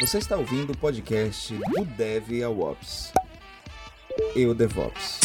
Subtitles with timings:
[0.00, 3.12] Você está ouvindo o podcast do Dev ao Ops.
[4.34, 5.23] Eu DevOps.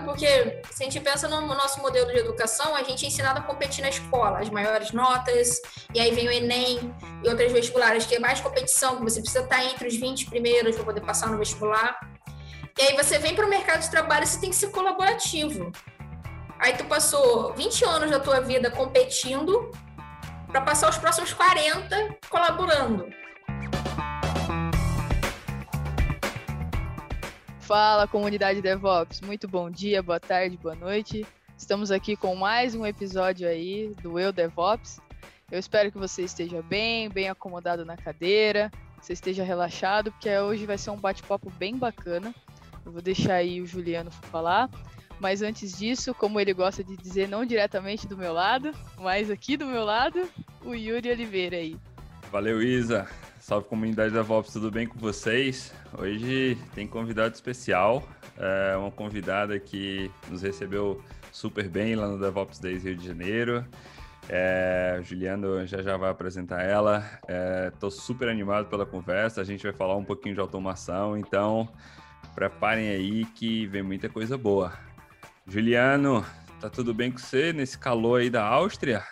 [0.00, 3.42] Porque se a gente pensa no nosso modelo de educação, a gente é ensinado a
[3.42, 5.60] competir na escola, as maiores notas,
[5.92, 9.44] e aí vem o Enem e outras vestibulares, que é mais competição, que você precisa
[9.44, 11.98] estar entre os 20 primeiros para poder passar no vestibular.
[12.78, 15.70] E aí você vem para o mercado de trabalho, você tem que ser colaborativo.
[16.58, 19.70] Aí tu passou 20 anos da tua vida competindo
[20.48, 23.23] para passar os próximos 40 colaborando.
[27.64, 29.22] Fala, comunidade DevOps.
[29.22, 31.26] Muito bom dia, boa tarde, boa noite.
[31.56, 35.00] Estamos aqui com mais um episódio aí do Eu DevOps.
[35.50, 40.66] Eu espero que você esteja bem, bem acomodado na cadeira, você esteja relaxado, porque hoje
[40.66, 42.34] vai ser um bate-papo bem bacana.
[42.84, 44.68] Eu vou deixar aí o Juliano falar,
[45.18, 49.56] mas antes disso, como ele gosta de dizer, não diretamente do meu lado, mas aqui
[49.56, 50.28] do meu lado,
[50.62, 51.78] o Yuri Oliveira aí.
[52.30, 53.08] Valeu, Isa.
[53.44, 55.70] Salve comunidade da DevOps, tudo bem com vocês?
[55.98, 58.02] Hoje tem convidado especial,
[58.38, 63.62] é uma convidada que nos recebeu super bem lá no DevOps Days Rio de Janeiro.
[64.30, 67.04] É, Juliano já já vai apresentar ela.
[67.68, 69.42] Estou é, super animado pela conversa.
[69.42, 71.68] A gente vai falar um pouquinho de automação, então
[72.34, 74.72] preparem aí que vem muita coisa boa.
[75.46, 76.24] Juliano,
[76.62, 79.04] tá tudo bem com você nesse calor aí da Áustria?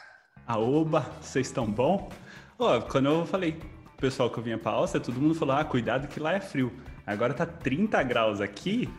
[0.46, 2.10] Aoba, vocês estão bom?
[2.58, 3.60] Oh, quando eu falei
[4.02, 6.72] pessoal que eu vinha pra Áustria, todo mundo falou: ah, cuidado que lá é frio.
[7.06, 8.90] Agora tá 30 graus aqui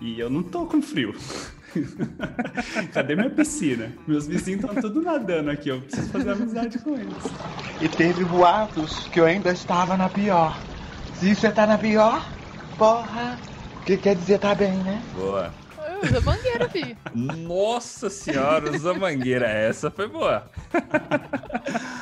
[0.00, 1.14] e eu não tô com frio.
[2.94, 3.92] Cadê minha piscina?
[4.06, 7.24] Meus vizinhos estão tudo nadando aqui, eu preciso fazer amizade com eles.
[7.80, 10.56] E teve boatos que eu ainda estava na pior.
[11.14, 12.24] Se você tá na pior,
[12.78, 13.38] porra,
[13.80, 15.02] o que quer dizer tá bem, né?
[15.14, 15.52] Boa.
[16.04, 16.96] Usa mangueira, filho.
[17.14, 19.46] Nossa senhora, usa mangueira.
[19.46, 20.50] Essa foi boa.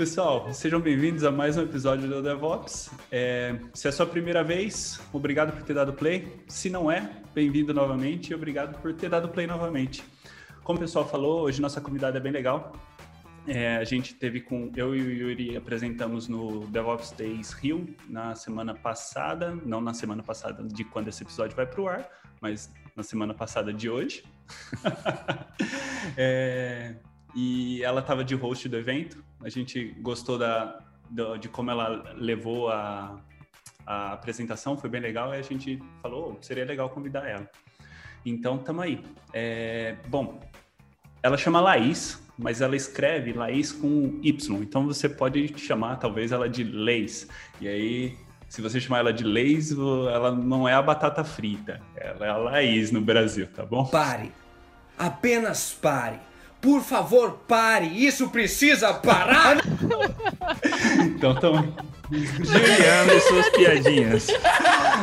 [0.00, 2.90] Pessoal, sejam bem-vindos a mais um episódio do DevOps.
[3.12, 6.40] É, se é a sua primeira vez, obrigado por ter dado play.
[6.48, 10.02] Se não é, bem-vindo novamente e obrigado por ter dado play novamente.
[10.64, 12.72] Como o pessoal falou, hoje nossa convidada é bem legal.
[13.46, 18.34] É, a gente teve com eu e o Yuri apresentamos no DevOps Days Rio na
[18.34, 22.08] semana passada, não na semana passada de quando esse episódio vai para o ar,
[22.40, 24.24] mas na semana passada de hoje.
[26.16, 26.94] é,
[27.34, 29.22] e ela estava de host do evento.
[29.42, 30.80] A gente gostou da,
[31.40, 33.20] de como ela levou a,
[33.86, 35.34] a apresentação, foi bem legal.
[35.34, 37.48] E a gente falou, oh, seria legal convidar ela.
[38.24, 39.02] Então, tamo aí.
[39.32, 40.40] É, bom,
[41.22, 44.62] ela chama Laís, mas ela escreve Laís com Y.
[44.62, 47.28] Então você pode chamar talvez ela de Leis.
[47.60, 48.16] E aí,
[48.48, 51.80] se você chamar ela de Leis, ela não é a batata frita.
[51.96, 53.86] Ela é a Laís no Brasil, tá bom?
[53.86, 54.32] Pare.
[54.98, 56.18] Apenas pare.
[56.60, 57.86] Por favor, pare!
[57.86, 59.58] Isso precisa parar!
[61.06, 61.74] então, tamo...
[62.12, 64.28] Juliano e suas piadinhas.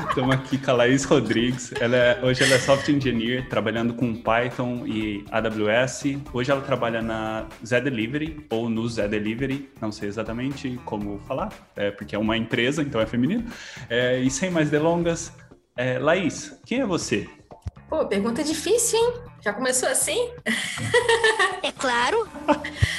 [0.09, 1.72] Estamos aqui com a Laís Rodrigues.
[1.79, 6.17] Ela é, hoje ela é software engineer, trabalhando com Python e AWS.
[6.34, 11.50] Hoje ela trabalha na Zé Delivery, ou no Zé Delivery, não sei exatamente como falar,
[11.78, 13.46] é, porque é uma empresa, então é feminino.
[13.90, 15.31] É, e sem mais delongas,
[15.78, 17.29] é, Laís, quem é você?
[17.89, 19.13] Pô, pergunta difícil, hein?
[19.41, 20.29] Já começou assim?
[21.63, 22.27] É claro.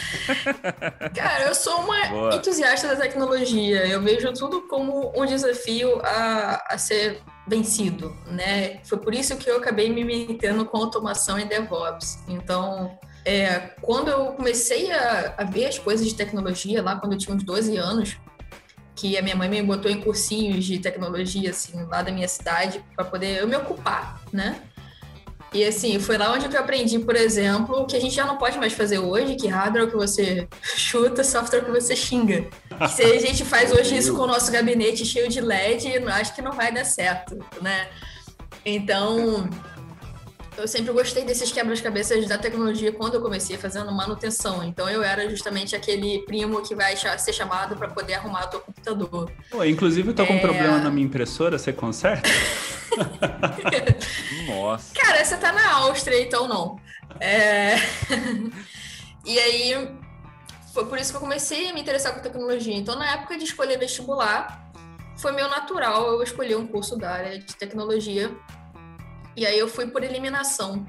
[1.14, 2.34] Cara, eu sou uma Boa.
[2.34, 3.86] entusiasta da tecnologia.
[3.86, 8.80] Eu vejo tudo como um desafio a, a ser vencido, né?
[8.84, 12.20] Foi por isso que eu acabei me metendo com automação e DevOps.
[12.26, 17.18] Então, é, quando eu comecei a, a ver as coisas de tecnologia, lá quando eu
[17.18, 18.16] tinha uns 12 anos,
[18.94, 22.82] que a minha mãe me botou em cursinhos de tecnologia, assim, lá da minha cidade,
[22.96, 24.62] para poder eu me ocupar, né?
[25.52, 28.58] E assim, foi lá onde eu aprendi, por exemplo, que a gente já não pode
[28.58, 31.96] mais fazer hoje, que hardware é o que você chuta, software é o que você
[31.96, 32.46] xinga.
[32.88, 36.42] Se a gente faz hoje isso com o nosso gabinete cheio de LED, acho que
[36.42, 37.88] não vai dar certo, né?
[38.64, 39.48] Então,
[40.58, 44.64] eu sempre gostei desses quebras-cabeças da tecnologia quando eu comecei fazendo manutenção.
[44.64, 48.60] Então eu era justamente aquele primo que vai ser chamado para poder arrumar o teu
[48.60, 49.32] computador.
[49.50, 52.28] Pô, inclusive eu tô com um problema na minha impressora, você conserta?
[54.48, 54.92] Nossa.
[54.94, 56.76] Cara, você tá na Áustria, então não.
[57.20, 57.76] É...
[59.24, 59.96] e aí
[60.74, 62.74] foi por isso que eu comecei a me interessar com tecnologia.
[62.74, 64.72] Então na época de escolher vestibular,
[65.16, 68.30] foi meio natural eu escolher um curso da área de tecnologia
[69.38, 70.84] E aí eu fui por eliminação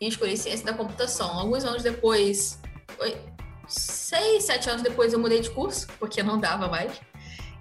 [0.00, 1.38] e escolhi ciência da computação.
[1.38, 2.58] Alguns anos depois,
[3.68, 7.00] seis, sete anos depois, eu mudei de curso, porque não dava mais.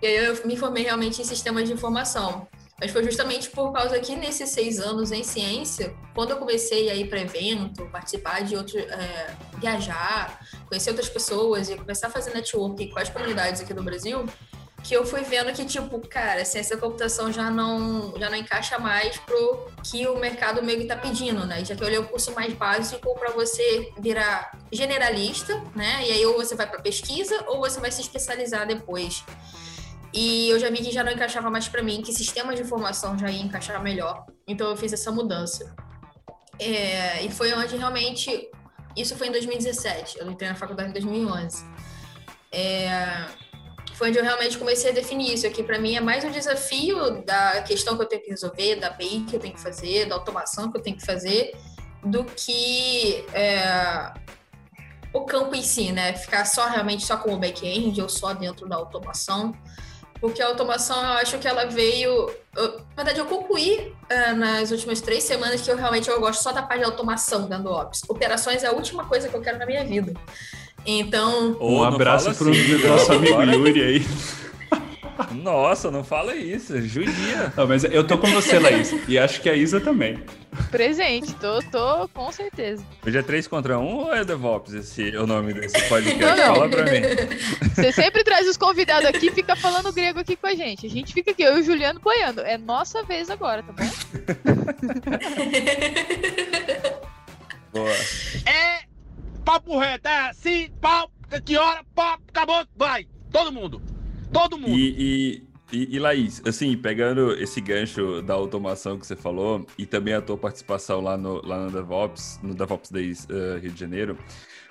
[0.01, 2.47] E aí eu me formei realmente em sistemas de informação.
[2.81, 6.95] Mas foi justamente por causa que nesses seis anos em ciência, quando eu comecei a
[6.95, 12.33] ir para evento, participar de outros, é, viajar, conhecer outras pessoas e começar a fazer
[12.33, 14.25] network com as comunidades aqui do Brasil,
[14.87, 18.79] que eu fui vendo que, tipo, cara, ciência da computação já não, já não encaixa
[18.79, 21.63] mais pro que o mercado meio que tá pedindo, né?
[21.65, 26.07] Já que eu olhei o curso mais básico para você virar generalista, né?
[26.07, 29.25] E aí ou você vai para pesquisa ou você vai se especializar depois.
[30.13, 33.19] E eu já vi que já não encaixava mais para mim, que sistemas de informação
[33.19, 34.25] já ia encaixar melhor.
[34.47, 35.75] Então eu fiz essa mudança.
[36.57, 38.49] É, e foi onde realmente.
[38.95, 40.17] Isso foi em 2017.
[40.17, 41.65] Eu entrei na faculdade em 2011.
[42.53, 43.25] É,
[43.97, 45.47] foi onde eu realmente comecei a definir isso.
[45.47, 48.87] Aqui, para mim, é mais um desafio da questão que eu tenho que resolver, da
[48.87, 51.57] API que eu tenho que fazer, da automação que eu tenho que fazer,
[52.03, 54.13] do que é,
[55.11, 56.13] o campo em si, né?
[56.13, 59.51] Ficar só realmente só como back-end ou só dentro da automação.
[60.21, 62.31] Porque a automação, eu acho que ela veio.
[62.55, 66.41] Eu, na verdade, eu concluí uh, nas últimas três semanas que eu realmente eu gosto
[66.43, 68.01] só da parte de automação dentro do Ops.
[68.07, 70.13] Operações é a última coisa que eu quero na minha vida.
[70.87, 71.57] Então.
[71.59, 74.05] Um abraço para o assim, nosso amigo Yuri aí.
[75.31, 77.53] Nossa, não fala isso, judia.
[77.57, 78.93] Não, mas eu tô com você, Laís.
[79.07, 80.23] E acho que a Isa também.
[80.71, 82.83] Presente, tô, tô com certeza.
[83.05, 86.23] Hoje é 3 contra 1 ou é DevOps esse é o nome desse podcast?
[86.23, 86.55] Não, não.
[86.55, 87.01] Fala pra mim.
[87.75, 90.85] Você sempre traz os convidados aqui e fica falando grego aqui com a gente.
[90.85, 92.41] A gente fica aqui, eu e o Juliano boiando.
[92.41, 93.83] É nossa vez agora, tá bom?
[97.73, 97.91] Boa.
[98.45, 98.86] É
[99.47, 101.09] papo reto, é assim, pau,
[101.45, 103.81] que hora, papo, acabou, vai, todo mundo.
[104.33, 104.77] Todo mundo.
[104.77, 105.41] E,
[105.71, 110.13] e, e, e, Laís, assim, pegando esse gancho da automação que você falou e também
[110.13, 114.17] a tua participação lá no, lá no DevOps, no DevOps Days uh, Rio de Janeiro,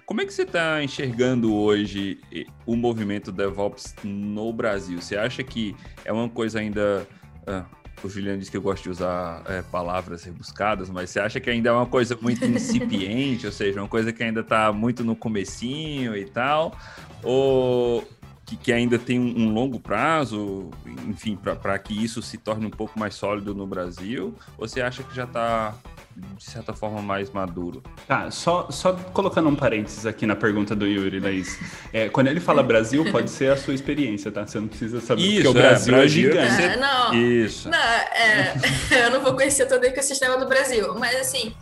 [0.04, 2.20] como é que você está enxergando hoje
[2.66, 5.00] o movimento DevOps no Brasil?
[5.00, 5.74] Você acha que
[6.04, 7.08] é uma coisa ainda.
[7.48, 11.40] Uh, o Juliano disse que eu gosto de usar é, palavras rebuscadas, mas você acha
[11.40, 15.02] que ainda é uma coisa muito incipiente, ou seja, uma coisa que ainda está muito
[15.02, 16.76] no comecinho e tal?
[17.22, 18.06] Ou,
[18.46, 20.70] que, que ainda tem um, um longo prazo,
[21.06, 24.34] enfim, para que isso se torne um pouco mais sólido no Brasil?
[24.56, 25.74] Ou você acha que já está
[26.16, 27.82] de certa forma mais maduro.
[28.06, 31.58] Tá, só, só colocando um parênteses aqui na pergunta do Yuri, Laís.
[31.92, 34.46] É, quando ele fala Brasil, pode ser a sua experiência, tá?
[34.46, 36.62] Você não precisa saber Isso, porque o Brasil é, Brasil é gigante.
[36.62, 37.68] É, não, Isso.
[37.68, 38.54] Não, é,
[39.04, 41.54] eu não vou conhecer todo o ecossistema do Brasil, mas assim,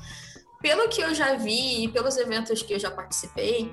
[0.62, 3.72] pelo que eu já vi e pelos eventos que eu já participei,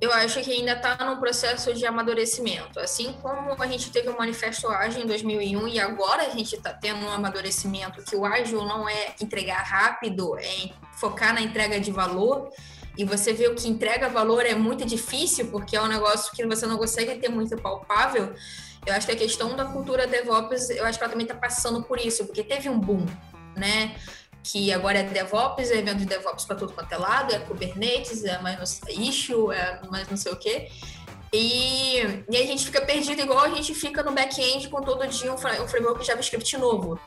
[0.00, 2.78] eu acho que ainda está num processo de amadurecimento.
[2.78, 6.72] Assim como a gente teve o Manifesto Ágil em 2001 e agora a gente está
[6.72, 11.90] tendo um amadurecimento que o ágil não é entregar rápido, é focar na entrega de
[11.90, 12.50] valor.
[12.96, 16.46] E você vê o que entrega valor é muito difícil, porque é um negócio que
[16.46, 18.34] você não consegue ter muito palpável.
[18.86, 21.82] Eu acho que a questão da cultura DevOps, eu acho que ela também está passando
[21.82, 23.04] por isso, porque teve um boom,
[23.54, 23.96] né?
[24.46, 28.24] Que agora é DevOps, é evento de DevOps para tudo quanto é lado, é Kubernetes,
[28.24, 30.68] é mais no issue, é mais não sei o quê.
[31.32, 31.98] E,
[32.30, 35.34] e a gente fica perdido igual a gente fica no back-end com todo dia um,
[35.34, 36.98] um framework JavaScript novo.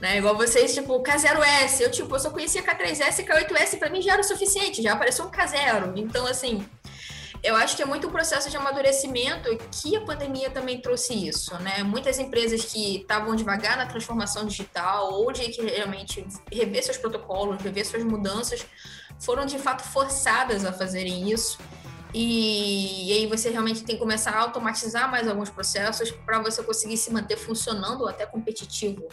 [0.00, 0.18] Né?
[0.18, 1.80] Igual vocês, tipo, K0S.
[1.80, 4.92] Eu, tipo, eu só conhecia K3S e K8S, para mim já era o suficiente, já
[4.92, 5.92] apareceu um K0.
[5.96, 6.66] Então, assim,
[7.42, 11.54] eu acho que é muito um processo de amadurecimento que a pandemia também trouxe isso,
[11.62, 11.82] né?
[11.82, 17.62] Muitas empresas que estavam devagar na transformação digital ou de que realmente rever seus protocolos,
[17.62, 18.66] rever suas mudanças,
[19.20, 21.58] foram de fato forçadas a fazerem isso.
[22.12, 26.62] E, e aí você realmente tem que começar a automatizar mais alguns processos para você
[26.62, 29.06] conseguir se manter funcionando ou até competitivo.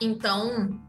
[0.00, 0.80] Então,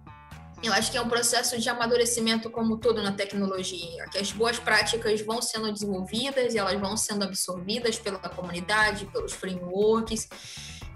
[0.62, 4.60] eu acho que é um processo de amadurecimento como todo na tecnologia, que as boas
[4.60, 10.28] práticas vão sendo desenvolvidas e elas vão sendo absorvidas pela comunidade, pelos frameworks,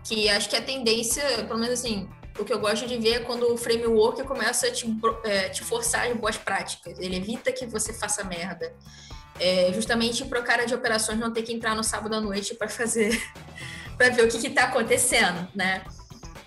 [0.04, 3.20] que acho que a tendência, pelo menos assim, o que eu gosto de ver é
[3.20, 4.86] quando o framework começa a te,
[5.24, 8.74] é, te forçar as boas práticas, ele evita que você faça merda.
[9.40, 12.54] É, justamente para o cara de operações não ter que entrar no sábado à noite
[12.54, 13.20] para fazer,
[13.98, 15.84] para ver o que está acontecendo, né?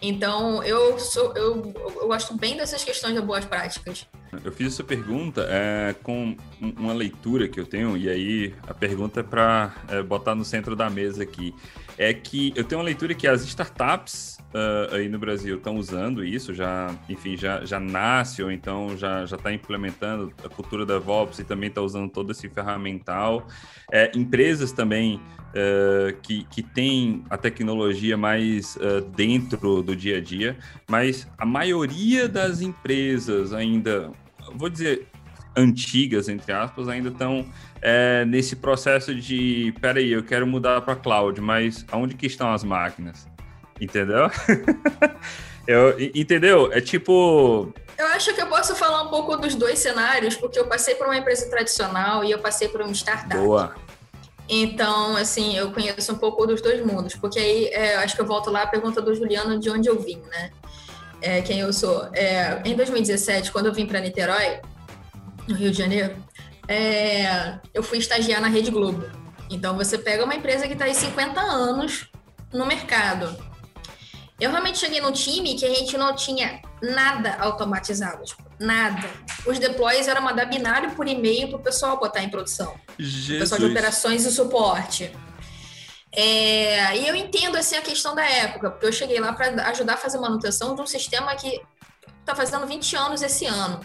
[0.00, 4.06] Então, eu, sou, eu, eu gosto bem dessas questões de boas práticas.
[4.44, 9.20] Eu fiz essa pergunta é, com uma leitura que eu tenho, e aí a pergunta
[9.20, 11.54] é para é, botar no centro da mesa aqui.
[11.96, 16.24] é que eu tenho uma leitura que as startups uh, aí no Brasil estão usando
[16.24, 21.38] isso, já, enfim, já, já nasce ou então já está implementando a cultura da DevOps
[21.38, 23.46] e também está usando todo esse ferramental.
[23.92, 30.20] É, empresas também uh, que, que têm a tecnologia mais uh, dentro do dia a
[30.20, 30.56] dia,
[30.88, 34.10] mas a maioria das empresas ainda,
[34.54, 35.06] vou dizer,
[35.56, 37.46] antigas, entre aspas, ainda estão
[37.80, 42.62] é, nesse processo de, peraí, eu quero mudar para cloud, mas aonde que estão as
[42.62, 43.26] máquinas?
[43.80, 44.30] Entendeu?
[45.66, 46.72] eu, entendeu?
[46.72, 47.72] É tipo...
[47.98, 51.06] Eu acho que eu posso falar um pouco dos dois cenários, porque eu passei por
[51.06, 53.36] uma empresa tradicional e eu passei por uma startup.
[53.36, 53.74] Boa.
[54.48, 58.26] Então, assim, eu conheço um pouco dos dois mundos, porque aí é, acho que eu
[58.26, 60.50] volto lá à pergunta do Juliano de onde eu vim, né?
[61.20, 62.08] É, quem eu sou.
[62.12, 64.60] É, em 2017, quando eu vim para Niterói,
[65.48, 66.14] no Rio de Janeiro,
[66.68, 69.04] é, eu fui estagiar na Rede Globo.
[69.50, 72.08] Então você pega uma empresa que está aí 50 anos
[72.52, 73.36] no mercado.
[74.38, 79.08] Eu realmente cheguei num time que a gente não tinha nada automatizado, tipo, nada.
[79.46, 82.74] Os deploys eram mandar binário por e-mail para o pessoal botar em produção.
[82.98, 83.36] Jesus.
[83.36, 85.10] O pessoal de operações e suporte.
[86.12, 89.94] É, e eu entendo assim a questão da época, porque eu cheguei lá para ajudar
[89.94, 91.60] a fazer manutenção de um sistema que
[92.20, 93.80] está fazendo 20 anos esse ano.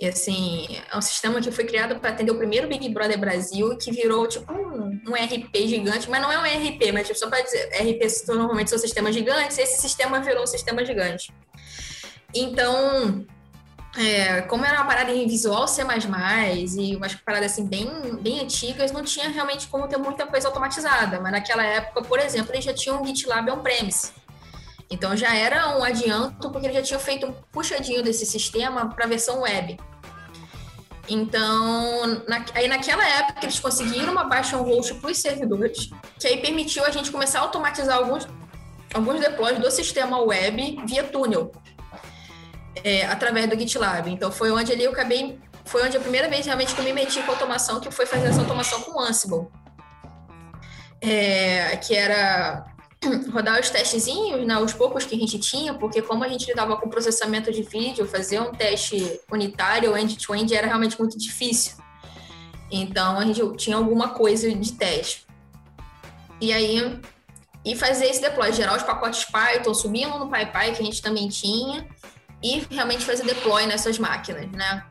[0.00, 3.76] E assim, é um sistema que foi criado para atender o primeiro Big Brother Brasil,
[3.76, 7.28] que virou tipo um, um RP gigante, mas não é um RP, mas tipo, só
[7.28, 11.32] para dizer, RP normalmente são sistemas gigantes, esse sistema virou um sistema gigante.
[12.32, 13.26] Então,
[13.96, 17.88] é, como era uma parada em visual C++ e umas paradas assim bem,
[18.20, 21.20] bem antigas, não tinha realmente como ter muita coisa automatizada.
[21.20, 24.12] Mas naquela época, por exemplo, eles já tinham um GitLab on-premise.
[24.90, 29.04] Então já era um adianto, porque ele já tinha feito um puxadinho desse sistema para
[29.04, 29.76] a versão web.
[31.08, 36.38] Então, na, aí naquela época eles conseguiram uma baixa host para os servidores, que aí
[36.38, 38.28] permitiu a gente começar a automatizar alguns,
[38.92, 41.50] alguns deploys do sistema web via túnel,
[42.84, 44.10] é, através do GitLab.
[44.10, 46.92] Então foi onde ali eu acabei, foi onde a primeira vez realmente que eu me
[46.92, 49.48] meti com automação, que foi fazer essa automação com Ansible.
[51.00, 52.66] É, que era
[53.32, 56.76] rodar os testezinhos, né, os poucos que a gente tinha, porque como a gente lidava
[56.76, 61.76] com processamento de vídeo, fazer um teste unitário, end-to-end, era realmente muito difícil.
[62.70, 65.26] Então, a gente tinha alguma coisa de teste.
[66.40, 67.00] E aí,
[67.64, 71.28] e fazer esse deploy, gerar os pacotes Python, subindo no PyPy, que a gente também
[71.28, 71.86] tinha,
[72.42, 74.84] e realmente fazer deploy nessas máquinas, né?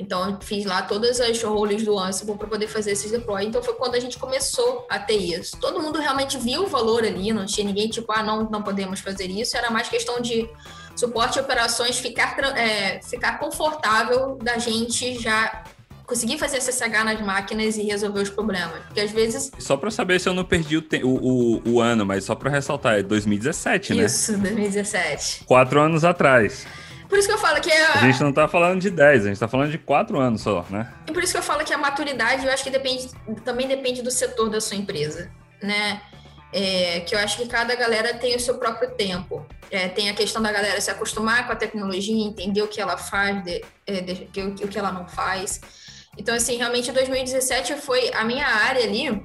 [0.00, 3.44] Então, eu fiz lá todas as roles do Ansible para poder fazer esses deploy.
[3.44, 5.58] Então, foi quando a gente começou a ter isso.
[5.58, 9.00] Todo mundo realmente viu o valor ali, não tinha ninguém tipo, ah, não, não podemos
[9.00, 9.56] fazer isso.
[9.56, 10.48] Era mais questão de
[10.96, 15.64] suporte e operações ficar, é, ficar confortável da gente já
[16.10, 18.82] conseguir fazer SSH nas máquinas e resolver os problemas.
[18.86, 19.52] Porque às vezes.
[19.60, 22.50] Só para saber se eu não perdi o, o, o, o ano, mas só para
[22.50, 24.04] ressaltar, é 2017, né?
[24.04, 25.44] Isso, 2017.
[25.44, 26.66] Quatro anos atrás.
[27.10, 27.86] Por isso que eu falo que é.
[27.86, 30.64] A gente não tá falando de 10, a gente tá falando de 4 anos só,
[30.70, 30.90] né?
[31.08, 33.10] E por isso que eu falo que a maturidade, eu acho que depende,
[33.44, 35.28] também depende do setor da sua empresa,
[35.60, 36.00] né?
[36.52, 39.44] É, que eu acho que cada galera tem o seu próprio tempo.
[39.72, 42.96] É, tem a questão da galera se acostumar com a tecnologia, entender o que ela
[42.96, 45.60] faz, de, é, de, de, o que ela não faz.
[46.16, 49.20] Então, assim, realmente 2017 foi a minha área ali,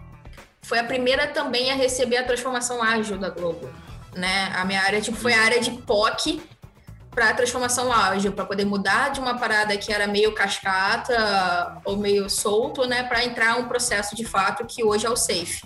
[0.63, 3.70] foi a primeira também a receber a transformação ágil da Globo.
[4.15, 4.51] Né?
[4.56, 6.42] A minha área tipo, foi a área de POC,
[7.15, 11.95] para a transformação ágil, para poder mudar de uma parada que era meio cascata ou
[11.95, 15.62] meio solto, né, para entrar um processo de fato que hoje é o safe.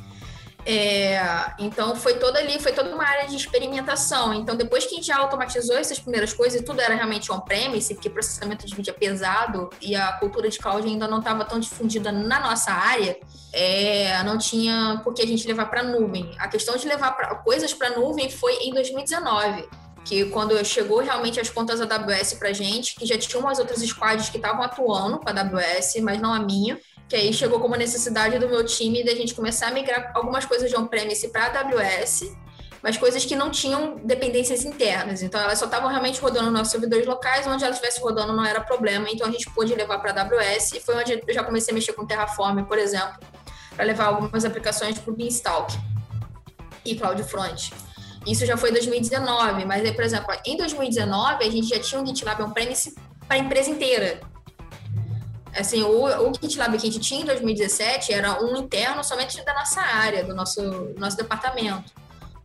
[0.65, 1.19] É,
[1.57, 4.33] então foi toda ali, foi toda uma área de experimentação.
[4.33, 8.09] Então depois que a gente já automatizou essas primeiras coisas, tudo era realmente on-premise, porque
[8.09, 12.11] processamento de vídeo é pesado e a cultura de cloud ainda não estava tão difundida
[12.11, 13.17] na nossa área,
[13.51, 16.35] é, não tinha por que a gente levar para nuvem.
[16.37, 19.67] A questão de levar pra, coisas para nuvem foi em 2019
[20.05, 24.29] que quando chegou realmente as contas AWS para gente, que já tinham umas outras squads
[24.29, 28.37] que estavam atuando com a AWS, mas não a minha, que aí chegou como necessidade
[28.37, 32.31] do meu time da gente começar a migrar algumas coisas de on-premise para AWS,
[32.81, 35.21] mas coisas que não tinham dependências internas.
[35.21, 38.45] Então, elas só estavam realmente rodando nos nossos servidores locais, onde elas estivessem rodando não
[38.45, 41.73] era problema, então a gente pôde levar para AWS, e foi onde eu já comecei
[41.73, 43.19] a mexer com Terraform, por exemplo,
[43.75, 45.77] para levar algumas aplicações para o Beanstalk
[46.85, 47.88] e CloudFront.
[48.25, 52.01] Isso já foi em 2019, mas aí, por exemplo, em 2019 a gente já tinha
[52.01, 52.95] um GitLab on-premise
[53.27, 54.19] para a empresa inteira.
[55.55, 59.53] Assim, o, o GitLab que a gente tinha em 2017 era um interno somente da
[59.53, 60.61] nossa área, do nosso,
[60.97, 61.91] nosso departamento.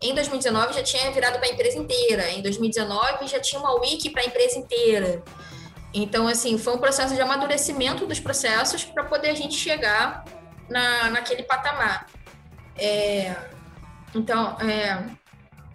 [0.00, 2.30] Em 2019 já tinha virado para a empresa inteira.
[2.30, 5.22] Em 2019 já tinha uma wiki para a empresa inteira.
[5.92, 10.24] Então, assim, foi um processo de amadurecimento dos processos para poder a gente chegar
[10.68, 12.06] na, naquele patamar.
[12.76, 13.34] É,
[14.14, 15.02] Então, é,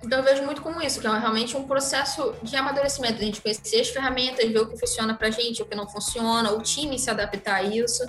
[0.04, 3.42] então eu vejo muito como isso, que é realmente um processo de amadurecimento, a gente
[3.42, 6.98] conhecer as ferramentas, ver o que funciona pra gente, o que não funciona, o time
[6.98, 8.06] se adaptar a isso.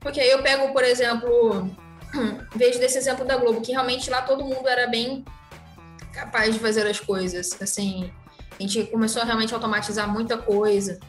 [0.00, 1.68] Porque aí eu pego, por exemplo,
[2.54, 5.24] vejo desse exemplo da Globo, que realmente lá todo mundo era bem
[6.12, 7.60] capaz de fazer as coisas.
[7.60, 8.12] Assim,
[8.58, 11.00] a gente começou a realmente automatizar muita coisa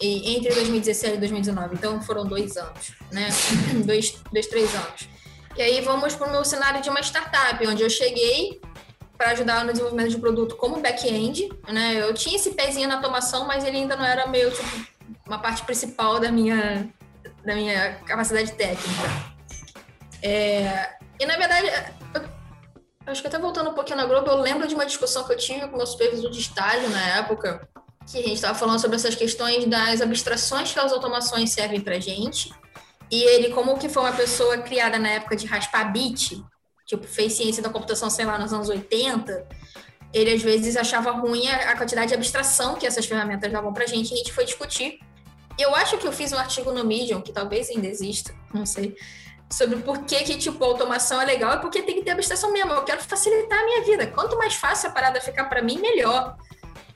[0.00, 1.74] e, entre 2017 e 2019.
[1.74, 3.28] Então foram dois anos, né?
[3.84, 5.08] dois, dois, três anos.
[5.56, 8.60] E aí vamos para o meu cenário de uma startup, onde eu cheguei
[9.16, 12.00] para ajudar no desenvolvimento de produto como back-end, né?
[12.00, 14.86] Eu tinha esse pezinho na automação, mas ele ainda não era meio tipo
[15.26, 16.88] uma parte principal da minha
[17.44, 19.32] da minha capacidade técnica.
[20.22, 21.66] É, e na verdade,
[22.14, 22.22] eu,
[23.06, 25.36] acho que até voltando um pouquinho na Globo, eu lembro de uma discussão que eu
[25.36, 27.68] tive com meu supervisor de estágio na época,
[28.10, 31.98] que a gente estava falando sobre essas questões das abstrações que as automações servem para
[31.98, 32.52] gente.
[33.10, 36.42] E ele, como que foi uma pessoa criada na época de raspar bit,
[36.96, 39.46] tipo, fez ciência da computação, sei lá, nos anos 80,
[40.12, 44.10] ele às vezes achava ruim a, quantidade de abstração que essas ferramentas davam pra gente,
[44.10, 45.00] e a gente foi discutir.
[45.58, 48.96] Eu acho que eu fiz um artigo no Medium, que talvez ainda exista, não sei,
[49.50, 52.72] sobre por que, que tipo, automação é legal e porque tem que ter abstração mesmo.
[52.72, 54.06] Eu quero facilitar a minha vida.
[54.06, 56.36] Quanto mais fácil a parada ficar para mim, melhor.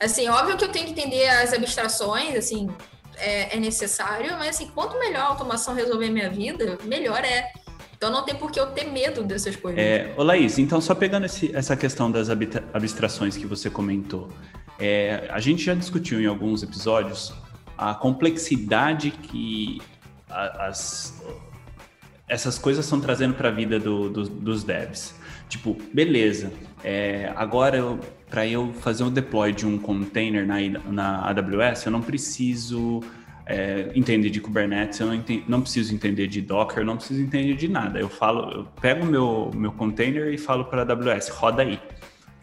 [0.01, 2.69] Assim, óbvio que eu tenho que entender as abstrações, assim,
[3.17, 7.51] é, é necessário, mas assim, quanto melhor a automação resolver minha vida, melhor é.
[7.97, 9.81] Então não tem por que eu ter medo dessas coisas.
[9.81, 12.29] É, ô Laís, então só pegando esse, essa questão das
[12.73, 14.29] abstrações que você comentou,
[14.79, 17.33] é, a gente já discutiu em alguns episódios
[17.77, 19.81] a complexidade que
[20.29, 21.23] a, as,
[22.29, 25.15] essas coisas estão trazendo para a vida do, do, dos devs.
[25.49, 26.53] Tipo, beleza,
[26.85, 27.99] é, agora
[28.29, 30.57] para eu fazer um deploy de um container na,
[30.91, 33.01] na AWS, eu não preciso
[33.47, 37.55] é, entender de Kubernetes, eu não, entendo, não preciso entender de Docker, não preciso entender
[37.55, 37.99] de nada.
[37.99, 41.81] Eu falo, eu pego meu, meu container e falo para a AWS, roda aí.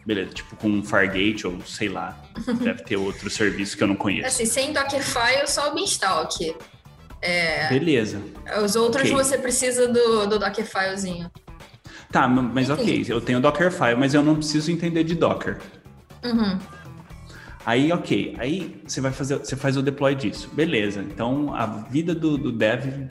[0.06, 2.18] Beleza, tipo com Fargate ou sei lá,
[2.60, 4.28] deve ter outro serviço que eu não conheço.
[4.28, 6.56] Assim, sem Dockerfile, só o Beanstalk.
[7.20, 8.20] É, Beleza.
[8.62, 9.14] Os outros okay.
[9.14, 11.30] você precisa do, do Dockerfilezinho.
[12.10, 12.82] Tá, mas Entendi.
[12.82, 15.58] ok, eu tenho Dockerfile, mas eu não preciso entender de Docker.
[16.22, 16.58] Uhum.
[17.66, 20.50] Aí, ok, aí você vai fazer, você faz o deploy disso.
[20.52, 23.08] Beleza, então a vida do, do dev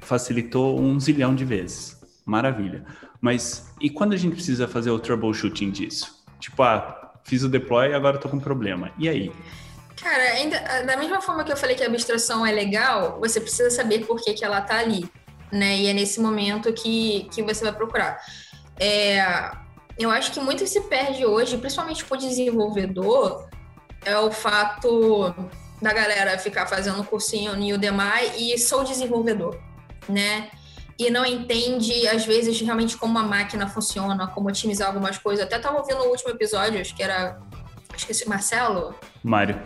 [0.00, 2.00] facilitou um zilhão de vezes.
[2.24, 2.84] Maravilha.
[3.20, 6.24] Mas e quando a gente precisa fazer o troubleshooting disso?
[6.38, 8.92] Tipo, ah, fiz o deploy e agora tô com problema.
[8.98, 9.32] E aí?
[10.00, 13.70] Cara, ainda, da mesma forma que eu falei que a abstração é legal, você precisa
[13.70, 15.08] saber por que, que ela tá ali,
[15.50, 15.78] né?
[15.78, 18.18] E é nesse momento que, que você vai procurar.
[18.78, 19.50] É,
[19.98, 23.48] eu acho que muito se perde hoje, principalmente por desenvolvedor,
[24.06, 25.34] é o fato
[25.82, 29.58] da galera ficar fazendo cursinho no Udemy e sou desenvolvedor,
[30.08, 30.48] né?
[30.98, 35.44] E não entende, às vezes, realmente como a máquina funciona, como otimizar algumas coisas.
[35.44, 37.38] Até estava ouvindo o último episódio, acho que era.
[37.94, 38.94] Esqueci, Marcelo?
[39.22, 39.60] Mário.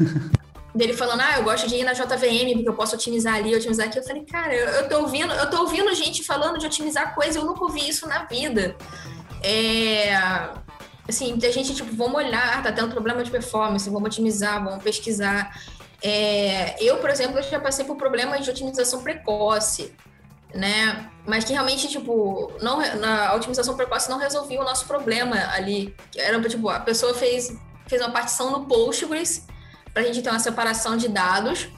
[0.74, 3.86] dele falando, ah, eu gosto de ir na JVM porque eu posso otimizar ali, otimizar
[3.86, 3.98] aqui.
[3.98, 7.38] Eu falei, cara, eu, eu tô ouvindo, eu tô ouvindo gente falando de otimizar coisa,
[7.38, 8.74] eu nunca ouvi isso na vida.
[9.40, 10.12] É,
[11.08, 15.54] assim, a gente, tipo, vamos olhar, tá tendo problema de performance, vamos otimizar, vamos pesquisar.
[16.02, 19.94] É, eu, por exemplo, já passei por problemas de otimização precoce,
[20.54, 21.10] né?
[21.26, 25.94] Mas que realmente, tipo, não, na otimização precoce não resolvia o nosso problema ali.
[26.16, 29.46] Era, tipo, a pessoa fez, fez uma partição no Postgres
[29.92, 31.68] para a gente ter uma separação de dados,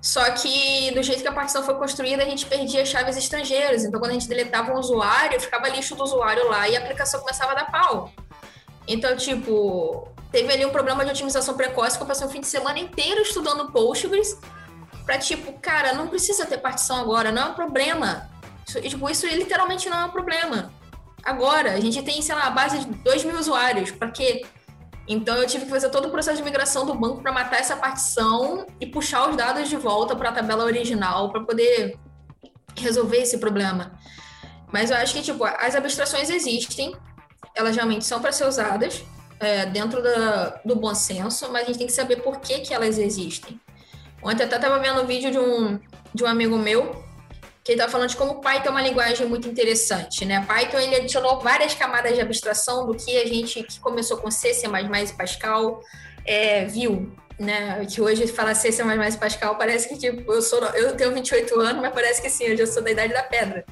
[0.00, 3.84] só que do jeito que a partição foi construída, a gente perdia chaves estrangeiras.
[3.84, 7.20] Então, quando a gente deletava um usuário, ficava lixo do usuário lá e a aplicação
[7.20, 8.12] começava a dar pau.
[8.88, 12.46] Então, tipo, teve ali um problema de otimização precoce que eu passei o fim de
[12.46, 14.36] semana inteiro estudando Postgres
[15.04, 18.28] para tipo, cara, não precisa ter partição agora, não é um problema.
[18.66, 20.72] Isso, tipo, isso literalmente não é um problema.
[21.24, 23.90] Agora, a gente tem, sei lá, a base de 2 mil usuários.
[23.90, 24.46] Para quê?
[25.06, 27.76] Então eu tive que fazer todo o processo de migração do banco para matar essa
[27.76, 31.98] partição e puxar os dados de volta para a tabela original para poder
[32.76, 33.98] resolver esse problema.
[34.70, 36.94] Mas eu acho que tipo as abstrações existem,
[37.58, 39.02] elas realmente são para ser usadas
[39.40, 42.72] é, dentro da, do bom senso, mas a gente tem que saber por que, que
[42.72, 43.60] elas existem.
[44.22, 45.78] Ontem eu até estava vendo um vídeo de um,
[46.14, 47.04] de um amigo meu
[47.62, 50.42] que ele está falando de como Python é uma linguagem muito interessante, né?
[50.48, 54.54] Python ele adicionou várias camadas de abstração do que a gente que começou com C,
[54.54, 55.82] C++ e Pascal
[56.24, 57.84] é, viu, né?
[57.84, 61.60] Que hoje fala C, C++ e Pascal parece que tipo eu sou eu tenho 28
[61.60, 63.66] anos, mas parece que sim, eu já sou da idade da pedra.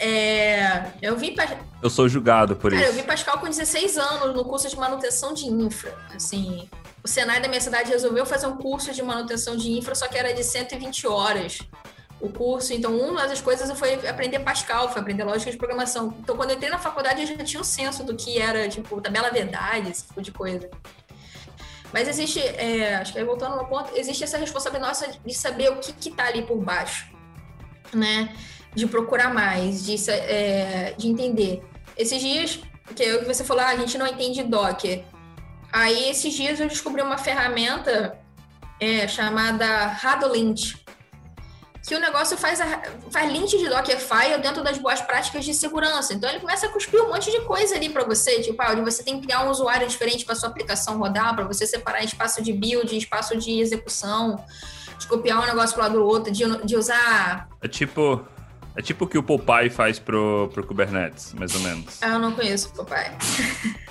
[0.00, 1.36] É, eu vi
[1.82, 2.92] eu sou julgado por Cara, isso.
[2.92, 6.68] Eu vi Pascal com 16 anos no curso de manutenção de infra, assim.
[7.04, 10.16] O Senai da minha cidade resolveu fazer um curso de manutenção de infra, só que
[10.16, 11.58] era de 120 horas
[12.18, 12.72] o curso.
[12.72, 16.14] Então, uma das coisas foi aprender Pascal, foi aprender lógica de programação.
[16.18, 19.00] Então, quando eu entrei na faculdade, eu já tinha um senso do que era, tipo,
[19.00, 20.68] tabela verdade, esse tipo de coisa.
[21.92, 25.70] Mas existe, é, acho que aí voltando ao ponto, existe essa responsabilidade nossa de saber
[25.70, 27.06] o que que tá ali por baixo,
[27.92, 28.34] né?
[28.74, 31.62] De procurar mais, de, é, de entender.
[31.96, 32.60] Esses dias,
[32.94, 35.04] que é o que você falou, ah, a gente não entende Docker.
[35.72, 38.18] Aí, esses dias eu descobri uma ferramenta
[38.80, 40.74] é, chamada Radolint,
[41.86, 46.12] que o negócio faz, a, faz lint de Dockerfile dentro das boas práticas de segurança.
[46.12, 49.02] Então ele começa a cuspir um monte de coisa ali para você, tipo, ah, você
[49.02, 52.52] tem que criar um usuário diferente para sua aplicação rodar, para você separar espaço de
[52.52, 54.44] build, espaço de execução,
[54.98, 57.48] de copiar um negócio para lado do outro, de, de usar.
[57.60, 58.24] É tipo.
[58.76, 62.02] É tipo o que o Popeye faz pro, pro Kubernetes, mais ou menos.
[62.02, 63.10] Ah, eu não conheço o Popeye.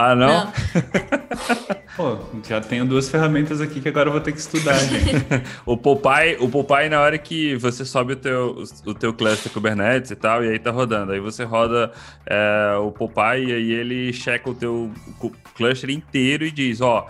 [0.00, 0.28] Ah, não?
[0.28, 0.52] não.
[1.96, 5.10] Pô, já tenho duas ferramentas aqui que agora eu vou ter que estudar, gente.
[5.66, 10.12] o Popeye, o Popeye, na hora que você sobe o teu, o teu cluster Kubernetes
[10.12, 11.10] e tal, e aí tá rodando.
[11.10, 11.90] Aí você roda
[12.24, 14.92] é, o Popeye e aí ele checa o teu
[15.56, 17.04] cluster inteiro e diz, ó...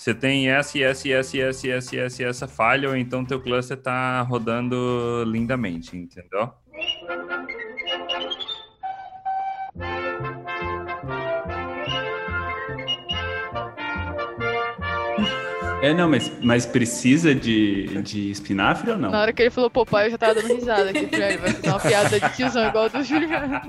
[0.00, 4.22] Você tem essa, essa, essa, essa, essa, essa, essa falha, ou então teu cluster tá
[4.22, 6.50] rodando lindamente, entendeu?
[15.82, 19.10] É, não, mas, mas precisa de, de espinafre ou não?
[19.10, 21.38] Na hora que ele falou Popeye, eu já tava dando risada aqui pra ele.
[21.38, 23.60] Vai fazer uma piada de tiozão igual do Juliano.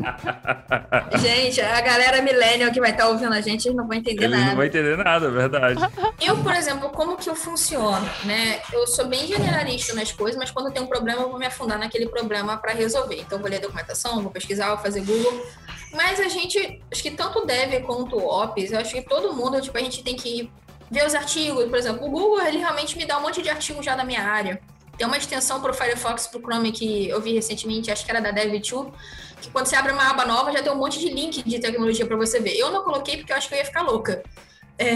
[1.21, 4.25] Gente, a galera millennial que vai estar tá ouvindo a gente, eles não vão entender
[4.25, 4.49] eles nada.
[4.49, 5.79] não vão entender nada, é verdade.
[6.21, 8.61] Eu, por exemplo, como que eu funciono, né?
[8.71, 11.79] Eu sou bem generalista nas coisas, mas quando tem um problema, eu vou me afundar
[11.79, 13.19] naquele problema para resolver.
[13.19, 15.43] Então, vou ler documentação, vou pesquisar, vou fazer Google.
[15.93, 19.77] Mas a gente, acho que tanto Dev quanto Ops, eu acho que todo mundo, tipo,
[19.77, 20.49] a gente tem que
[20.91, 23.85] ver os artigos, por exemplo, o Google, ele realmente me dá um monte de artigos
[23.85, 24.61] já da minha área.
[24.97, 28.11] Tem uma extensão para o Firefox, para o Chrome, que eu vi recentemente, acho que
[28.11, 28.91] era da Dev2,
[29.41, 32.05] que quando você abre uma aba nova, já tem um monte de link de tecnologia
[32.05, 32.57] para você ver.
[32.57, 34.21] Eu não coloquei porque eu acho que eu ia ficar louca.
[34.77, 34.95] É,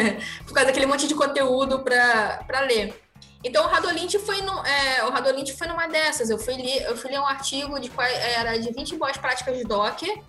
[0.46, 2.98] por causa daquele monte de conteúdo para ler.
[3.44, 6.30] Então o Radolint foi no, é, o foi numa dessas.
[6.30, 7.92] Eu fui ler, eu fui ler um artigo de
[8.34, 10.22] era de 20 boas práticas de Docker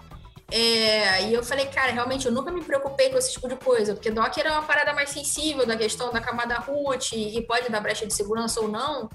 [0.51, 3.93] é, e eu falei, cara, realmente eu nunca me preocupei com esse tipo de coisa,
[3.93, 7.81] porque Docker é uma parada mais sensível da questão da camada root e pode dar
[7.81, 9.09] brecha de segurança ou não.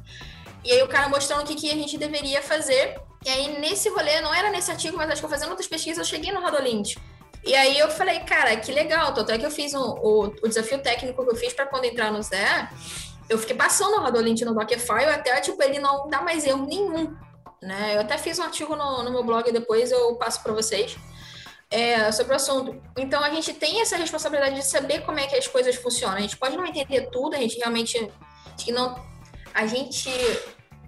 [0.64, 3.01] E aí o cara mostrando o que, que a gente deveria fazer.
[3.25, 5.99] E aí nesse rolê, não era nesse artigo, mas acho que eu fazendo outras pesquisas,
[5.99, 6.97] eu cheguei no Radolint.
[7.45, 10.49] E aí eu falei, cara, que legal, tanto é que eu fiz um, o, o
[10.49, 12.69] desafio técnico que eu fiz para quando entrar no Zé,
[13.31, 17.16] eu fiquei passando o Radolint no Dockerfile até, tipo, ele não dá mais erro nenhum,
[17.62, 17.95] né?
[17.95, 20.99] Eu até fiz um artigo no, no meu blog depois, eu passo para vocês
[21.70, 22.83] é, sobre o assunto.
[22.98, 26.16] Então a gente tem essa responsabilidade de saber como é que as coisas funcionam.
[26.16, 28.11] A gente pode não entender tudo, a gente realmente
[28.59, 29.09] que não
[29.54, 30.11] a gente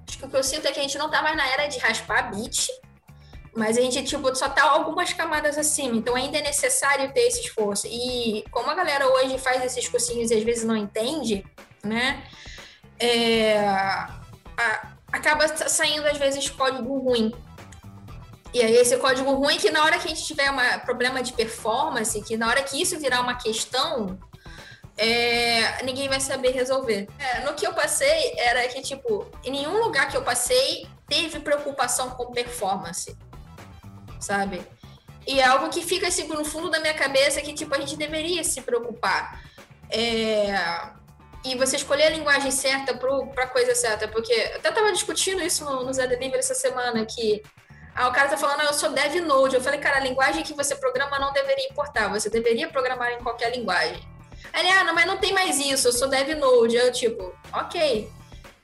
[0.06, 1.66] acho que o que eu sinto é que a gente não tá mais na era
[1.66, 2.68] de raspar bit,
[3.56, 5.96] mas a gente tipo só tá algumas camadas acima.
[5.96, 7.86] Então ainda é necessário ter esse esforço.
[7.86, 11.44] E como a galera hoje faz esses cursinhos e às vezes não entende,
[11.84, 12.24] né?
[12.98, 17.32] É, a, acaba saindo às vezes código ruim.
[18.52, 21.32] E aí esse código ruim que na hora que a gente tiver um problema de
[21.32, 24.18] performance, que na hora que isso virar uma questão,
[24.96, 27.08] é, ninguém vai saber resolver.
[27.18, 31.40] É, no que eu passei era que, tipo, em nenhum lugar que eu passei teve
[31.40, 33.16] preocupação com performance,
[34.20, 34.62] sabe?
[35.26, 37.96] E é algo que fica assim no fundo da minha cabeça que, tipo, a gente
[37.96, 39.42] deveria se preocupar.
[39.90, 40.54] É,
[41.44, 45.42] e você escolher a linguagem certa para a coisa certa, porque eu até estava discutindo
[45.42, 47.42] isso no, no Zé Delivery essa semana, que
[47.94, 49.54] Aí o cara tá falando, ah, eu sou dev node.
[49.54, 53.22] Eu falei, cara, a linguagem que você programa não deveria importar, você deveria programar em
[53.22, 54.00] qualquer linguagem.
[54.52, 56.76] Aí ele, ah, não, mas não tem mais isso, eu sou dev node.
[56.76, 58.10] Eu, tipo, ok.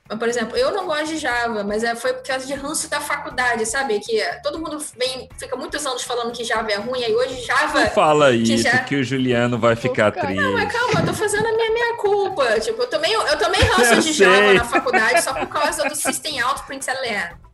[0.09, 2.89] Mas, por exemplo, eu não gosto de Java, mas é, foi por causa de ranço
[2.89, 4.01] da faculdade, sabe?
[4.01, 7.81] Que todo mundo vem, fica muitos anos falando que Java é ruim, aí hoje Java.
[7.81, 8.79] Não fala isso, que, já...
[8.79, 10.37] que o Juliano vai ficar triste.
[10.37, 12.59] Não, mas calma, eu tô fazendo a minha, minha culpa.
[12.59, 16.41] Tipo, eu tomei, eu tomei ranço de Java na faculdade só por causa do System
[16.41, 16.95] Out Println,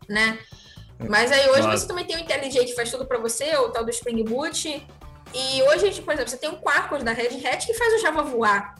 [0.08, 0.38] né?
[1.08, 1.78] Mas aí hoje Nossa.
[1.78, 4.86] você também tem o IntelliJ que faz tudo para você, o tal do Spring Boot.
[5.34, 8.22] E hoje, por exemplo, você tem o Quarkus da Red Hat que faz o Java
[8.22, 8.74] voar.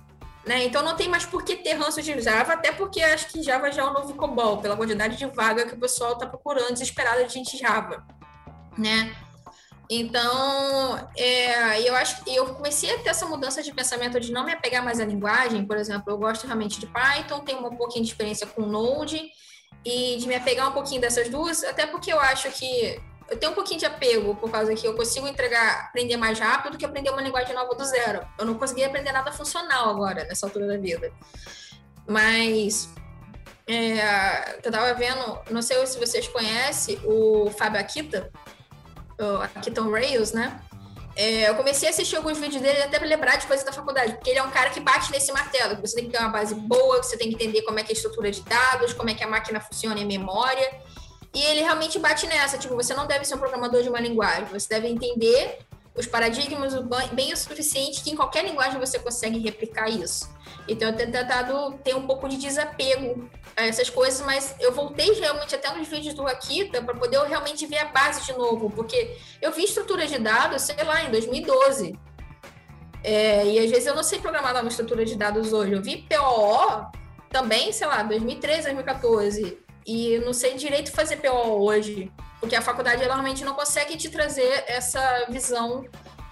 [0.47, 0.65] Né?
[0.65, 3.73] Então não tem mais por que ter ranço de Java, até porque acho que Java
[3.73, 7.25] já é o novo COBOL, pela quantidade de vaga que o pessoal está procurando, desesperado
[7.25, 8.07] de gente Java.
[8.77, 9.15] Né?
[9.89, 14.45] Então, é, eu acho que eu comecei a ter essa mudança de pensamento de não
[14.45, 15.67] me apegar mais à linguagem.
[15.67, 19.31] Por exemplo, eu gosto realmente de Python, tenho um pouquinho de experiência com Node,
[19.85, 23.53] e de me apegar um pouquinho dessas duas, até porque eu acho que eu tenho
[23.53, 26.85] um pouquinho de apego, por causa que eu consigo entregar, aprender mais rápido do que
[26.85, 28.27] aprender uma linguagem nova do zero.
[28.39, 31.11] Eu não consegui aprender nada funcional agora, nessa altura da vida.
[32.07, 32.91] Mas
[33.67, 38.31] é, eu tava vendo, não sei se vocês conhecem o Fábio Akita,
[39.19, 40.61] o Akita on Rails, né?
[41.17, 44.15] É, eu comecei a assistir alguns vídeos dele até para lembrar de coisas da faculdade,
[44.15, 46.29] porque ele é um cara que bate nesse martelo, que você tem que ter uma
[46.29, 48.93] base boa, que você tem que entender como é que é a estrutura de dados,
[48.93, 50.69] como é que a máquina funciona em memória.
[51.33, 54.45] E ele realmente bate nessa, tipo, você não deve ser um programador de uma linguagem,
[54.47, 55.59] você deve entender
[55.97, 56.75] os paradigmas
[57.13, 60.29] bem o suficiente que em qualquer linguagem você consegue replicar isso.
[60.67, 65.13] Então eu tenho tentado ter um pouco de desapego a essas coisas, mas eu voltei
[65.13, 69.17] realmente até nos vídeos do Akita para poder realmente ver a base de novo, porque
[69.41, 71.99] eu vi estrutura de dados, sei lá, em 2012.
[73.05, 75.73] É, e às vezes eu não sei programar uma estrutura de dados hoje.
[75.73, 76.91] Eu vi POO
[77.29, 79.59] também, sei lá, 2013, 2014.
[79.87, 82.11] E não sei direito fazer PO hoje,
[82.45, 85.87] porque a faculdade ela realmente não consegue te trazer essa visão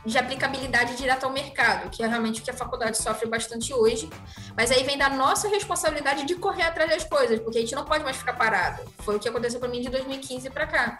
[0.04, 4.10] de aplicabilidade direta ao mercado, que é realmente o que a faculdade sofre bastante hoje.
[4.54, 7.86] Mas aí vem da nossa responsabilidade de correr atrás das coisas, porque a gente não
[7.86, 8.82] pode mais ficar parado.
[8.98, 10.98] Foi o que aconteceu para mim de 2015 para cá.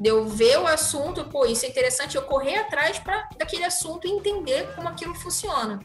[0.00, 4.08] De eu ver o assunto, pô, isso é interessante, eu correr atrás pra, daquele assunto
[4.08, 5.80] entender como aquilo funciona.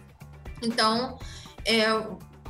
[0.61, 1.19] Então,
[1.65, 1.87] é,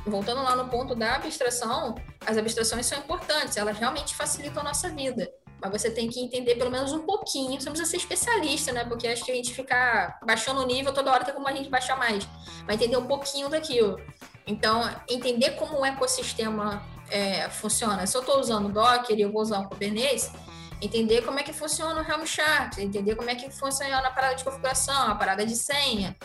[0.06, 4.88] voltando lá no ponto da abstração, as abstrações são importantes, elas realmente facilitam a nossa
[4.88, 5.28] vida.
[5.62, 8.84] Mas você tem que entender pelo menos um pouquinho, você não precisa ser especialista, né?
[8.84, 11.70] Porque acho que a gente ficar baixando o nível toda hora tem como a gente
[11.70, 12.26] baixar mais.
[12.66, 14.00] Mas entender um pouquinho daquilo.
[14.46, 18.06] Então, entender como o ecossistema é, funciona.
[18.06, 20.32] Se eu estou usando Docker e eu vou usar o Kubernetes,
[20.80, 24.34] entender como é que funciona o Helm chart, entender como é que funciona a parada
[24.34, 26.16] de configuração, a parada de senha,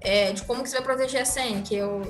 [0.00, 2.02] é, de como que você vai proteger a senha, que eu,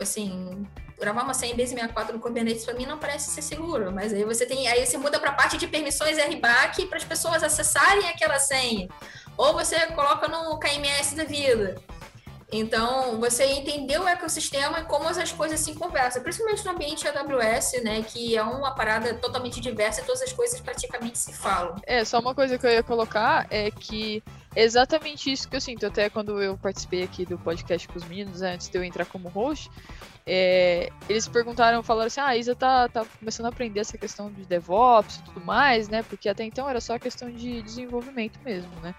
[0.00, 0.66] assim,
[0.98, 4.24] gravar uma senha base 64 no Kubernetes para mim não parece ser seguro, mas aí
[4.24, 8.08] você tem, aí você muda para a parte de permissões RBAC para as pessoas acessarem
[8.08, 8.88] aquela senha.
[9.36, 11.80] Ou você coloca no KMS da vida.
[12.52, 17.82] Então, você entender o ecossistema e como as coisas se conversam, principalmente no ambiente AWS,
[17.82, 21.76] né, que é uma parada totalmente diversa e todas as coisas praticamente se falam.
[21.86, 24.22] É, só uma coisa que eu ia colocar é que
[24.54, 28.04] é exatamente isso que eu sinto, até quando eu participei aqui do podcast com os
[28.04, 29.70] meninos, né, antes de eu entrar como host,
[30.26, 34.30] é, eles perguntaram, falaram assim, ah, a Isa tá, tá começando a aprender essa questão
[34.30, 38.70] de DevOps e tudo mais, né, porque até então era só questão de desenvolvimento mesmo,
[38.82, 38.94] né.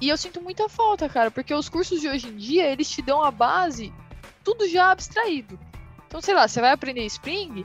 [0.00, 3.00] E eu sinto muita falta, cara, porque os cursos de hoje em dia, eles te
[3.00, 3.92] dão a base,
[4.44, 5.58] tudo já abstraído.
[6.06, 7.64] Então, sei lá, você vai aprender Spring,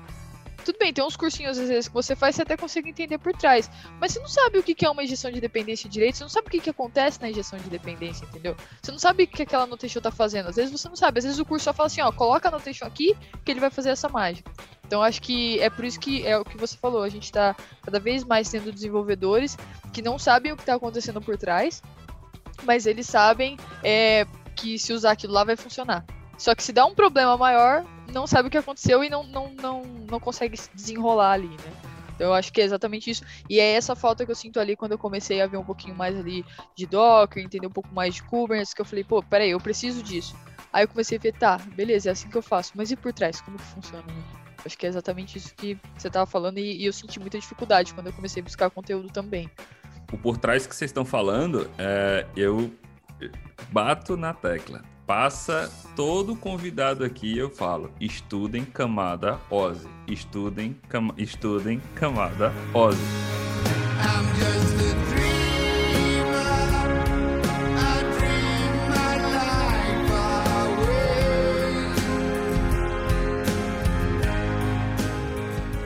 [0.63, 3.33] tudo bem, tem uns cursinhos às vezes que você faz, você até consegue entender por
[3.33, 3.69] trás.
[3.99, 6.29] Mas você não sabe o que é uma injeção de dependência de direito, você não
[6.29, 8.55] sabe o que, que acontece na injeção de dependência, entendeu?
[8.81, 10.49] Você não sabe o que aquela notation tá fazendo.
[10.49, 12.51] Às vezes você não sabe, às vezes o curso só fala assim, ó, coloca a
[12.51, 14.51] notation aqui que ele vai fazer essa mágica.
[14.85, 17.55] Então acho que é por isso que é o que você falou, a gente tá
[17.81, 19.57] cada vez mais tendo desenvolvedores
[19.93, 21.81] que não sabem o que tá acontecendo por trás
[22.63, 26.05] mas eles sabem é, que se usar aquilo lá vai funcionar.
[26.37, 29.51] Só que se dá um problema maior, não sabe o que aconteceu e não, não,
[29.53, 31.91] não, não consegue desenrolar ali, né?
[32.15, 33.23] Então eu acho que é exatamente isso.
[33.49, 35.95] E é essa falta que eu sinto ali quando eu comecei a ver um pouquinho
[35.95, 36.45] mais ali
[36.75, 40.03] de Docker, entender um pouco mais de Kubernetes, que eu falei, pô, peraí, eu preciso
[40.03, 40.35] disso.
[40.71, 42.73] Aí eu comecei a ver, tá, beleza, é assim que eu faço.
[42.75, 43.41] Mas e por trás?
[43.41, 44.03] Como que funciona?
[44.05, 44.23] Né?
[44.63, 47.93] Acho que é exatamente isso que você estava falando e, e eu senti muita dificuldade
[47.93, 49.49] quando eu comecei a buscar conteúdo também
[50.11, 52.71] o por trás que vocês estão falando, é, eu
[53.71, 54.83] bato na tecla.
[55.07, 59.87] Passa todo convidado aqui, eu falo, estudem camada OSI.
[60.07, 62.99] Estudem, cam estudem camada OSI.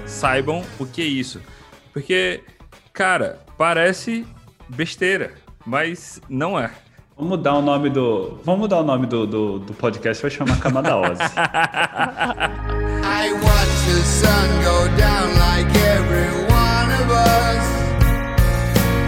[0.05, 1.41] Saibam o que é isso.
[1.93, 2.43] Porque
[2.95, 4.25] Cara, parece
[4.69, 5.33] besteira,
[5.65, 6.71] mas não é.
[7.17, 8.39] Vamos mudar o nome do.
[8.45, 11.19] Vamos mudar o nome do, do, do podcast, vai chamar Camada Ozzy.
[13.03, 17.67] I watch the sun go down like every one of us.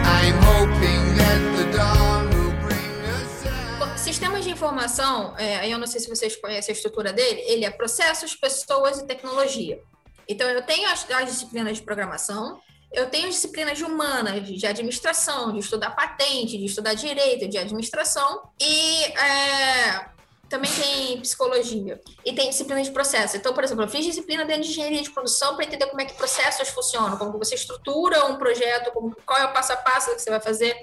[0.04, 6.02] I'm hoping that the dawn will bring us Sistemas de informação, é, eu não sei
[6.02, 9.80] se vocês conhecem a estrutura dele, ele é processos, pessoas e tecnologia.
[10.28, 12.60] Então, eu tenho as, as disciplinas de programação,
[12.91, 18.50] eu tenho disciplinas de humanas, de administração, de estudar patente, de estudar direito, de administração
[18.60, 20.10] e é,
[20.50, 23.36] também tem psicologia e tem disciplina de processo.
[23.36, 26.13] Então, por exemplo, eu fiz disciplina de engenharia de produção para entender como é que
[26.13, 30.21] processos funcionam, como você estrutura um projeto, como, qual é o passo a passo que
[30.21, 30.76] você vai fazer.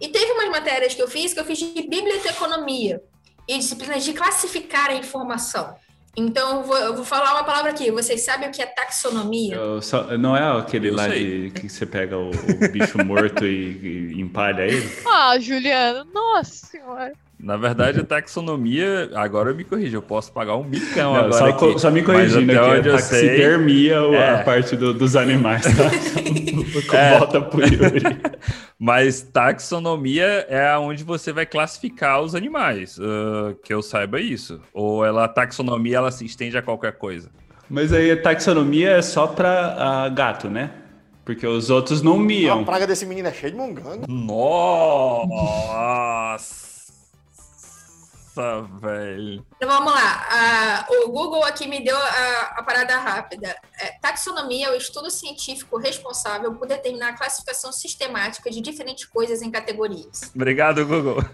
[0.00, 3.02] E teve umas matérias que eu fiz que eu fiz de biblioteconomia
[3.48, 5.74] e disciplinas de classificar a informação.
[6.16, 7.90] Então, eu vou, eu vou, falar uma palavra aqui.
[7.90, 9.58] Vocês sabem o que é taxonomia?
[9.80, 14.12] Só, não é aquele eu lá de que você pega o, o bicho morto e,
[14.12, 14.86] e, empalha ele?
[15.06, 17.12] Ah, Juliano, nossa senhora.
[17.42, 21.32] Na verdade, a taxonomia, agora eu me corrijo, eu posso pagar um micão Não, agora.
[21.32, 21.78] só, aqui.
[21.80, 24.40] só me corrigindo até aqui, onde a eu sei- taxidermia ou É.
[24.40, 25.70] a parte do- dos animais, tá?
[26.96, 27.18] É.
[27.18, 28.00] Volta pro Yuri.
[28.78, 34.60] Mas taxonomia é onde você vai classificar os animais, ah, que eu saiba isso.
[34.72, 37.28] Ou ela, a taxonomia ela se estende a qualquer coisa.
[37.68, 40.70] Mas aí a taxonomia é só pra ah, gato, né?
[41.24, 42.60] Porque os outros não miam.
[42.60, 44.06] A praga desse menino é cheia de munganga.
[45.48, 46.61] Nossa,
[48.34, 49.44] velho.
[49.56, 50.26] Então vamos lá.
[50.30, 53.54] Ah, o Google aqui me deu a, a parada rápida.
[53.78, 59.42] É, taxonomia é o estudo científico responsável por determinar a classificação sistemática de diferentes coisas
[59.42, 60.30] em categorias.
[60.34, 61.18] Obrigado, Google.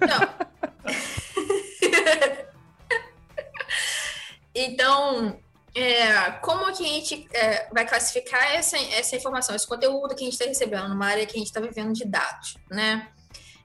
[4.61, 5.39] Então,
[5.73, 10.25] é, como que a gente é, vai classificar essa, essa informação, esse conteúdo que a
[10.25, 13.09] gente está recebendo numa área que a gente está vivendo de dados, né?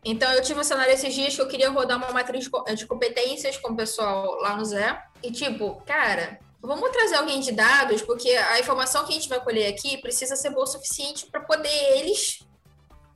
[0.06, 2.64] Então, eu tive um cenário esses dias que eu queria rodar uma matriz de co-
[2.64, 5.02] de competências com o pessoal lá no Zé.
[5.22, 9.40] E, tipo, cara, vamos trazer alguém de dados, porque a informação que a gente vai
[9.42, 12.40] colher aqui precisa ser boa o suficiente para poder eles,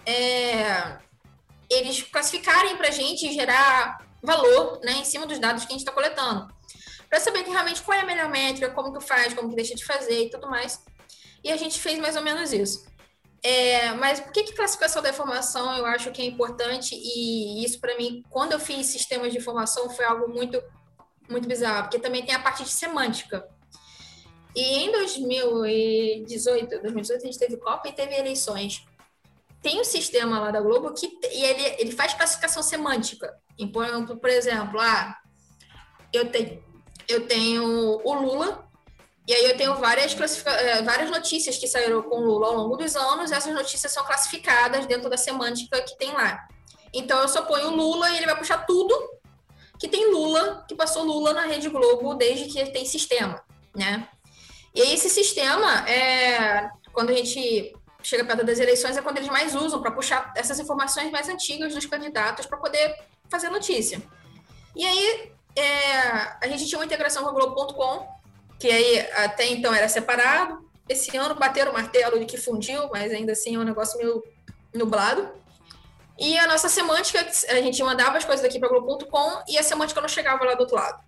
[0.06, 0.98] é,
[1.70, 5.74] eles classificarem para a gente e gerar valor né, em cima dos dados que a
[5.74, 6.48] gente está coletando.
[7.10, 9.76] Para saber que realmente qual é a melhor métrica, como que faz, como que deixa
[9.76, 10.82] de fazer e tudo mais.
[11.44, 12.86] E a gente fez mais ou menos isso.
[13.44, 16.96] É, mas por que, que classificação da informação eu acho que é importante?
[16.96, 20.62] E isso, para mim, quando eu fiz sistemas de informação, foi algo muito,
[21.30, 23.48] muito bizarro, porque também tem a parte de semântica.
[24.56, 28.84] E em 2018, 2018 a gente teve Copa e teve eleições.
[29.62, 33.38] Tem um sistema lá da Globo que te- e ele, ele faz classificação semântica.
[33.58, 35.16] Então, por exemplo, ah,
[36.12, 36.64] eu tenho,
[37.08, 38.67] eu tenho o Lula
[39.28, 42.56] e aí eu tenho várias, classifica- eh, várias notícias que saíram com o Lula ao
[42.56, 46.48] longo dos anos, essas notícias são classificadas dentro da semântica que tem lá.
[46.94, 48.98] Então eu só ponho Lula e ele vai puxar tudo
[49.78, 53.44] que tem Lula, que passou Lula na Rede Globo desde que tem sistema,
[53.76, 54.08] né?
[54.74, 59.54] E esse sistema, é, quando a gente chega perto das eleições, é quando eles mais
[59.54, 62.96] usam para puxar essas informações mais antigas dos candidatos para poder
[63.30, 64.02] fazer notícia.
[64.76, 66.02] E aí é,
[66.42, 68.08] a gente tinha uma integração com a Globo.com,
[68.60, 70.66] que aí até então era separado.
[70.88, 74.24] Esse ano bateram o martelo de que fundiu, mas ainda assim é um negócio meio
[74.74, 75.30] nublado.
[76.20, 80.02] E a nossa semântica, a gente mandava as coisas daqui para Globo.com e a semântica
[80.02, 81.04] não chegava lá do outro lado.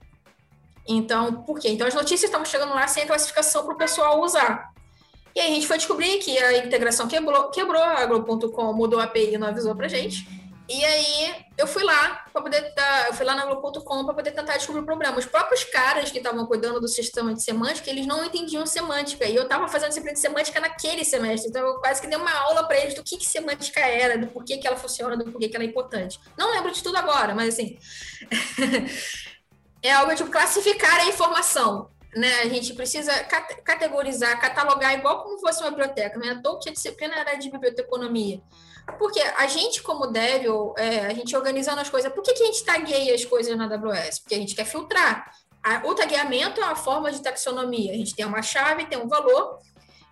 [0.88, 1.69] Então, por quê?
[1.69, 4.71] Então as notícias estavam chegando lá sem classificação para o pessoal usar.
[5.35, 9.03] E aí a gente foi descobrir que a integração quebrou, quebrou a Globo.com, mudou a
[9.03, 10.27] API e não avisou pra gente.
[10.69, 14.32] E aí eu fui lá para poder dar, eu fui lá na Globo.com para poder
[14.32, 15.17] tentar descobrir o problema.
[15.17, 19.25] Os próprios caras que estavam cuidando do sistema de semântica, eles não entendiam semântica.
[19.25, 21.49] E eu estava fazendo disciplina de semântica naquele semestre.
[21.49, 24.27] Então eu quase que dei uma aula para eles do que, que semântica era, do
[24.27, 26.19] porquê que ela funciona, do porquê que ela é importante.
[26.38, 27.79] Não lembro de tudo agora, mas assim.
[29.82, 31.89] é algo tipo classificar a informação.
[32.15, 32.41] Né?
[32.41, 36.19] A gente precisa cate- categorizar, catalogar igual como fosse uma biblioteca.
[36.19, 36.29] Né?
[36.29, 38.39] À toa que a disciplina era de biblioteconomia.
[38.97, 40.06] Porque a gente, como
[40.49, 43.56] ou, é, a gente organizando as coisas, por que, que a gente tagueia as coisas
[43.58, 44.19] na AWS?
[44.19, 45.32] Porque a gente quer filtrar.
[45.63, 47.91] A- o tagueamento é uma forma de taxonomia.
[47.91, 49.60] A gente tem uma chave, tem um valor,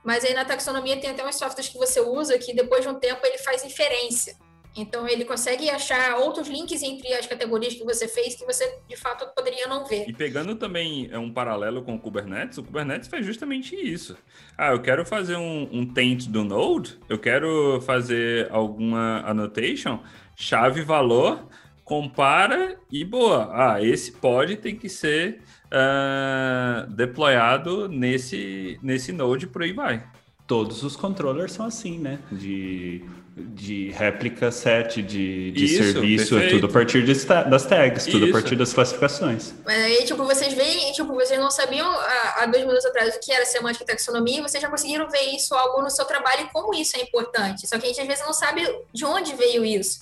[0.04, 3.00] mas aí na taxonomia tem até uns softwares que você usa que depois de um
[3.00, 4.36] tempo ele faz inferência.
[4.78, 8.96] Então ele consegue achar outros links entre as categorias que você fez que você de
[8.96, 10.08] fato poderia não ver.
[10.08, 14.16] E pegando também é, um paralelo com o Kubernetes, o Kubernetes faz justamente isso.
[14.58, 20.00] Ah, eu quero fazer um, um taint do Node, eu quero fazer alguma annotation,
[20.36, 21.48] chave valor,
[21.84, 23.50] compara e boa.
[23.54, 30.04] Ah, esse pod tem que ser ah, deployado nesse, nesse Node, por aí vai.
[30.46, 32.20] Todos os controllers são assim, né?
[32.32, 33.04] De,
[33.38, 36.62] de réplica set, de, de Isso, serviço, é perfeito.
[36.62, 37.13] tudo a partir de
[37.50, 38.32] das tags, tudo a Isso.
[38.32, 39.54] partir das classificações.
[39.63, 43.19] Mas aí, tipo, vocês veem, tipo, vocês não sabiam há, há dois minutos atrás o
[43.19, 46.45] que era semântica e taxonomia, e vocês já conseguiram ver isso algo no seu trabalho
[46.45, 47.67] e como isso é importante.
[47.67, 50.00] Só que a gente às vezes não sabe de onde veio isso.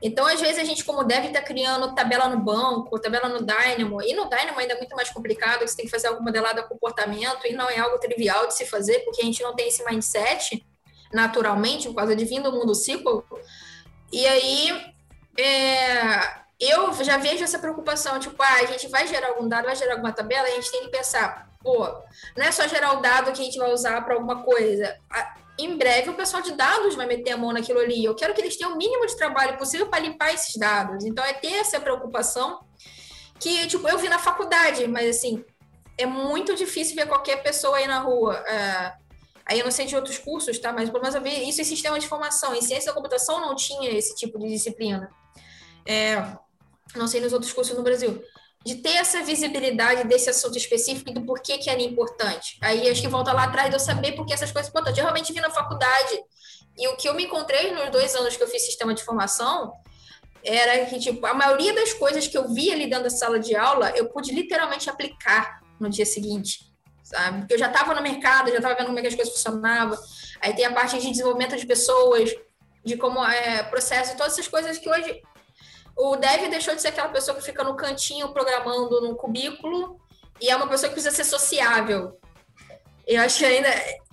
[0.00, 4.02] Então, às vezes, a gente, como deve estar criando tabela no banco, tabela no Dynamo,
[4.02, 6.68] e no Dynamo ainda é muito mais complicado, você tem que fazer alguma modelada de
[6.68, 9.84] comportamento, e não é algo trivial de se fazer, porque a gente não tem esse
[9.84, 10.64] mindset
[11.12, 13.24] naturalmente, por causa de vir do mundo SQL.
[14.12, 14.94] E aí,
[15.38, 19.74] é, eu já vejo essa preocupação, tipo, ah, a gente vai gerar algum dado, vai
[19.74, 21.86] gerar alguma tabela, a gente tem que pensar, pô,
[22.36, 24.96] não é só gerar o dado que a gente vai usar para alguma coisa.
[25.58, 28.04] Em breve o pessoal de dados vai meter a mão naquilo ali.
[28.04, 31.04] Eu quero que eles tenham o mínimo de trabalho possível para limpar esses dados.
[31.04, 32.60] Então é ter essa preocupação
[33.38, 35.44] que, tipo, eu vi na faculdade, mas assim,
[35.98, 38.36] é muito difícil ver qualquer pessoa aí na rua.
[38.46, 38.92] é,
[39.46, 40.72] Aí eu não sei de outros cursos, tá?
[40.72, 42.54] Mas pelo menos eu vi isso em sistema de informação.
[42.54, 45.10] Em ciência da computação não tinha esse tipo de disciplina.
[45.86, 46.16] É,
[46.94, 48.22] não sei nos outros cursos no Brasil,
[48.64, 52.58] de ter essa visibilidade desse assunto específico e do porquê que era importante.
[52.60, 54.98] Aí acho que volta lá atrás de eu saber por que essas coisas são importantes.
[54.98, 56.20] Eu realmente vi na faculdade,
[56.78, 59.72] e o que eu me encontrei nos dois anos que eu fiz sistema de formação
[60.44, 63.54] era que, tipo, a maioria das coisas que eu vi ali dentro da sala de
[63.54, 66.71] aula, eu pude literalmente aplicar no dia seguinte,
[67.12, 67.40] sabe?
[67.40, 69.98] Porque eu já estava no mercado, já estava vendo como é que as coisas funcionavam.
[70.40, 72.34] Aí tem a parte de desenvolvimento de pessoas,
[72.84, 75.22] de como é processo, todas essas coisas que hoje
[75.96, 80.00] o dev deixou de ser aquela pessoa que fica no cantinho programando num cubículo
[80.40, 82.18] e é uma pessoa que precisa ser sociável.
[83.06, 83.68] Eu acho que ainda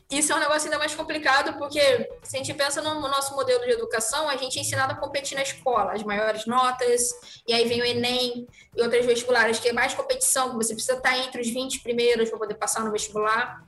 [0.09, 1.79] isso é um negócio ainda mais complicado, porque
[2.23, 5.35] se a gente pensa no nosso modelo de educação, a gente é ensinado a competir
[5.35, 7.11] na escola, as maiores notas,
[7.47, 10.97] e aí vem o Enem e outras vestibulares, que é mais competição, que você precisa
[10.97, 13.63] estar entre os 20 primeiros para poder passar no vestibular.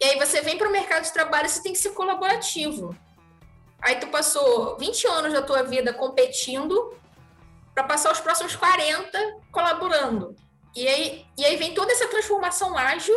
[0.00, 2.96] E aí você vem para o mercado de trabalho, você tem que ser colaborativo.
[3.80, 6.92] Aí tu passou 20 anos da tua vida competindo
[7.72, 10.34] para passar os próximos 40 colaborando.
[10.74, 13.14] E aí, e aí vem toda essa transformação ágil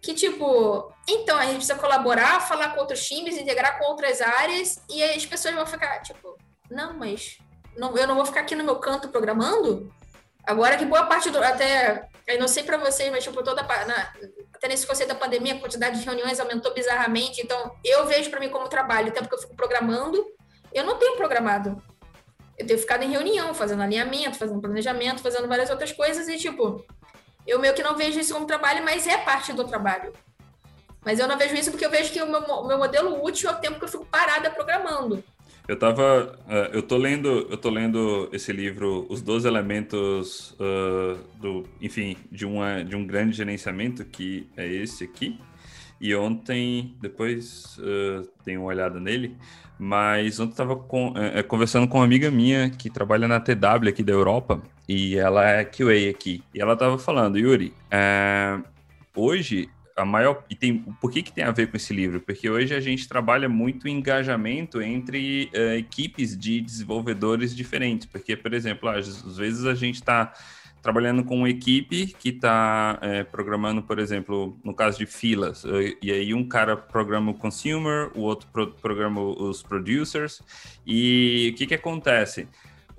[0.00, 4.82] que, tipo, então a gente precisa colaborar, falar com outros times, integrar com outras áreas,
[4.88, 6.36] e as pessoas vão ficar, tipo,
[6.70, 7.38] não, mas
[7.76, 9.92] não, eu não vou ficar aqui no meu canto programando?
[10.44, 11.42] Agora que boa parte do.
[11.42, 12.08] Até.
[12.26, 13.62] Eu não sei para vocês, mas, tipo, toda.
[13.62, 14.12] Na,
[14.54, 17.42] até nesse conceito da pandemia, a quantidade de reuniões aumentou bizarramente.
[17.42, 20.24] Então, eu vejo para mim como trabalho, o tempo que eu fico programando,
[20.72, 21.82] eu não tenho programado
[22.60, 26.84] eu tenho ficado em reunião, fazendo alinhamento, fazendo planejamento, fazendo várias outras coisas e, tipo,
[27.46, 30.12] eu meio que não vejo isso como trabalho, mas é parte do trabalho.
[31.04, 33.48] Mas eu não vejo isso porque eu vejo que o meu, o meu modelo útil
[33.48, 35.22] é o tempo que eu fico parada programando.
[35.66, 36.36] Eu tava.
[36.48, 37.46] Uh, eu tô lendo.
[37.48, 41.64] Eu tô lendo esse livro, Os 12 Elementos uh, do.
[41.80, 45.38] Enfim, de, uma, de um grande gerenciamento, que é esse aqui.
[46.00, 49.36] E ontem, depois uh, uma olhada nele,
[49.78, 54.02] mas ontem estava com, é, conversando com uma amiga minha que trabalha na TW aqui
[54.02, 56.42] da Europa, e ela é QA aqui.
[56.54, 58.58] E ela estava falando, Yuri, é,
[59.14, 59.68] hoje
[60.00, 60.44] a maior.
[60.48, 62.20] E tem, por que, que tem a ver com esse livro?
[62.20, 68.06] Porque hoje a gente trabalha muito engajamento entre uh, equipes de desenvolvedores diferentes.
[68.06, 70.32] Porque, por exemplo, às, vezes a gente está
[70.82, 75.62] trabalhando com uma equipe que está é, programando, por exemplo, no caso de filas,
[76.00, 80.42] e aí um cara programa o consumer, o outro pro programa os producers,
[80.86, 82.48] e o que, que acontece?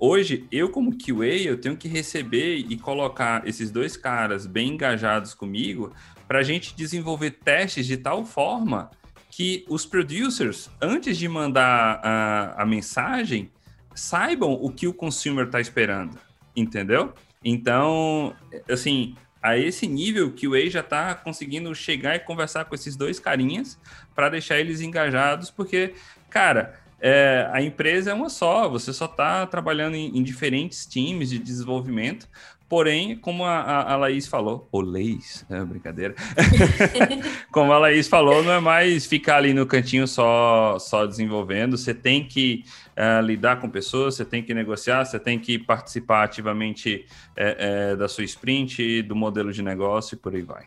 [0.04, 5.32] Hoje, eu como QA, eu tenho que receber e colocar esses dois caras bem engajados
[5.32, 5.92] comigo
[6.32, 8.90] para a gente desenvolver testes de tal forma
[9.28, 13.50] que os producers, antes de mandar a, a mensagem,
[13.94, 16.18] saibam o que o consumer está esperando,
[16.56, 17.12] entendeu?
[17.44, 18.34] Então,
[18.66, 22.96] assim, a esse nível que o Way já está conseguindo chegar e conversar com esses
[22.96, 23.78] dois carinhas
[24.14, 25.92] para deixar eles engajados, porque,
[26.30, 31.30] cara, é, a empresa é uma só, você só está trabalhando em, em, diferentes times
[31.30, 32.28] de desenvolvimento,
[32.72, 36.14] Porém, como a, a, Laís falou, ou Leis, é brincadeira.
[37.52, 41.76] como a Laís falou, não é mais ficar ali no cantinho só, só desenvolvendo.
[41.76, 42.64] Você tem que
[42.96, 47.04] uh, lidar com pessoas, você tem que negociar, você tem que participar ativamente
[47.36, 50.64] é, é, da sua sprint, do modelo de negócio e por aí vai.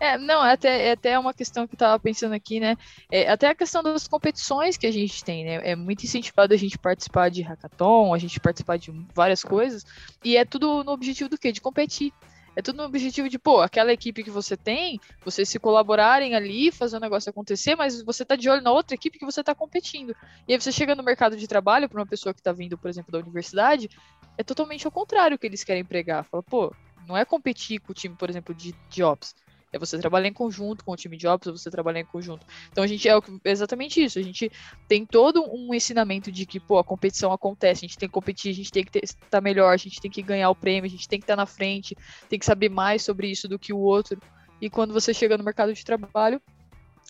[0.00, 2.76] É, não, é até, é até uma questão que eu tava pensando aqui, né?
[3.10, 5.60] É, até a questão das competições que a gente tem, né?
[5.64, 9.84] É muito incentivado a gente participar de hackathon, a gente participar de várias coisas,
[10.24, 11.50] e é tudo no objetivo do quê?
[11.50, 12.12] De competir.
[12.54, 16.72] É tudo no objetivo de, pô, aquela equipe que você tem, vocês se colaborarem ali,
[16.72, 19.54] fazer o negócio acontecer, mas você tá de olho na outra equipe que você tá
[19.54, 20.14] competindo.
[20.46, 22.90] E aí você chega no mercado de trabalho para uma pessoa que tá vindo, por
[22.90, 23.88] exemplo, da universidade,
[24.36, 26.24] é totalmente ao contrário que eles querem pregar.
[26.24, 26.74] Fala, pô,
[27.06, 29.34] não é competir com o time, por exemplo, de jobs
[29.72, 32.46] é você trabalhar em conjunto com o time de ops, ou você trabalhar em conjunto.
[32.70, 33.12] Então a gente é
[33.44, 34.18] exatamente isso.
[34.18, 34.50] A gente
[34.88, 38.50] tem todo um ensinamento de que, pô, a competição acontece, a gente tem que competir,
[38.50, 40.90] a gente tem que estar tá melhor, a gente tem que ganhar o prêmio, a
[40.90, 41.96] gente tem que estar tá na frente,
[42.28, 44.20] tem que saber mais sobre isso do que o outro.
[44.60, 46.40] E quando você chega no mercado de trabalho,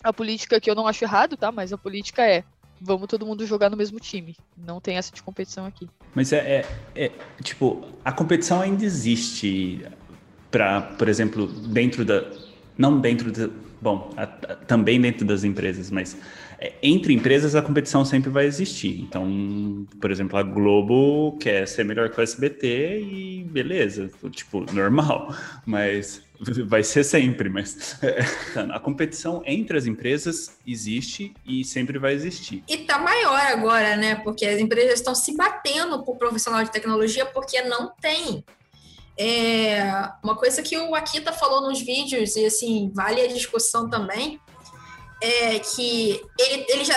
[0.03, 1.51] a política que eu não acho errado, tá?
[1.51, 2.43] Mas a política é
[2.81, 4.35] vamos todo mundo jogar no mesmo time.
[4.57, 5.89] Não tem essa de competição aqui.
[6.15, 7.11] Mas é, é, é
[7.43, 9.85] tipo, a competição ainda existe
[10.49, 12.21] para, por exemplo, dentro da,
[12.79, 13.51] não dentro de,
[13.81, 16.17] bom, a, a, também dentro das empresas, mas
[16.57, 19.01] é, entre empresas a competição sempre vai existir.
[19.01, 25.35] Então, por exemplo, a Globo quer ser melhor que o SBT e beleza, tipo, normal,
[25.67, 26.23] mas
[26.67, 27.99] vai ser sempre, mas
[28.71, 32.63] a competição entre as empresas existe e sempre vai existir.
[32.67, 34.15] E tá maior agora, né?
[34.15, 38.43] Porque as empresas estão se batendo por profissional de tecnologia porque não tem.
[39.21, 39.83] É,
[40.23, 44.39] uma coisa que o Akita falou nos vídeos, e assim, vale a discussão também,
[45.21, 46.95] é que ele, ele já.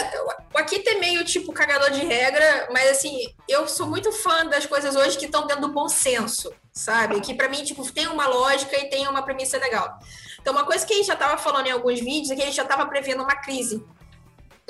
[0.54, 4.64] O Akita é meio tipo cagador de regra, mas assim, eu sou muito fã das
[4.66, 7.20] coisas hoje que estão dentro do bom senso, sabe?
[7.20, 9.98] Que para mim, tipo, tem uma lógica e tem uma premissa legal.
[10.40, 12.62] Então, uma coisa que ele já estava falando em alguns vídeos é que ele já
[12.62, 13.84] estava prevendo uma crise,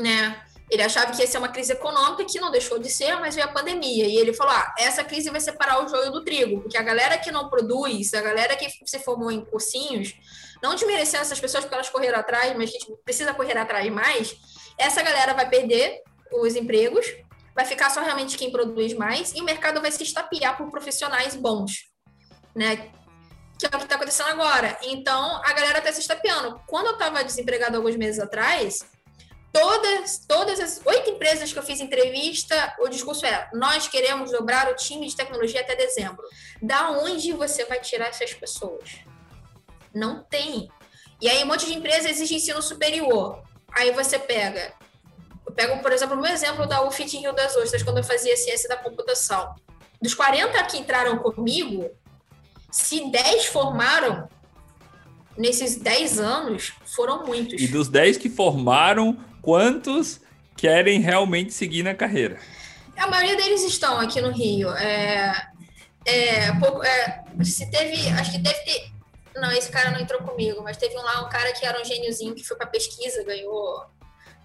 [0.00, 0.42] né?
[0.72, 3.46] Ele achava que ia ser uma crise econômica, que não deixou de ser, mas veio
[3.46, 4.06] a pandemia.
[4.06, 7.18] E ele falou: ah, essa crise vai separar o joio do trigo, porque a galera
[7.18, 10.14] que não produz, a galera que se formou em cursinhos,
[10.62, 14.34] não desmerecendo essas pessoas porque elas correram atrás, mas a gente precisa correr atrás mais,
[14.78, 16.00] essa galera vai perder
[16.32, 17.04] os empregos,
[17.54, 21.36] vai ficar só realmente quem produz mais, e o mercado vai se estapear por profissionais
[21.36, 21.90] bons,
[22.56, 22.76] né?
[23.58, 24.78] Que é o que está acontecendo agora.
[24.84, 26.58] Então, a galera está se estapeando.
[26.66, 28.80] Quando eu estava desempregado alguns meses atrás,
[29.52, 34.70] todas, todas as oito empresas que eu fiz entrevista, o discurso era: nós queremos dobrar
[34.70, 36.24] o time de tecnologia até dezembro.
[36.60, 39.00] Da onde você vai tirar essas pessoas?
[39.94, 40.70] Não tem.
[41.20, 43.42] E aí, um monte de empresas exige ensino superior.
[43.70, 44.74] Aí você pega.
[45.46, 48.04] Eu pego, por exemplo, o meu exemplo da UFIT em Rio das Ostras, quando eu
[48.04, 49.54] fazia ciência da computação.
[50.00, 51.90] Dos 40 que entraram comigo,
[52.70, 54.28] se 10 formaram,
[55.36, 57.60] nesses 10 anos, foram muitos.
[57.60, 60.20] E dos 10 que formaram, quantos
[60.56, 62.38] querem realmente seguir na carreira?
[62.96, 64.70] A maioria deles estão aqui no Rio.
[64.70, 65.48] É,
[66.06, 68.92] é, pouco, é, se teve, acho que deve ter.
[69.34, 71.84] Não, esse cara não entrou comigo, mas teve um lá um cara que era um
[71.84, 73.84] gêniozinho que foi para pesquisa, ganhou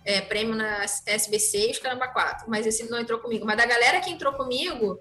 [0.03, 2.49] é, prêmio na SBC e os caramba quatro.
[2.49, 3.45] Mas esse não entrou comigo.
[3.45, 4.99] Mas da galera que entrou comigo,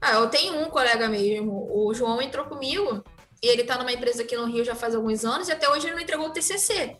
[0.00, 3.02] ah, eu tenho um colega mesmo, o João entrou comigo
[3.42, 5.86] e ele está numa empresa aqui no Rio já faz alguns anos e até hoje
[5.86, 6.98] ele não entregou o TCC.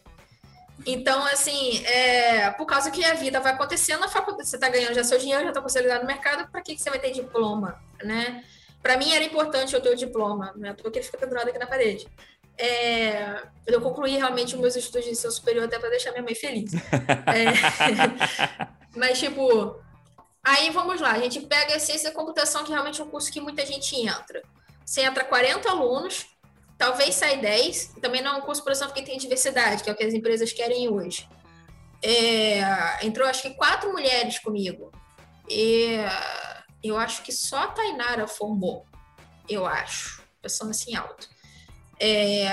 [0.86, 4.94] Então, assim, é, por causa que a vida vai acontecendo, na faculdade você está ganhando
[4.94, 7.80] já seu dinheiro, já está consolidado no mercado, para que, que você vai ter diploma,
[8.02, 8.44] né?
[8.82, 10.74] Para mim era importante eu ter o diploma, né?
[10.74, 12.06] Tô que ele fica pendurado aqui na parede.
[12.56, 16.34] É, eu concluí realmente os meus estudos de ensino superior até para deixar minha mãe
[16.34, 16.72] feliz.
[16.74, 17.46] É,
[18.94, 19.80] mas, tipo,
[20.42, 23.32] aí vamos lá, a gente pega a ciência da computação, que realmente é um curso
[23.32, 24.42] que muita gente entra.
[24.84, 26.26] Você entra 40 alunos,
[26.78, 27.94] talvez sai 10.
[28.00, 30.14] Também não é um curso, por exemplo, que tem diversidade, que é o que as
[30.14, 31.28] empresas querem hoje.
[32.02, 34.92] É, entrou, acho que, quatro mulheres comigo.
[35.48, 35.96] E
[36.82, 38.86] eu acho que só a Tainara formou.
[39.48, 40.22] Eu acho.
[40.42, 41.28] Pensando assim alto.
[41.98, 42.46] É,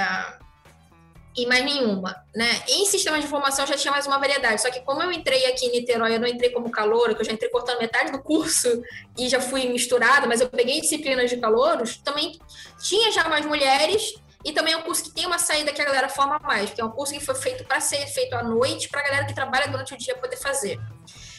[1.35, 2.63] e mais nenhuma, né?
[2.67, 5.65] Em sistemas de informação já tinha mais uma variedade, só que como eu entrei aqui
[5.65, 8.67] em Niterói, eu não entrei como calouro, que eu já entrei cortando metade do curso
[9.17, 12.37] e já fui misturada, mas eu peguei disciplinas de calouros, também
[12.81, 15.85] tinha já mais mulheres e também é um curso que tem uma saída que a
[15.85, 18.89] galera forma mais, porque é um curso que foi feito para ser feito à noite,
[18.89, 20.79] para a galera que trabalha durante o dia poder fazer.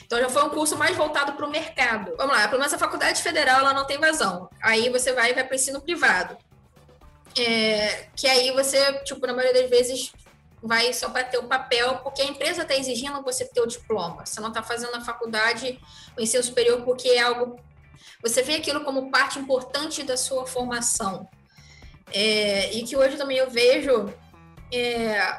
[0.04, 2.14] Então já foi um curso mais voltado para o mercado.
[2.16, 4.48] Vamos lá, pelo menos a faculdade federal ela não tem vazão.
[4.62, 6.36] Aí você vai vai para ensino privado.
[7.38, 10.12] É, que aí você, tipo, na maioria das vezes
[10.62, 14.24] vai só para ter o papel, porque a empresa está exigindo você ter o diploma.
[14.24, 15.80] Você não está fazendo a faculdade,
[16.16, 17.58] o ensino superior, porque é algo.
[18.22, 21.28] Você vê aquilo como parte importante da sua formação.
[22.12, 24.12] É, e que hoje também eu vejo
[24.72, 25.36] é,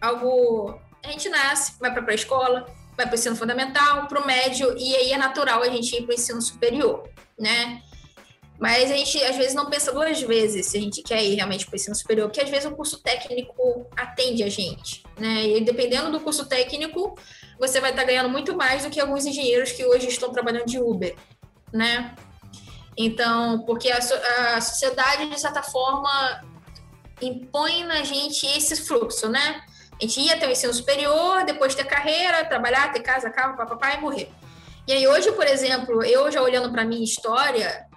[0.00, 0.80] algo.
[1.04, 2.66] A gente nasce, vai para a pré-escola,
[2.96, 6.02] vai para o ensino fundamental, para o médio, e aí é natural a gente ir
[6.02, 7.82] para o ensino superior, né?
[8.62, 11.66] Mas a gente, às vezes, não pensa duas vezes se a gente quer ir realmente
[11.66, 15.48] para o ensino superior, porque às vezes o curso técnico atende a gente, né?
[15.48, 17.18] E dependendo do curso técnico,
[17.58, 20.78] você vai estar ganhando muito mais do que alguns engenheiros que hoje estão trabalhando de
[20.78, 21.16] Uber,
[21.72, 22.14] né?
[22.96, 26.44] Então, porque a, a sociedade, de certa forma,
[27.20, 29.60] impõe na gente esse fluxo, né?
[30.00, 33.94] A gente ia ter o ensino superior, depois ter carreira, trabalhar, ter casa, carro, papapá
[33.94, 34.30] e morrer.
[34.86, 37.90] E aí hoje, por exemplo, eu já olhando para minha história,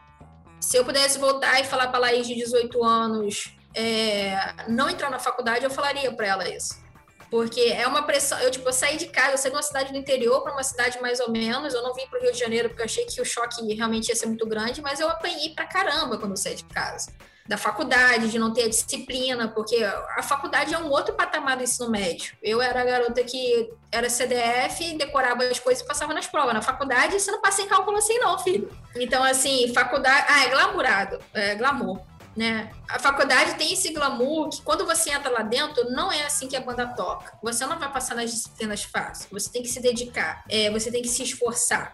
[0.66, 4.36] se eu pudesse voltar e falar para a Laís de 18 anos é,
[4.68, 6.84] não entrar na faculdade, eu falaria para ela isso.
[7.30, 8.40] Porque é uma pressão.
[8.40, 10.64] Eu, tipo, eu saí de casa, eu saí de uma cidade do interior para uma
[10.64, 11.74] cidade mais ou menos.
[11.74, 14.10] Eu não vim para o Rio de Janeiro porque eu achei que o choque realmente
[14.10, 17.12] ia ser muito grande, mas eu apanhei para caramba quando eu saí de casa
[17.48, 21.64] da faculdade, de não ter a disciplina, porque a faculdade é um outro patamar do
[21.64, 22.36] ensino médio.
[22.42, 26.56] Eu era a garota que era CDF, decorava as coisas e passava nas provas.
[26.56, 28.76] Na faculdade, você não passa em cálculo assim, não, filho.
[28.96, 30.26] Então, assim, faculdade.
[30.28, 32.02] Ah, é glamourado, é glamour.
[32.36, 32.70] Né?
[32.90, 36.58] A faculdade tem esse glamour que quando você entra lá dentro, não é assim que
[36.58, 37.38] a banda toca.
[37.42, 41.02] Você não vai passar nas disciplinas fáceis, você tem que se dedicar, é, você tem
[41.02, 41.94] que se esforçar.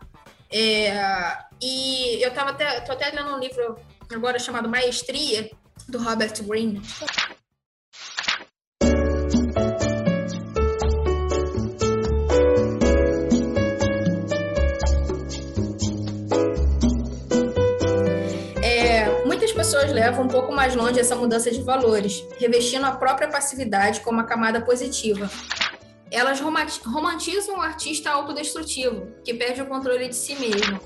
[0.51, 3.79] É, e eu tava até, tô até lendo um livro
[4.13, 5.49] agora chamado Maestria,
[5.87, 6.81] do Robert Greene.
[18.61, 23.29] É, muitas pessoas levam um pouco mais longe essa mudança de valores, revestindo a própria
[23.29, 25.29] passividade como uma camada positiva.
[26.11, 30.77] elas romantizam o artista autodestrutivo, que perde o controle de si mesmo.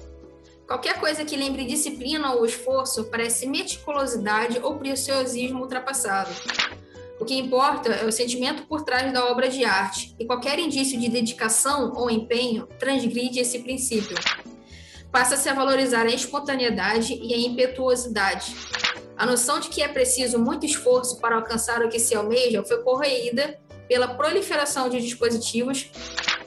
[0.68, 6.32] Qualquer coisa que lembre disciplina ou esforço parece meticulosidade ou preciosismo ultrapassado.
[7.20, 11.00] O que importa é o sentimento por trás da obra de arte, e qualquer indício
[11.00, 14.18] de dedicação ou empenho transgride esse princípio.
[15.12, 18.56] Passa-se a valorizar a espontaneidade e a impetuosidade.
[19.16, 22.84] A noção de que é preciso muito esforço para alcançar o que se almeja foi
[22.84, 23.58] corroída
[23.88, 25.90] pela proliferação de dispositivos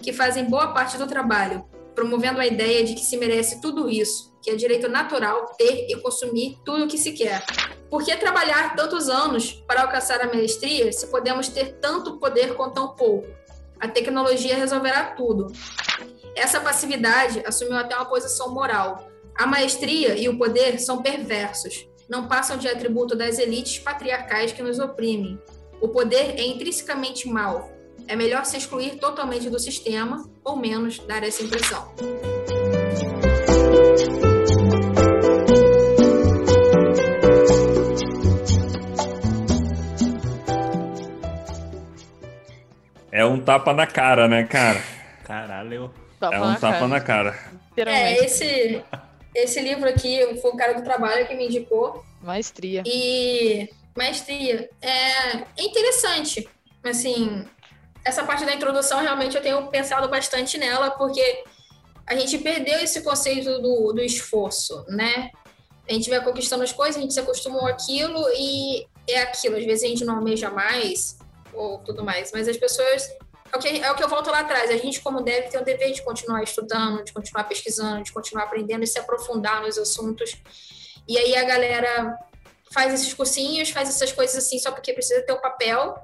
[0.02, 1.64] que fazem boa parte do trabalho,
[1.98, 5.96] promovendo a ideia de que se merece tudo isso, que é direito natural ter e
[6.00, 7.44] consumir tudo o que se quer.
[7.90, 12.70] Por que trabalhar tantos anos para alcançar a maestria se podemos ter tanto poder com
[12.70, 13.26] tão pouco?
[13.80, 15.48] A tecnologia resolverá tudo.
[16.36, 19.10] Essa passividade assumiu até uma posição moral.
[19.36, 24.62] A maestria e o poder são perversos, não passam de atributo das elites patriarcais que
[24.62, 25.36] nos oprimem,
[25.80, 27.72] o poder é intrinsecamente mau.
[28.08, 31.94] É melhor se excluir totalmente do sistema, ou menos dar essa impressão.
[43.12, 44.82] É um tapa na cara, né, cara?
[45.24, 45.92] Caralho.
[46.18, 46.88] Tapa é um na tapa cara.
[46.88, 47.36] na cara.
[47.76, 48.82] É, esse,
[49.34, 52.02] esse livro aqui foi o cara do trabalho que me indicou.
[52.22, 52.82] Maestria.
[52.86, 54.70] E maestria.
[54.80, 56.48] É, é interessante.
[56.82, 57.44] Assim,
[58.04, 61.44] essa parte da introdução realmente eu tenho pensado bastante nela, porque
[62.06, 65.30] a gente perdeu esse conceito do, do esforço, né?
[65.88, 69.56] A gente vai conquistando as coisas, a gente se acostumou àquilo e é aquilo.
[69.56, 71.18] Às vezes a gente não almeja mais
[71.52, 73.08] ou tudo mais, mas as pessoas.
[73.50, 74.70] É o, que, é o que eu volto lá atrás.
[74.70, 78.44] A gente, como deve, tem o dever de continuar estudando, de continuar pesquisando, de continuar
[78.44, 80.36] aprendendo e se aprofundar nos assuntos.
[81.08, 82.18] E aí a galera
[82.70, 85.98] faz esses cursinhos, faz essas coisas assim só porque precisa ter o papel,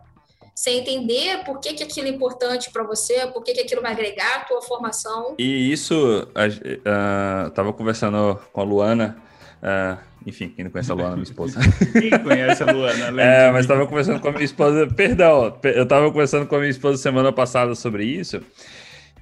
[0.55, 3.93] sem entender por que, que aquilo é importante para você, por que, que aquilo vai
[3.93, 5.35] agregar a tua formação.
[5.39, 9.17] E isso, uh, tava conversando com a Luana,
[9.61, 11.61] uh, enfim, quem não conhece a Luana, minha esposa.
[11.93, 13.21] Quem conhece a Luana?
[13.21, 16.71] é, mas tava conversando com a minha esposa, perdão, eu tava conversando com a minha
[16.71, 18.41] esposa semana passada sobre isso,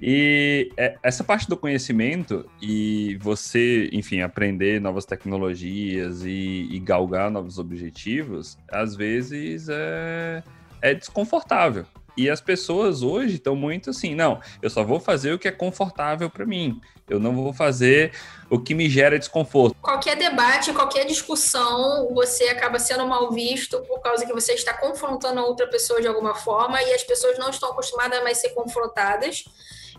[0.01, 0.69] e
[1.01, 8.57] essa parte do conhecimento e você, enfim, aprender novas tecnologias e, e galgar novos objetivos,
[8.69, 10.43] às vezes é,
[10.83, 11.85] é desconfortável.
[12.15, 15.51] E as pessoas hoje estão muito assim, não, eu só vou fazer o que é
[15.51, 16.79] confortável para mim.
[17.09, 18.13] Eu não vou fazer
[18.51, 19.75] o que me gera desconforto.
[19.81, 25.39] Qualquer debate, qualquer discussão, você acaba sendo mal visto por causa que você está confrontando
[25.39, 28.49] a outra pessoa de alguma forma e as pessoas não estão acostumadas a mais ser
[28.49, 29.43] confrontadas.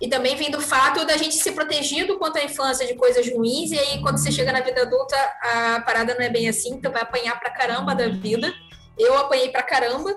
[0.01, 3.71] E também vem do fato da gente ser protegido quanto à infância de coisas ruins,
[3.71, 6.93] e aí quando você chega na vida adulta, a parada não é bem assim, então
[6.93, 8.53] vai apanhar pra caramba da vida.
[8.99, 10.17] Eu apanhei pra caramba.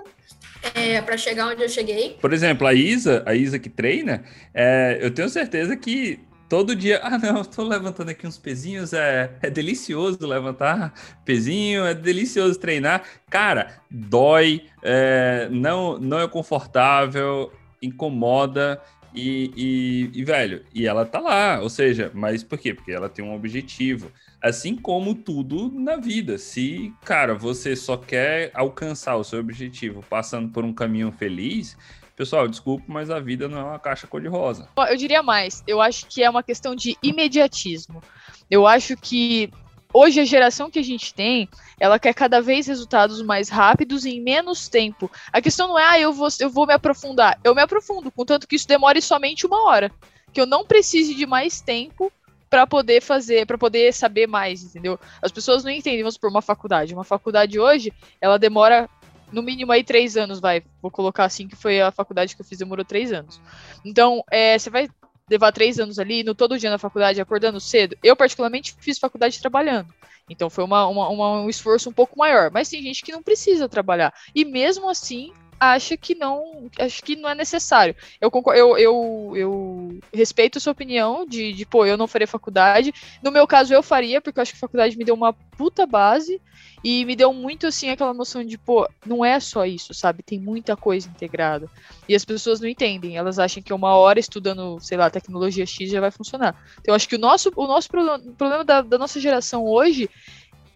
[0.74, 2.16] É, para chegar onde eu cheguei.
[2.20, 7.00] Por exemplo, a Isa, a Isa que treina, é, eu tenho certeza que todo dia,
[7.04, 10.92] ah não, estou levantando aqui uns pezinhos, é, é delicioso levantar
[11.24, 13.02] pezinho, é delicioso treinar.
[13.30, 17.52] Cara, dói, é, não, não é confortável,
[17.82, 18.80] incomoda.
[19.14, 22.74] E, e, e, velho, e ela tá lá, ou seja, mas por quê?
[22.74, 24.12] Porque ela tem um objetivo.
[24.40, 26.38] Assim como tudo na vida.
[26.38, 31.76] Se, cara, você só quer alcançar o seu objetivo passando por um caminho feliz,
[32.14, 34.68] pessoal, desculpa, mas a vida não é uma caixa cor-de-rosa.
[34.76, 38.02] Eu diria mais, eu acho que é uma questão de imediatismo.
[38.50, 39.50] Eu acho que
[39.92, 44.20] hoje a geração que a gente tem, ela quer cada vez resultados mais rápidos em
[44.20, 45.10] menos tempo.
[45.32, 47.38] A questão não é, ah, eu vou, eu vou me aprofundar.
[47.42, 49.90] Eu me aprofundo, contanto que isso demore somente uma hora.
[50.32, 52.12] Que eu não precise de mais tempo
[52.50, 54.98] para poder fazer, para poder saber mais, entendeu?
[55.22, 56.94] As pessoas não entendem, vamos por uma faculdade.
[56.94, 58.88] Uma faculdade hoje, ela demora
[59.30, 60.62] no mínimo aí três anos, vai.
[60.80, 63.40] Vou colocar assim que foi a faculdade que eu fiz, demorou três anos.
[63.84, 64.88] Então, é, você vai
[65.30, 67.96] levar três anos ali, no todo dia na faculdade, acordando cedo.
[68.02, 69.92] Eu, particularmente, fiz faculdade trabalhando.
[70.28, 72.50] Então foi uma, uma, uma, um esforço um pouco maior.
[72.50, 74.12] Mas tem gente que não precisa trabalhar.
[74.34, 77.94] E mesmo assim, acha que não, acho que não é necessário.
[78.20, 82.26] Eu, concordo, eu, eu, eu respeito a sua opinião de, de, pô, eu não faria
[82.26, 82.92] faculdade.
[83.22, 85.86] No meu caso, eu faria, porque eu acho que a faculdade me deu uma puta
[85.86, 86.40] base
[86.82, 90.22] e me deu muito, assim, aquela noção de, pô, não é só isso, sabe?
[90.22, 91.68] Tem muita coisa integrada.
[92.08, 95.90] E as pessoas não entendem, elas acham que uma hora estudando, sei lá, tecnologia X
[95.90, 96.54] já vai funcionar.
[96.80, 100.08] Então, eu acho que o nosso, o nosso problema, problema da, da nossa geração hoje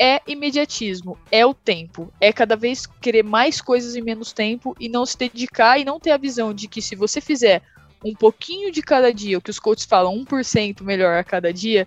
[0.02, 4.88] é imediatismo, é o tempo, é cada vez querer mais coisas em menos tempo e
[4.88, 7.62] não se dedicar e não ter a visão de que se você fizer
[8.04, 11.86] um pouquinho de cada dia, o que os coaches falam, 1% melhor a cada dia,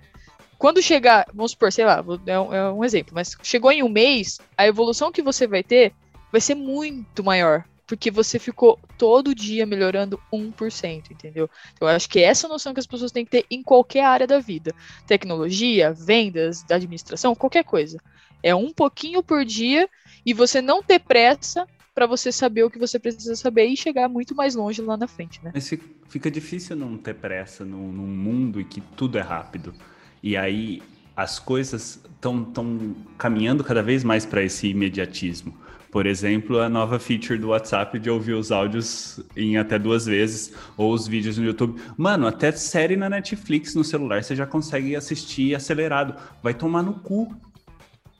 [0.57, 3.89] quando chegar, vamos supor, sei lá, é um, é um exemplo, mas chegou em um
[3.89, 5.91] mês, a evolução que você vai ter
[6.32, 7.66] vai ser muito maior.
[7.88, 11.49] Porque você ficou todo dia melhorando 1%, entendeu?
[11.79, 14.39] Eu acho que essa noção que as pessoas têm que ter em qualquer área da
[14.39, 14.73] vida.
[15.05, 17.99] Tecnologia, vendas, administração, qualquer coisa.
[18.41, 19.89] É um pouquinho por dia
[20.25, 24.09] e você não ter pressa para você saber o que você precisa saber e chegar
[24.09, 25.51] muito mais longe lá na frente, né?
[25.53, 25.71] Mas
[26.09, 29.73] fica difícil não ter pressa num, num mundo em que tudo é rápido.
[30.21, 30.81] E aí
[31.15, 35.57] as coisas estão caminhando cada vez mais para esse imediatismo.
[35.96, 40.52] Por exemplo, a nova feature do WhatsApp de ouvir os áudios em até duas vezes,
[40.76, 41.82] ou os vídeos no YouTube.
[41.96, 46.14] Mano, até série na Netflix no celular você já consegue assistir acelerado.
[46.43, 47.34] Vai tomar no cu.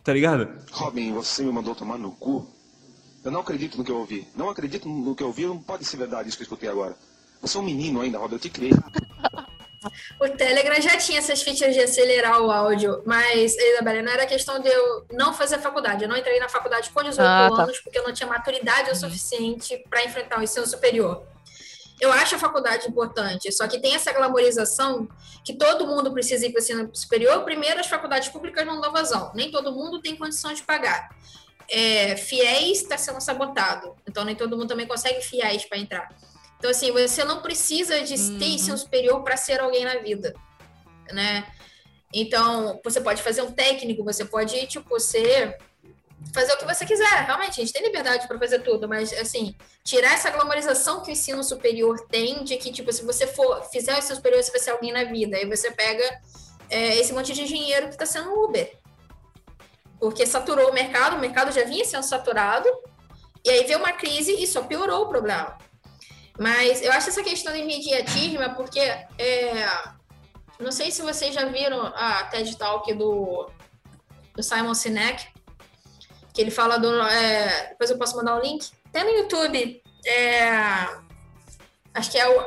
[0.06, 0.48] Tá ligado?
[0.72, 2.48] Robin, você me mandou tomar no cu?
[3.26, 4.26] Eu não acredito no que eu ouvi.
[4.38, 6.96] Não acredito no que eu ouvi, não pode ser verdade isso que eu escutei agora.
[7.42, 8.72] Você é um menino ainda, Robin, eu te criei.
[10.20, 14.60] O Telegram já tinha essas features de acelerar o áudio, mas, Isabela, não era questão
[14.60, 16.04] de eu não fazer faculdade.
[16.04, 17.64] Eu não entrei na faculdade com 18 ah, tá.
[17.64, 21.24] anos porque eu não tinha maturidade o suficiente para enfrentar o ensino superior.
[22.00, 25.08] Eu acho a faculdade importante, só que tem essa glamorização
[25.44, 27.44] que todo mundo precisa ir para o ensino superior.
[27.44, 31.10] Primeiro, as faculdades públicas não dão vazão, nem todo mundo tem condição de pagar.
[31.70, 36.10] É, fiéis está sendo sabotado, então nem todo mundo também consegue fiéis para entrar.
[36.58, 38.40] Então, assim, você não precisa de uhum.
[38.40, 40.34] ter ensino superior para ser alguém na vida,
[41.12, 41.46] né?
[42.14, 45.58] Então, você pode fazer um técnico, você pode, tipo, ser
[46.34, 47.26] fazer o que você quiser.
[47.26, 51.12] Realmente, a gente tem liberdade para fazer tudo, mas assim, tirar essa glamorização que o
[51.12, 54.60] ensino superior tem de que, tipo, se você for fizer o ensino superior, você vai
[54.60, 55.38] ser alguém na vida.
[55.38, 56.04] Aí você pega
[56.70, 58.78] é, esse monte de dinheiro que está sendo Uber.
[60.00, 62.68] Porque saturou o mercado, o mercado já vinha sendo saturado,
[63.44, 65.58] e aí veio uma crise e só piorou o problema.
[66.38, 69.68] Mas eu acho essa questão do imediatismo é porque é,
[70.60, 73.50] não sei se vocês já viram a TED Talk do,
[74.34, 75.28] do Simon Sinek,
[76.34, 77.02] que ele fala do.
[77.02, 78.70] É, depois eu posso mandar o link.
[78.92, 79.82] Tem no YouTube.
[80.06, 80.50] É,
[81.94, 82.46] acho que é o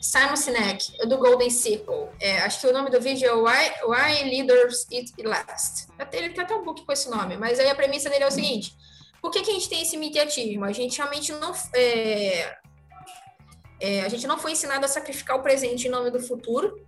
[0.00, 2.08] Simon Sinek, do Golden Circle.
[2.20, 5.88] É, acho que o nome do vídeo é Why, Why Leaders Eat Last.
[6.12, 8.32] Ele tem até um book com esse nome, mas aí a premissa dele é o
[8.32, 8.76] seguinte:
[9.20, 10.64] por que, que a gente tem esse imediatismo?
[10.64, 11.52] A gente realmente não.
[11.74, 12.56] É,
[13.80, 16.84] é, a gente não foi ensinado a sacrificar o presente em nome do futuro,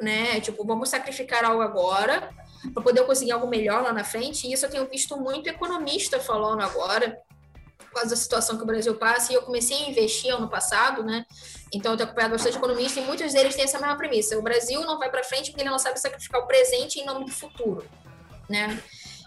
[0.00, 0.40] né?
[0.40, 2.28] Tipo, vamos sacrificar algo agora
[2.72, 4.46] para poder conseguir algo melhor lá na frente.
[4.46, 7.18] E isso eu tenho visto muito economista falando agora,
[7.78, 9.32] por causa da situação que o Brasil passa.
[9.32, 11.24] E eu comecei a investir ano passado, né?
[11.72, 14.38] Então eu tenho acompanhado bastante economista e muitos deles têm essa mesma premissa.
[14.38, 17.24] O Brasil não vai para frente porque ele não sabe sacrificar o presente em nome
[17.24, 17.84] do futuro,
[18.48, 18.82] né?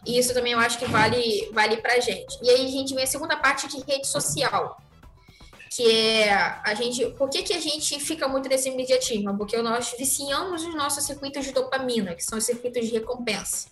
[0.06, 2.38] E isso também eu acho que vale, vale para gente.
[2.42, 4.78] E aí a gente vem a segunda parte de rede social
[5.70, 7.06] que é a gente.
[7.12, 9.38] Por que, que a gente fica muito nesse imediatismo?
[9.38, 13.70] Porque nós viciamos os nossos circuitos de dopamina, que são os circuitos de recompensa.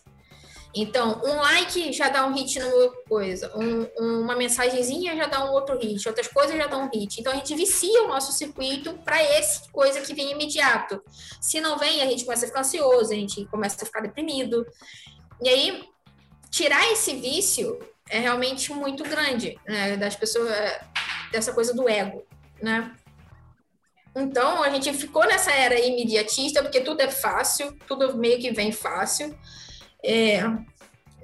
[0.77, 5.53] Então, um like já dá um hit numa coisa, um, uma mensagenzinha já dá um
[5.53, 7.17] outro hit, outras coisas já dão um hit.
[7.17, 11.01] Então, a gente vicia o nosso circuito para esse coisa que vem imediato.
[11.39, 14.65] Se não vem, a gente começa a ficar ansioso, a gente começa a ficar deprimido.
[15.41, 15.83] E aí,
[16.51, 17.79] tirar esse vício
[18.09, 19.95] é realmente muito grande, né?
[19.95, 20.49] Das pessoas
[21.35, 22.25] dessa coisa do ego,
[22.61, 22.91] né?
[24.15, 28.71] Então, a gente ficou nessa era imediatista, porque tudo é fácil, tudo meio que vem
[28.71, 29.37] fácil.
[30.03, 30.41] É,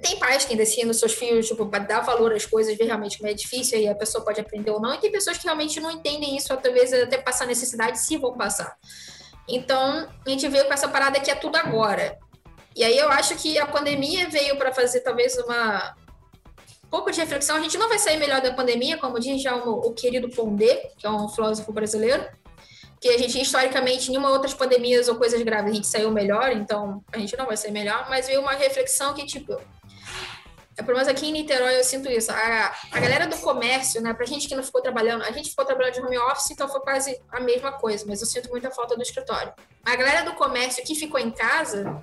[0.02, 3.30] tem pais que ensinam seus filhos, tipo, para dar valor às coisas, ver realmente como
[3.30, 5.90] é difícil, e a pessoa pode aprender ou não, e tem pessoas que realmente não
[5.90, 8.76] entendem isso, talvez até passar necessidade, se vão passar.
[9.48, 12.18] Então, a gente veio com essa parada que é tudo agora.
[12.76, 15.94] E aí eu acho que a pandemia veio para fazer talvez uma,
[16.92, 17.56] pouco de reflexão.
[17.56, 20.90] A gente não vai sair melhor da pandemia, como diz já o, o querido Pondé,
[20.98, 22.22] que é um filósofo brasileiro,
[23.00, 26.52] que a gente, historicamente, em uma outras pandemias ou coisas graves, a gente saiu melhor,
[26.52, 29.58] então a gente não vai sair melhor, mas veio uma reflexão que, tipo,
[30.76, 32.30] é, pelo menos aqui em Niterói eu sinto isso.
[32.30, 35.64] A, a galera do comércio, né, pra gente que não ficou trabalhando, a gente ficou
[35.64, 38.94] trabalhando de home office, então foi quase a mesma coisa, mas eu sinto muita falta
[38.94, 39.50] do escritório.
[39.82, 42.02] A galera do comércio que ficou em casa,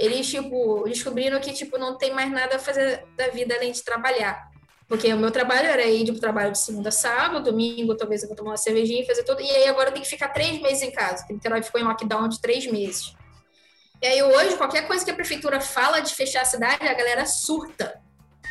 [0.00, 3.82] eles, tipo, descobriram que, tipo, não tem mais nada a fazer da vida além de
[3.84, 4.48] trabalhar.
[4.88, 8.28] Porque o meu trabalho era ir pro trabalho de segunda a sábado, domingo talvez eu
[8.28, 9.42] vou tomar uma cervejinha e fazer tudo.
[9.42, 11.24] E aí agora eu tenho que ficar três meses em casa.
[11.30, 13.14] Niterói ficou em lockdown de três meses.
[14.02, 17.26] E aí hoje, qualquer coisa que a prefeitura fala de fechar a cidade, a galera
[17.26, 18.00] surta.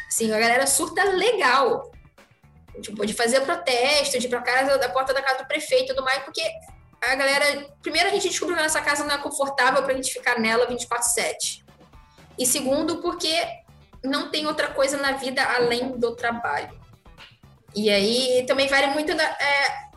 [0.08, 1.92] Sim, a galera surta legal.
[2.80, 5.96] Tipo, de fazer protesto, de ir pra casa, da porta da casa do prefeito e
[5.96, 6.44] tudo mais, porque
[7.02, 7.70] a galera.
[7.82, 10.40] Primeiro, a gente descobriu que a nossa casa não é confortável para a gente ficar
[10.40, 11.64] nela 24-7.
[12.38, 13.32] E segundo, porque
[14.04, 16.78] não tem outra coisa na vida além do trabalho.
[17.76, 19.24] E aí também vale muito da.
[19.24, 19.90] É,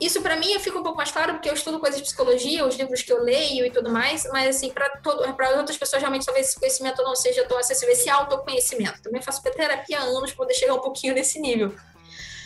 [0.00, 2.74] isso para mim fica um pouco mais claro porque eu estudo coisas de psicologia, os
[2.76, 6.58] livros que eu leio e tudo mais, mas assim, para outras pessoas realmente talvez esse
[6.58, 9.02] conhecimento não seja tão acessível, esse autoconhecimento.
[9.02, 11.74] Também faço terapia há anos para poder chegar um pouquinho nesse nível.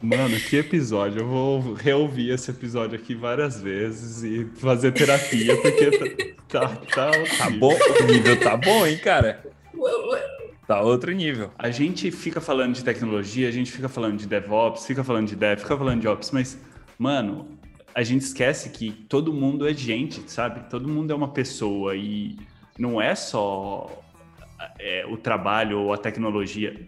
[0.01, 1.22] Mano, que episódio.
[1.22, 7.11] Eu vou reouvir esse episódio aqui várias vezes e fazer terapia, porque tá, tá, tá,
[7.38, 7.74] tá bom.
[7.74, 9.43] O nível tá bom, hein, cara?
[10.65, 11.51] Tá outro nível.
[11.57, 15.36] A gente fica falando de tecnologia, a gente fica falando de DevOps, fica falando de
[15.36, 16.59] Dev, fica falando de Ops, mas,
[16.97, 17.59] mano,
[17.93, 20.70] a gente esquece que todo mundo é gente, sabe?
[20.70, 22.38] Todo mundo é uma pessoa e
[22.78, 24.01] não é só
[24.80, 26.86] é, o trabalho ou a tecnologia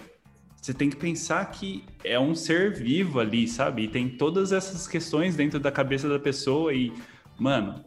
[0.61, 3.83] você tem que pensar que é um ser vivo ali, sabe?
[3.83, 6.93] E tem todas essas questões dentro da cabeça da pessoa e,
[7.39, 7.83] mano,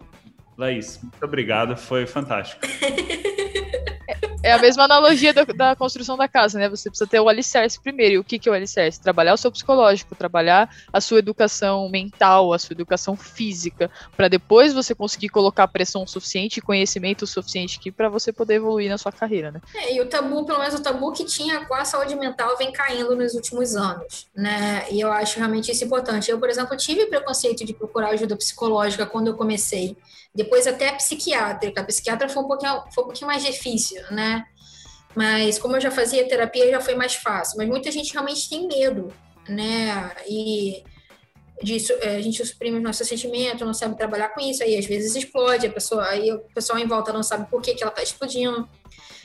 [0.59, 2.67] Laís, muito obrigado, foi fantástico.
[4.45, 6.69] É a mesma analogia da, da, construção da casa, né?
[6.69, 8.17] Você precisa ter o alicerce primeiro.
[8.17, 9.01] E o que, que é o alicerce?
[9.01, 14.75] Trabalhar o seu psicológico, trabalhar a sua educação mental, a sua educação física, para depois
[14.75, 19.11] você conseguir colocar pressão suficiente e conhecimento suficiente aqui para você poder evoluir na sua
[19.11, 19.63] carreira, né?
[19.77, 22.71] É, e o tabu, pelo menos o tabu que tinha com a saúde mental vem
[22.71, 24.85] caindo nos últimos anos, né?
[24.91, 26.31] E eu acho realmente isso importante.
[26.31, 29.97] Eu, por exemplo, tive preconceito de procurar ajuda psicológica quando eu comecei.
[30.35, 31.81] Depois até a psiquiátrica.
[31.81, 34.45] A psiquiatra foi um pouquinho, foi um pouquinho mais difícil, né?
[35.15, 37.57] Mas como eu já fazia terapia, já foi mais fácil.
[37.57, 39.13] Mas muita gente realmente tem medo,
[39.49, 40.13] né?
[40.29, 40.83] E
[41.63, 44.87] disso, é, a gente suprime os nossos sentimentos, não sabe trabalhar com isso, aí às
[44.87, 47.93] vezes explode, a pessoa, aí o pessoal em volta não sabe por que, que ela
[47.93, 48.69] está explodindo.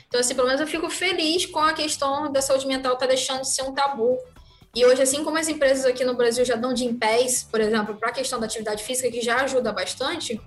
[0.06, 3.42] Então, assim, pelo menos eu fico feliz com a questão da saúde mental tá deixando
[3.42, 4.18] de ser um tabu.
[4.74, 7.96] E hoje, assim como as empresas aqui no Brasil já dão de pés, por exemplo,
[7.96, 10.40] para a questão da atividade física, que já ajuda bastante,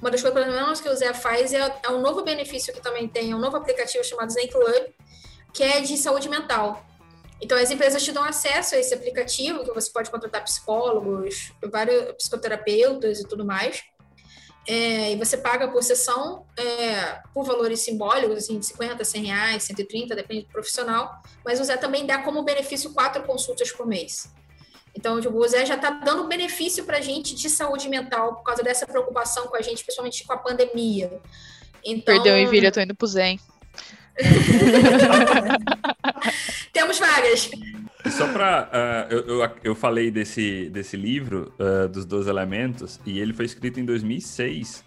[0.00, 3.32] uma das coisas, que o Zé faz é, é um novo benefício que também tem,
[3.32, 4.92] é um novo aplicativo chamado Zen Club,
[5.52, 6.84] que é de saúde mental.
[7.40, 12.12] Então, as empresas te dão acesso a esse aplicativo, que você pode contratar psicólogos, vários
[12.14, 13.82] psicoterapeutas e tudo mais.
[14.66, 19.62] É, e você paga por sessão é, por valores simbólicos, assim, de 50, 100 reais,
[19.64, 21.22] 130, depende do profissional.
[21.44, 24.30] Mas o Zé também dá como benefício quatro consultas por mês.
[24.98, 28.42] Então, tipo, o Zé já está dando benefício para a gente de saúde mental por
[28.42, 31.20] causa dessa preocupação com a gente, principalmente com a pandemia.
[31.84, 32.16] Então...
[32.16, 33.38] Perdeu, Envilha, tô indo pro Zen.
[36.72, 37.48] Temos vagas.
[38.10, 38.64] Só para.
[38.64, 43.32] Uh, ah, eu, eu, eu, falei desse, desse livro, uh, dos 12 elementos, e ele
[43.32, 44.84] foi escrito em 2006.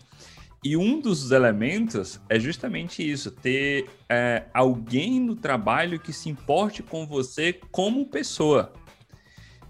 [0.62, 6.84] E um dos elementos é justamente isso: ter uh, alguém no trabalho que se importe
[6.84, 8.74] com você como pessoa.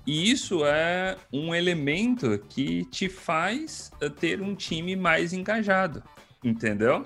[0.06, 6.04] E isso é um elemento que te faz eh, ter um time mais engajado,
[6.43, 7.06] entendeu?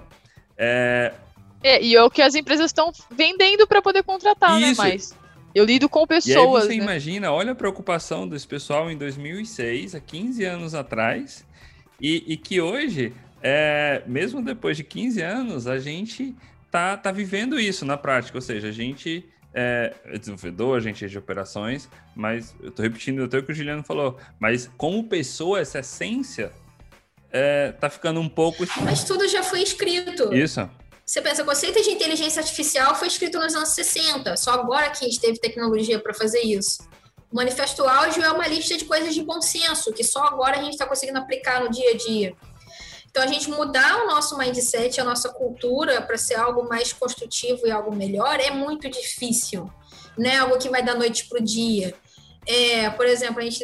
[0.58, 1.14] É,
[1.62, 4.82] é e é o que as empresas estão vendendo para poder contratar, né, isso.
[4.82, 4.92] né?
[4.92, 5.16] Mas
[5.54, 6.36] eu lido com pessoas.
[6.36, 6.76] E aí você né?
[6.76, 11.46] imagina, olha a preocupação desse pessoal em 2006, há 15 anos atrás,
[12.00, 16.34] e, e que hoje, é, mesmo depois de 15 anos, a gente
[16.72, 19.26] tá, tá vivendo isso na prática, ou seja, a gente
[19.56, 24.18] é, desenvolvedor, agente de operações, mas eu estou repetindo até o que o Juliano falou,
[24.38, 26.52] mas como pessoa, essa essência
[27.32, 28.66] é, tá ficando um pouco.
[28.84, 30.34] Mas tudo já foi escrito.
[30.34, 30.70] Isso.
[31.06, 35.06] Você pensa, o conceito de inteligência artificial foi escrito nos anos 60, só agora que
[35.06, 36.88] a gente teve tecnologia para fazer isso.
[37.32, 40.64] O Manifesto Áudio é uma lista de coisas de bom senso, que só agora a
[40.64, 42.34] gente está conseguindo aplicar no dia a dia.
[43.16, 47.66] Então, a gente mudar o nosso mindset, a nossa cultura para ser algo mais construtivo
[47.66, 49.72] e algo melhor é muito difícil.
[50.18, 51.96] Não é algo que vai da noite para o dia.
[52.46, 53.64] É, por exemplo, a gente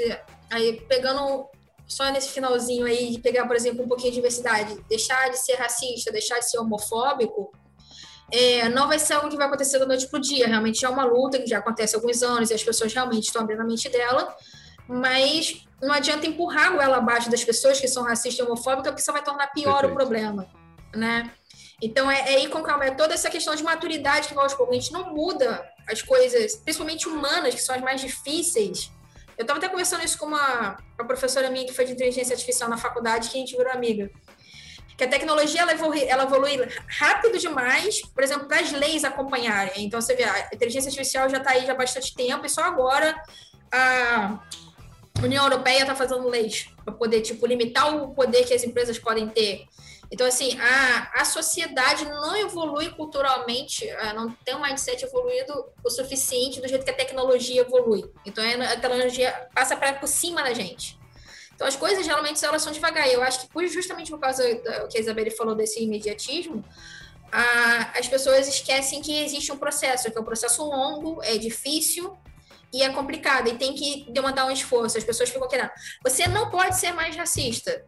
[0.50, 1.50] aí pegando
[1.86, 5.56] só nesse finalzinho aí de pegar, por exemplo, um pouquinho de diversidade, deixar de ser
[5.56, 7.52] racista, deixar de ser homofóbico,
[8.32, 10.48] é, não vai ser algo que vai acontecer da noite para o dia.
[10.48, 13.42] Realmente é uma luta que já acontece há alguns anos e as pessoas realmente estão
[13.42, 14.34] abrindo a mente dela,
[14.88, 19.02] mas não adianta empurrar a goela abaixo das pessoas que são racistas e homofóbicas, porque
[19.02, 19.94] isso vai tornar pior Perfeito.
[19.94, 20.48] o problema,
[20.94, 21.32] né?
[21.82, 22.86] Então, é, é ir com calma.
[22.86, 26.56] É toda essa questão de maturidade que, aos poucos, a gente não muda as coisas,
[26.58, 28.92] principalmente humanas, que são as mais difíceis.
[29.36, 32.70] Eu estava até conversando isso com uma, uma, professora minha que foi de inteligência artificial
[32.70, 34.12] na faculdade, que a gente virou amiga.
[34.96, 36.58] Que a tecnologia ela evolui, ela evolui
[36.88, 39.84] rápido demais, por exemplo, para as leis acompanharem.
[39.84, 42.62] Então, você vê, a inteligência artificial já está aí já há bastante tempo, e só
[42.62, 43.20] agora
[43.72, 44.40] a,
[45.20, 48.98] a União Europeia está fazendo leis para poder, tipo, limitar o poder que as empresas
[48.98, 49.68] podem ter.
[50.12, 55.90] Então, assim, a, a sociedade não evolui culturalmente, é, não tem um mindset evoluído o
[55.90, 58.12] suficiente do jeito que a tecnologia evolui.
[58.26, 61.00] Então, a tecnologia passa para por cima da gente.
[61.56, 63.08] Então, as coisas, geralmente, elas são devagar.
[63.08, 66.66] Eu acho que, justamente por causa do que a Isabelle falou desse imediatismo,
[67.32, 72.18] a, as pessoas esquecem que existe um processo, que é um processo longo, é difícil,
[72.74, 74.98] e é complicado e tem que demandar um esforço.
[74.98, 75.70] As pessoas ficam querendo.
[76.04, 77.86] Você não pode ser mais racista.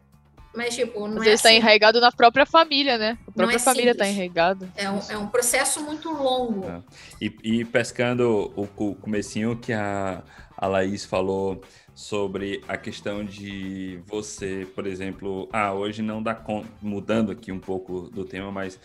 [0.56, 1.58] Mas, tipo, não Às é vezes tá assim.
[1.58, 3.18] enraigado na própria família, né?
[3.28, 4.18] A própria é família tá simples.
[4.18, 4.72] enraigado.
[4.76, 6.66] É um, é um processo muito longo.
[6.66, 6.82] É.
[7.20, 10.22] E, e pescando o, o comecinho que a,
[10.56, 11.64] a Laís falou
[11.96, 17.60] sobre a questão de você, por exemplo, ah, hoje não dá conta, mudando aqui um
[17.60, 18.80] pouco do tema, mas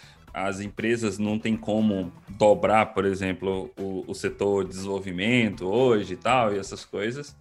[0.47, 6.16] as empresas não tem como dobrar, por exemplo, o, o setor de desenvolvimento hoje e
[6.16, 7.36] tal, e essas coisas.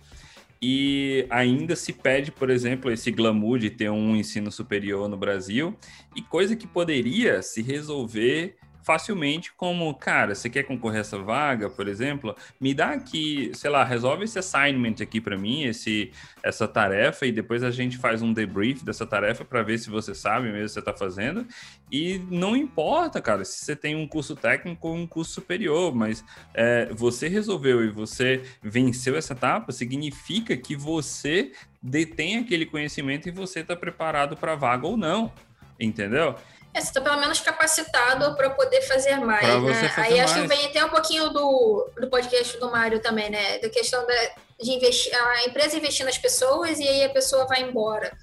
[0.62, 5.76] E ainda se pede, por exemplo, esse glamour de ter um ensino superior no Brasil,
[6.16, 8.58] e coisa que poderia se resolver
[8.88, 13.70] facilmente como, cara, você quer concorrer a essa vaga, por exemplo, me dá aqui, sei
[13.70, 16.10] lá, resolve esse assignment aqui para mim, esse
[16.42, 20.16] essa tarefa e depois a gente faz um debrief dessa tarefa para ver se você
[20.16, 21.46] sabe mesmo que você está fazendo.
[21.92, 26.24] E não importa, cara, se você tem um curso técnico ou um curso superior, mas
[26.54, 31.52] é, você resolveu e você venceu essa etapa, significa que você
[31.84, 35.34] detém aquele conhecimento e você está preparado para a vaga ou não,
[35.78, 36.36] entendeu?
[36.74, 39.90] É, você está pelo menos capacitado para poder fazer mais, né?
[39.90, 40.50] fazer Aí acho que mais.
[40.50, 43.58] vem até um pouquinho do, do podcast do Mário também, né?
[43.60, 44.14] Da questão da,
[44.62, 48.16] de investir, a empresa investir nas pessoas e aí a pessoa vai embora.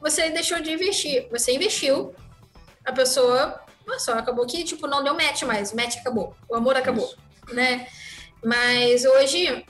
[0.00, 2.14] Você deixou de investir, você investiu,
[2.84, 3.62] a pessoa
[3.98, 7.12] só acabou que tipo não deu match mais, o match acabou, o amor acabou,
[7.52, 7.86] né?
[8.44, 9.66] Mas hoje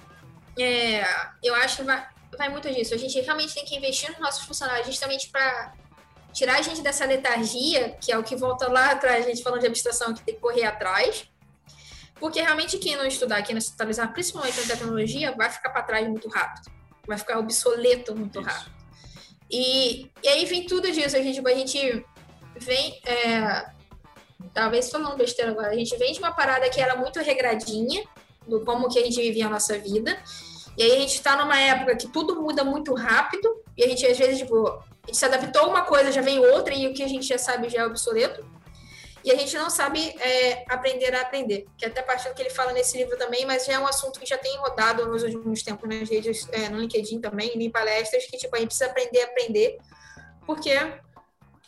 [0.59, 1.05] é,
[1.43, 2.07] eu acho que vai,
[2.37, 2.95] vai muito disso.
[2.95, 5.73] A gente realmente tem que investir nos nossos funcionários, justamente para
[6.33, 9.61] tirar a gente dessa letargia, que é o que volta lá atrás, a gente falando
[9.61, 11.29] de abstração, que tem que correr atrás.
[12.21, 15.83] Porque realmente quem não estudar, quem não se atualizar, principalmente na tecnologia, vai ficar para
[15.83, 16.71] trás muito rápido.
[17.07, 18.77] Vai ficar obsoleto muito rápido.
[19.51, 21.17] E, e aí vem tudo disso.
[21.17, 22.05] A gente, a gente
[22.57, 23.01] vem.
[23.07, 23.71] É,
[24.53, 28.05] talvez falando besteira agora, a gente vem de uma parada que era muito regradinha,
[28.47, 30.19] do como que a gente vivia a nossa vida.
[30.77, 34.07] E aí a gente está numa época que tudo muda muito rápido, e a gente
[34.07, 36.93] às vezes, tipo, a gente se adaptou a uma coisa, já vem outra, e o
[36.93, 38.45] que a gente já sabe já é obsoleto.
[39.25, 42.43] E a gente não sabe é, aprender a aprender, que é até parte do que
[42.43, 45.23] ele fala nesse livro também, mas já é um assunto que já tem rodado nos
[45.23, 48.91] últimos tempos nas redes, é, no LinkedIn também, em palestras, que tipo, a gente precisa
[48.91, 49.79] aprender a aprender,
[50.47, 50.75] porque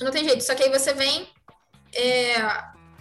[0.01, 0.45] não tem jeito.
[0.45, 1.29] Só que aí você vem
[1.95, 2.35] é,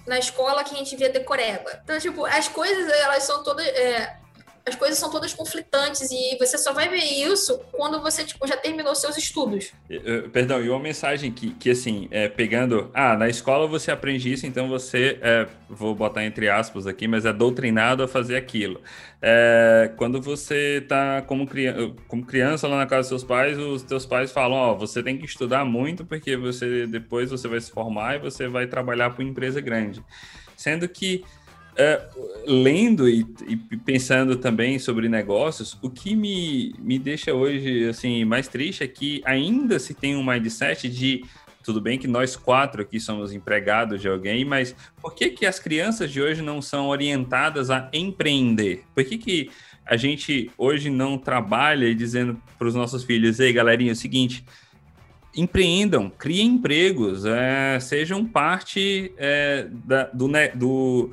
[0.07, 1.81] na escola que a gente via decoreba.
[1.83, 3.65] Então, tipo, as coisas, elas são todas...
[3.67, 4.18] É,
[4.69, 8.55] as coisas são todas conflitantes e você só vai ver isso quando você tipo, já
[8.55, 9.71] terminou seus estudos.
[9.89, 12.89] Uh, Perdão, e uma mensagem que, que assim, é, pegando.
[12.93, 17.25] Ah, na escola você aprende isso, então você, é, vou botar entre aspas aqui, mas
[17.25, 18.81] é doutrinado a fazer aquilo.
[19.21, 23.83] É, quando você tá como, criança, como criança lá na casa dos seus pais, os
[23.83, 27.71] teus pais falam: Ó, você tem que estudar muito, porque você depois você vai se
[27.71, 30.01] formar e você vai trabalhar para uma empresa grande.
[30.55, 31.23] Sendo que
[31.79, 32.01] é,
[32.45, 38.49] lendo e, e, pensando também sobre negócios, o que me, me deixa hoje assim mais
[38.49, 41.23] triste é que ainda se tem um mindset de
[41.63, 45.57] tudo bem que nós quatro aqui somos empregados de alguém, mas por que que as
[45.57, 48.83] crianças de hoje não são orientadas a empreender?
[48.93, 49.49] Por que que
[49.85, 54.43] a gente hoje não trabalha dizendo para os nossos filhos, ei galerinha, é o seguinte,
[55.35, 61.11] empreendam, criem empregos, é, sejam parte é, da, do, do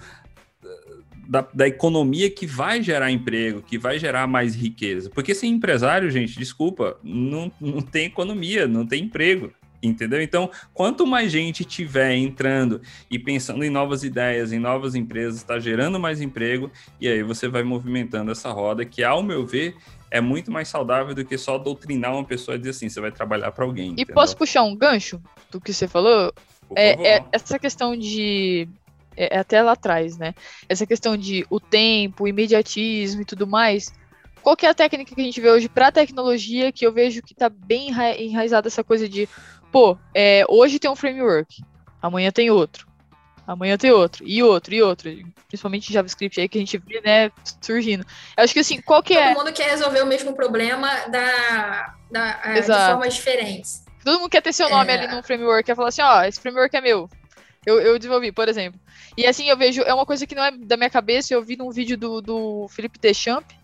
[1.29, 5.11] da, da, economia que vai gerar emprego, que vai gerar mais riqueza.
[5.11, 9.53] Porque sem empresário, gente, desculpa, não, não tem economia, não tem emprego.
[9.83, 10.23] Entendeu?
[10.23, 15.59] Então, quanto mais gente tiver entrando e pensando em novas ideias, em novas empresas, está
[15.59, 16.71] gerando mais emprego,
[17.01, 19.77] e aí você vai movimentando essa roda, que, ao meu ver,
[20.11, 23.13] é muito mais saudável do que só doutrinar uma pessoa e dizer assim: você vai
[23.13, 23.89] trabalhar para alguém.
[23.89, 24.15] E entendeu?
[24.15, 25.21] posso puxar um gancho
[25.51, 26.33] do que você falou?
[26.75, 28.69] É, é, essa questão de
[29.17, 30.35] é, até lá atrás, né?
[30.69, 33.93] Essa questão de o tempo, o imediatismo e tudo mais.
[34.43, 37.23] Qual que é a técnica que a gente vê hoje para tecnologia que eu vejo
[37.23, 39.29] que está bem enraizada essa coisa de,
[39.73, 41.65] pô, é, hoje tem um framework,
[42.01, 42.87] amanhã tem outro,
[43.45, 45.11] amanhã tem outro, e outro, e outro,
[45.49, 48.07] principalmente JavaScript aí que a gente vê, né, surgindo.
[48.37, 49.35] Eu acho que assim, qual que Todo é...
[49.35, 53.85] Todo mundo quer resolver o mesmo problema da, da, de formas diferentes.
[54.05, 54.95] Todo mundo quer ter seu nome é...
[54.97, 57.11] ali no framework, quer falar assim, ó, esse framework é meu,
[57.67, 58.81] eu, eu desenvolvi, por exemplo.
[59.17, 61.57] E assim, eu vejo, é uma coisa que não é da minha cabeça, eu vi
[61.57, 63.57] num vídeo do, do Felipe Deschamps,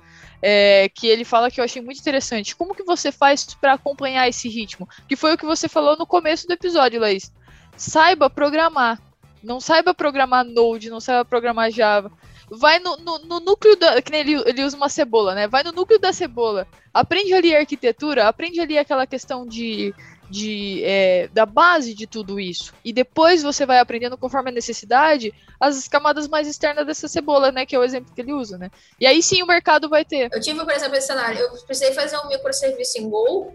[0.42, 2.56] é, que ele fala que eu achei muito interessante.
[2.56, 4.88] Como que você faz para acompanhar esse ritmo?
[5.08, 7.32] Que foi o que você falou no começo do episódio, Laís.
[7.76, 9.00] Saiba programar.
[9.40, 12.10] Não saiba programar Node, não saiba programar Java.
[12.50, 14.02] Vai no, no, no núcleo da.
[14.02, 15.48] Que nem ele, ele usa uma cebola, né?
[15.48, 16.66] Vai no núcleo da cebola.
[16.92, 19.94] Aprende ali a arquitetura, aprende ali aquela questão de,
[20.32, 22.72] de, é, da base de tudo isso.
[22.82, 27.66] E depois você vai aprendendo, conforme a necessidade, as camadas mais externas dessa cebola, né?
[27.66, 28.70] Que é o exemplo que ele usa, né?
[28.98, 30.30] E aí sim o mercado vai ter.
[30.32, 31.38] Eu tive, por exemplo, esse cenário.
[31.38, 33.52] Eu precisei fazer um microserviço em Go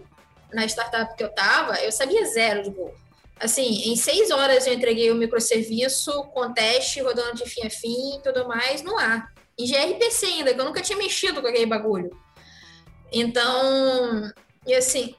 [0.54, 2.94] na startup que eu tava, eu sabia zero de Go.
[3.40, 8.18] Assim, em seis horas eu entreguei o microserviço com teste, rodando de fim a fim
[8.18, 9.34] e tudo mais no ar.
[9.58, 12.12] Em gRPC ainda, que eu nunca tinha mexido com aquele bagulho.
[13.12, 14.32] Então,
[14.66, 15.16] e assim,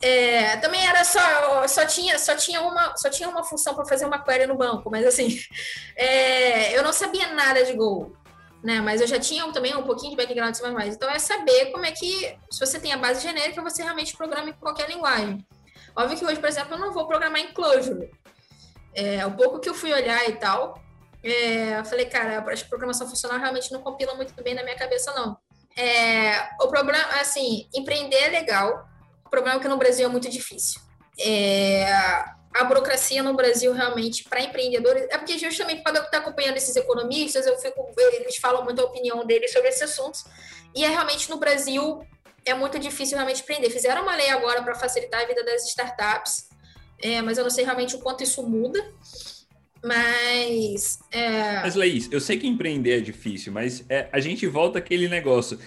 [0.00, 4.04] é, também era só, só tinha, só tinha uma, só tinha uma função para fazer
[4.04, 5.38] uma query no banco, mas assim,
[5.96, 8.16] é, eu não sabia nada de Go,
[8.62, 8.80] né?
[8.80, 10.64] Mas eu já tinha também um pouquinho de background de C++.
[10.88, 14.50] Então é saber como é que, se você tem a base genérica, você realmente programa
[14.50, 15.44] em qualquer linguagem.
[15.94, 18.10] Óbvio que hoje, por exemplo, eu não vou programar em Clojure.
[18.94, 20.82] É, o pouco que eu fui olhar e tal,
[21.22, 25.12] é, eu falei, cara, a programação funcional realmente não compila muito bem na minha cabeça,
[25.14, 25.38] não.
[25.76, 28.86] É, o problema, assim, empreender é legal,
[29.26, 30.80] o problema é que no Brasil é muito difícil.
[31.18, 31.84] É,
[32.54, 36.74] a burocracia no Brasil realmente para empreendedores é porque justamente quando eu estou acompanhando esses
[36.76, 40.24] economistas eu fico eles falam muito a opinião deles sobre esses assuntos.
[40.74, 42.06] E é realmente no Brasil
[42.44, 43.70] é muito difícil realmente empreender.
[43.70, 46.48] Fizeram uma lei agora para facilitar a vida das startups
[47.02, 48.82] é, mas eu não sei realmente o quanto isso muda.
[49.84, 51.60] Mas é...
[51.60, 55.60] mas Laís eu sei que empreender é difícil mas é, a gente volta aquele negócio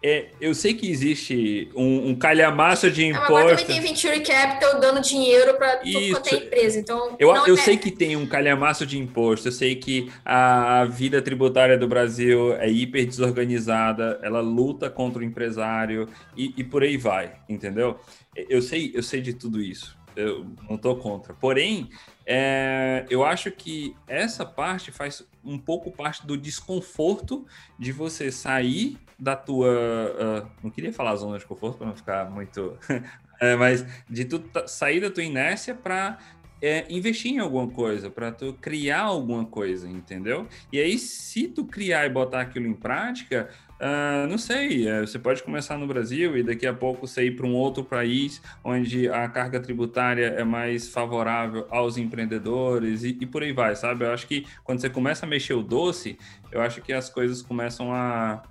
[0.00, 3.32] é, eu sei que existe um, um calhamaço de imposto.
[3.32, 6.78] Agora também tem Venture Capital dando dinheiro para quanto é empresa.
[6.78, 7.56] Então, eu, eu é...
[7.56, 9.48] sei que tem um calhamaço de imposto.
[9.48, 14.20] Eu sei que a vida tributária do Brasil é hiper desorganizada.
[14.22, 17.98] Ela luta contra o empresário e, e por aí vai, entendeu?
[18.36, 19.98] Eu sei, eu sei de tudo isso.
[20.14, 21.34] Eu não estou contra.
[21.34, 21.88] Porém,
[22.24, 27.44] é, eu acho que essa parte faz um pouco parte do desconforto
[27.76, 29.68] de você sair da tua.
[29.68, 32.78] Uh, não queria falar zona de conforto para não ficar muito.
[33.40, 36.18] é, mas de tu sair da tua inércia para
[36.60, 40.46] é, investir em alguma coisa, para tu criar alguma coisa, entendeu?
[40.72, 43.48] E aí, se tu criar e botar aquilo em prática,
[43.78, 47.36] Uh, não sei, uh, você pode começar no Brasil e daqui a pouco você ir
[47.36, 53.24] para um outro país onde a carga tributária é mais favorável aos empreendedores e, e,
[53.24, 54.04] por aí vai, sabe?
[54.04, 56.18] Eu acho que quando você começa a mexer o doce,
[56.50, 58.42] eu acho que as coisas começam a,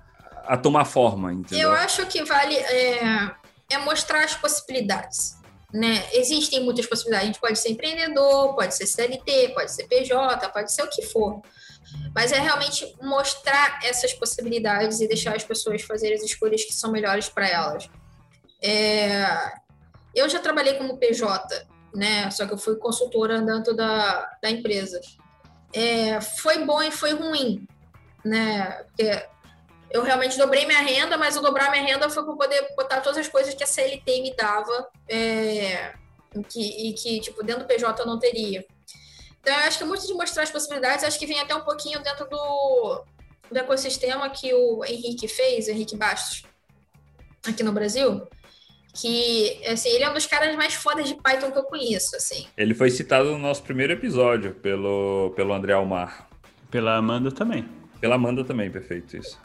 [0.48, 1.68] a tomar forma, entendeu?
[1.68, 3.30] Eu acho que vale é,
[3.68, 5.36] é mostrar as possibilidades.
[5.72, 6.02] Né?
[6.14, 7.24] Existem muitas possibilidades.
[7.24, 11.02] A gente pode ser empreendedor, pode ser CLT, pode ser PJ, pode ser o que
[11.02, 11.42] for.
[12.14, 16.90] Mas é realmente mostrar essas possibilidades e deixar as pessoas fazerem as escolhas que são
[16.90, 17.88] melhores para elas.
[18.62, 19.26] É...
[20.14, 22.30] Eu já trabalhei como PJ, né?
[22.30, 24.98] Só que eu fui consultora dentro da, da empresa.
[25.74, 26.18] É...
[26.22, 27.68] Foi bom e foi ruim,
[28.24, 28.84] né?
[28.84, 29.28] Porque
[29.90, 33.18] eu realmente dobrei minha renda, mas o dobrar minha renda foi para poder botar todas
[33.18, 35.94] as coisas que a CLT me dava é...
[36.48, 38.64] que, e que, tipo, dentro do PJ eu não teria.
[39.40, 42.02] Então, eu acho que muito de mostrar as possibilidades, acho que vem até um pouquinho
[42.02, 43.04] dentro do,
[43.50, 46.44] do ecossistema que o Henrique fez, o Henrique Bastos,
[47.46, 48.26] aqui no Brasil,
[48.94, 52.46] que, assim, ele é um dos caras mais fodas de Python que eu conheço, assim.
[52.56, 56.28] Ele foi citado no nosso primeiro episódio pelo, pelo André Almar.
[56.70, 57.66] Pela Amanda também.
[58.00, 59.38] Pela Amanda também, perfeito, isso.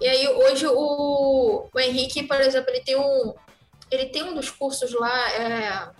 [0.00, 3.34] E aí, hoje, o, o Henrique, por exemplo, ele tem um,
[3.90, 5.90] ele tem um dos cursos lá, é,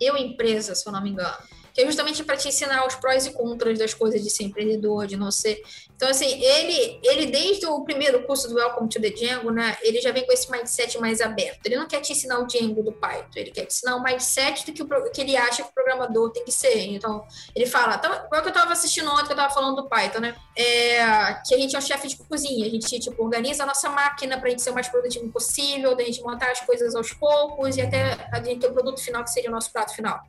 [0.00, 3.24] Eu Empresa, se eu não me engano que é justamente para te ensinar os prós
[3.24, 5.62] e contras das coisas de ser empreendedor, de não ser.
[5.94, 10.00] Então, assim, ele, ele desde o primeiro curso do Welcome to the Django, né, ele
[10.00, 11.64] já vem com esse mindset mais aberto.
[11.64, 14.66] Ele não quer te ensinar o Django do Python, ele quer te ensinar o mindset
[14.66, 16.80] do que, o, que ele acha que o programador tem que ser.
[16.86, 17.24] Então,
[17.54, 20.34] ele fala, igual que eu estava assistindo ontem, que eu estava falando do Python, né,
[20.56, 20.98] é,
[21.46, 24.36] que a gente é um chefe de cozinha, a gente, tipo, organiza a nossa máquina
[24.36, 27.76] para a gente ser o mais produtivo possível, da gente montar as coisas aos poucos
[27.76, 30.20] e até a gente ter o produto final que seria o nosso prato final.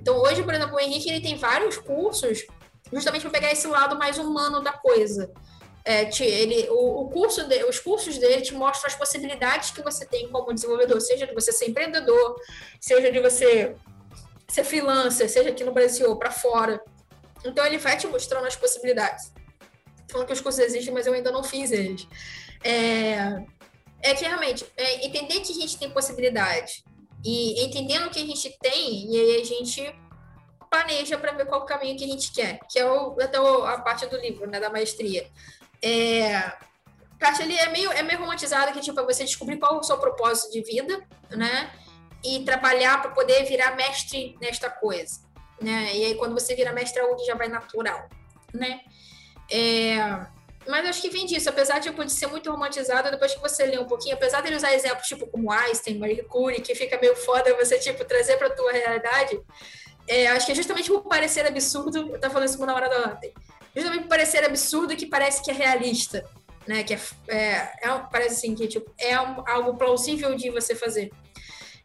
[0.00, 2.46] Então, hoje, por exemplo, o Henrique ele tem vários cursos
[2.92, 5.30] justamente para pegar esse lado mais humano da coisa.
[5.84, 9.82] É, te, ele, o, o, curso de, os cursos dele te mostram as possibilidades que
[9.82, 12.36] você tem como desenvolvedor, seja de você ser empreendedor,
[12.80, 13.74] seja de você
[14.46, 16.82] ser freelancer, seja aqui no Brasil ou para fora.
[17.44, 19.32] Então, ele vai te mostrando as possibilidades.
[20.10, 22.06] Falando que os cursos existem, mas eu ainda não fiz eles.
[22.64, 23.42] É,
[24.02, 26.82] é que realmente, é, entender que a gente tem possibilidades
[27.24, 29.94] e entendendo o que a gente tem, e aí a gente
[30.70, 33.78] planeja para ver qual o caminho que a gente quer, que é o, até a
[33.80, 35.28] parte do livro, né, da maestria.
[35.82, 36.52] É,
[37.18, 39.98] parte ali é meio, é meio romantizada, que tipo, é você descobrir qual o seu
[39.98, 41.72] propósito de vida, né,
[42.24, 45.20] e trabalhar para poder virar mestre nesta coisa,
[45.60, 48.08] né, e aí quando você vira mestre é algo que já vai natural,
[48.52, 48.80] né.
[49.50, 49.98] É,
[50.68, 53.64] mas acho que vem disso, apesar de, tipo, de ser muito romantizado, depois que você
[53.64, 57.16] lê um pouquinho, apesar dele usar exemplos tipo como Einstein, Marie Curie, que fica meio
[57.16, 59.40] foda você tipo trazer para tua realidade,
[60.06, 63.10] é, acho que é justamente por parecer absurdo, eu tava falando isso com uma namorada
[63.10, 63.32] ontem,
[63.74, 66.28] justamente por parecer absurdo que parece que é realista,
[66.66, 70.74] né, que é, é, é parece assim, que tipo, é um, algo plausível de você
[70.74, 71.10] fazer.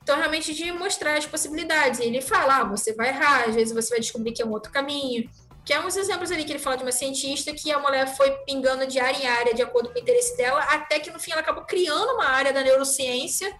[0.03, 2.01] Então, realmente, de mostrar as possibilidades.
[2.01, 4.51] E ele fala, ah, você vai errar, às vezes você vai descobrir que é um
[4.51, 5.30] outro caminho.
[5.65, 8.31] Que é uns exemplos ali que ele fala de uma cientista que a mulher foi
[8.45, 11.31] pingando de área em área de acordo com o interesse dela, até que no fim
[11.31, 13.56] ela acabou criando uma área da neurociência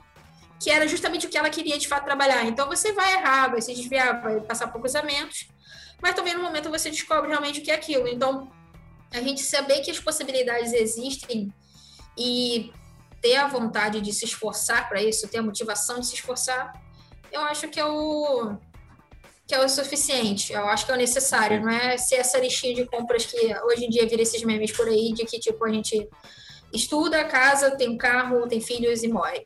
[0.64, 2.46] que era justamente o que ela queria de fato trabalhar.
[2.46, 5.50] Então você vai errar, vai se desviar, vai passar por cruzamentos,
[6.02, 8.08] mas também no momento você descobre realmente o que é aquilo.
[8.08, 8.50] Então
[9.12, 11.54] a gente saber que as possibilidades existem
[12.18, 12.72] e
[13.22, 16.74] ter a vontade de se esforçar para isso, ter a motivação de se esforçar,
[17.32, 18.56] eu acho que é o
[19.48, 20.54] que é o suficiente.
[20.54, 23.86] Eu acho que é o necessário, não é ser essa listinha de compras que hoje
[23.86, 26.10] em dia vira esses memes por aí de que tipo a gente
[26.74, 29.46] estuda, casa, tem um carro, tem filhos e morre.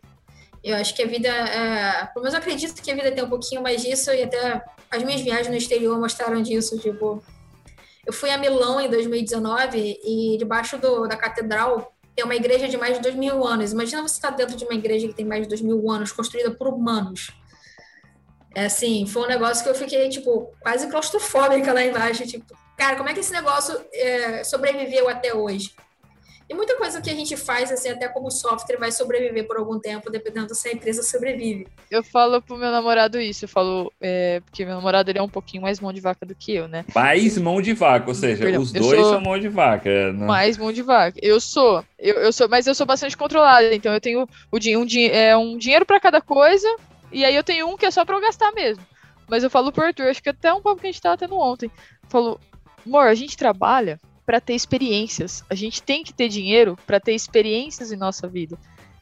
[0.64, 3.30] Eu acho que a vida, é, pelo menos eu acredito que a vida tem um
[3.30, 7.24] pouquinho mais disso e até as minhas viagens no exterior mostraram disso, tipo,
[8.06, 12.78] eu fui a Milão em 2019 e debaixo do, da catedral tem uma igreja de
[12.78, 13.74] mais de dois mil anos.
[13.74, 16.50] Imagina você estar dentro de uma igreja que tem mais de dois mil anos, construída
[16.52, 17.32] por humanos.
[18.58, 22.26] É assim, foi um negócio que eu fiquei, tipo, quase claustrofóbica lá embaixo.
[22.26, 25.76] Tipo, cara, como é que esse negócio é, sobreviveu até hoje?
[26.50, 29.78] E muita coisa que a gente faz, assim, até como software, vai sobreviver por algum
[29.78, 31.68] tempo, dependendo se a empresa sobrevive.
[31.92, 35.30] Eu falo pro meu namorado isso, eu falo, é, porque meu namorado ele é um
[35.30, 36.84] pouquinho mais mão de vaca do que eu, né?
[36.96, 40.12] Mais mão de vaca, ou seja, Perdão, os dois são mão de vaca.
[40.14, 40.26] Não...
[40.26, 41.20] Mais mão de vaca.
[41.22, 44.88] Eu sou, eu, eu sou, mas eu sou bastante controlada, então eu tenho o, um,
[45.12, 46.68] é, um dinheiro para cada coisa,
[47.18, 48.86] e aí eu tenho um que é só pra eu gastar mesmo.
[49.28, 51.38] Mas eu falo pro Arthur, acho que até um papo que a gente tava tendo
[51.38, 51.70] ontem.
[52.08, 52.40] Falou,
[52.86, 55.44] amor, a gente trabalha para ter experiências.
[55.50, 58.58] A gente tem que ter dinheiro para ter experiências em nossa vida.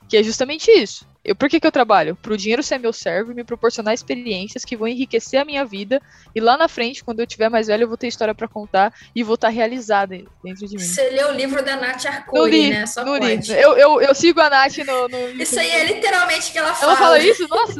[0.07, 1.07] Que é justamente isso.
[1.25, 2.15] Eu, por que, que eu trabalho?
[2.15, 5.65] Para o dinheiro ser meu servo e me proporcionar experiências que vão enriquecer a minha
[5.65, 5.99] vida.
[6.35, 8.93] E lá na frente, quando eu tiver mais velho, eu vou ter história para contar
[9.15, 10.83] e vou estar tá realizada dentro de mim.
[10.83, 12.85] Você leu o livro da Nath Arcuri, né?
[12.85, 13.39] Só não li.
[13.49, 16.91] Eu, eu, eu sigo a Nath no, no, Isso aí é literalmente que ela fala.
[16.91, 17.47] Ela fala isso?
[17.47, 17.79] Nossa!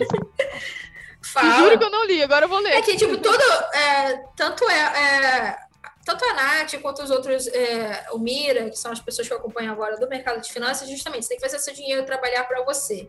[1.22, 1.56] fala.
[1.60, 2.74] Juro que eu não li, agora eu vou ler.
[2.74, 3.44] É que, tipo, todo.
[3.76, 5.58] É, tanto é, é
[6.04, 9.38] tanto a Nath quanto os outros, é, o Mira, que são as pessoas que eu
[9.38, 12.64] acompanho agora do mercado de finanças, justamente, você tem que fazer seu dinheiro trabalhar para
[12.64, 13.08] você.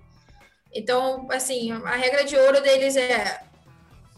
[0.73, 3.43] Então, assim, a regra de ouro deles é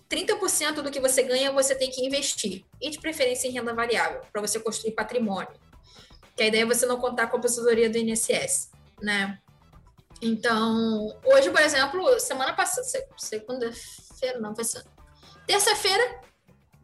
[0.08, 4.22] 30% do que você ganha você tem que investir, e de preferência em renda variável,
[4.32, 5.52] para você construir patrimônio.
[6.36, 8.70] Que a ideia é você não contar com a aposentadoria do INSS,
[9.02, 9.38] né?
[10.22, 14.64] Então, hoje, por exemplo, semana passada, segunda-feira, não, foi
[15.46, 16.20] terça-feira,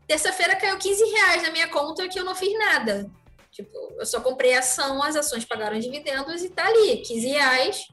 [0.06, 3.10] terça-feira caiu 15 reais na minha conta que eu não fiz nada.
[3.50, 7.88] Tipo, eu só comprei ação, as ações pagaram dividendos e tá ali, 15 reais,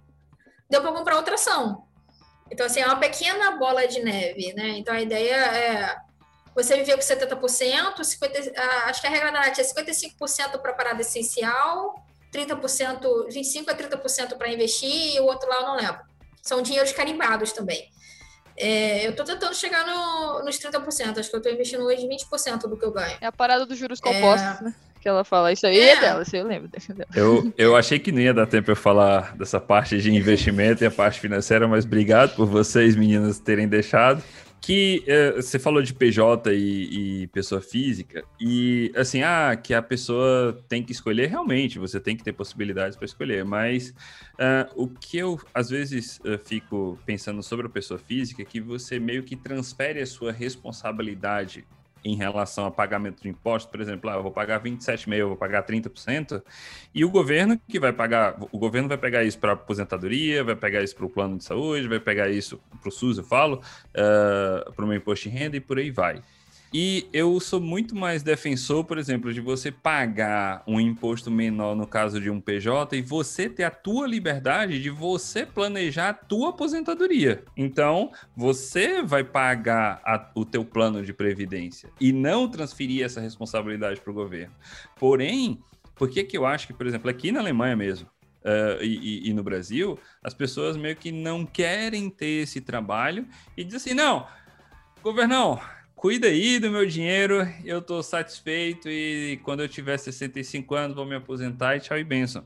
[0.71, 1.83] deu para comprar outra ação.
[2.49, 4.69] Então, assim, é uma pequena bola de neve, né?
[4.69, 5.95] Então, a ideia é
[6.55, 11.01] você viver com 70%, 50, acho que a regra da NAT é 55% para parada
[11.01, 11.95] essencial,
[12.33, 12.99] 30%,
[13.29, 16.01] 25% a 30% para investir e o outro lá eu não lembro.
[16.41, 17.89] São dinheiros carimbados também.
[18.57, 22.67] É, eu tô tentando chegar no, nos 30%, acho que eu tô investindo hoje 20%
[22.67, 23.17] do que eu ganho.
[23.21, 24.63] É a parada dos juros compostos, é...
[24.63, 24.75] né?
[25.01, 26.69] Que ela fala, isso aí é, é dela, isso eu lembro.
[27.15, 30.87] Eu, eu achei que nem ia dar tempo eu falar dessa parte de investimento e
[30.87, 34.23] a parte financeira, mas obrigado por vocês, meninas, terem deixado
[34.61, 39.81] que uh, você falou de PJ e, e, pessoa física, e assim, ah, que a
[39.81, 44.87] pessoa tem que escolher, realmente, você tem que ter possibilidades para escolher, mas uh, o
[44.87, 49.23] que eu às vezes uh, fico pensando sobre a pessoa física é que você meio
[49.23, 51.65] que transfere a sua responsabilidade
[52.03, 55.37] em relação a pagamento de impostos, por exemplo, ah, eu vou pagar 27,5%, eu vou
[55.37, 56.43] pagar 30%,
[56.93, 60.81] e o governo que vai pagar, o governo vai pegar isso para aposentadoria, vai pegar
[60.81, 63.61] isso para o plano de saúde, vai pegar isso para o SUS, eu falo,
[63.91, 66.21] uh, para o meu imposto de renda e por aí vai.
[66.73, 71.85] E eu sou muito mais defensor, por exemplo, de você pagar um imposto menor no
[71.85, 76.49] caso de um PJ e você ter a tua liberdade de você planejar a tua
[76.51, 77.43] aposentadoria.
[77.57, 83.99] Então, você vai pagar a, o teu plano de previdência e não transferir essa responsabilidade
[83.99, 84.55] para o governo.
[84.97, 85.59] Porém,
[85.93, 88.07] por que que eu acho que, por exemplo, aqui na Alemanha mesmo,
[88.43, 93.63] Uh, e, e, no Brasil, as pessoas meio que não querem ter esse trabalho e
[93.63, 94.25] dizem assim: não,
[95.03, 95.59] governão,
[96.01, 101.05] cuida aí do meu dinheiro, eu estou satisfeito e quando eu tiver 65 anos vou
[101.05, 102.43] me aposentar e tchau e benção.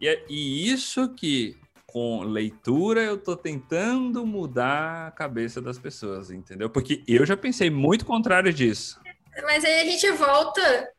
[0.00, 6.30] E, é, e isso que com leitura eu estou tentando mudar a cabeça das pessoas,
[6.30, 6.70] entendeu?
[6.70, 8.98] Porque eu já pensei muito contrário disso.
[9.42, 10.90] Mas aí a gente volta,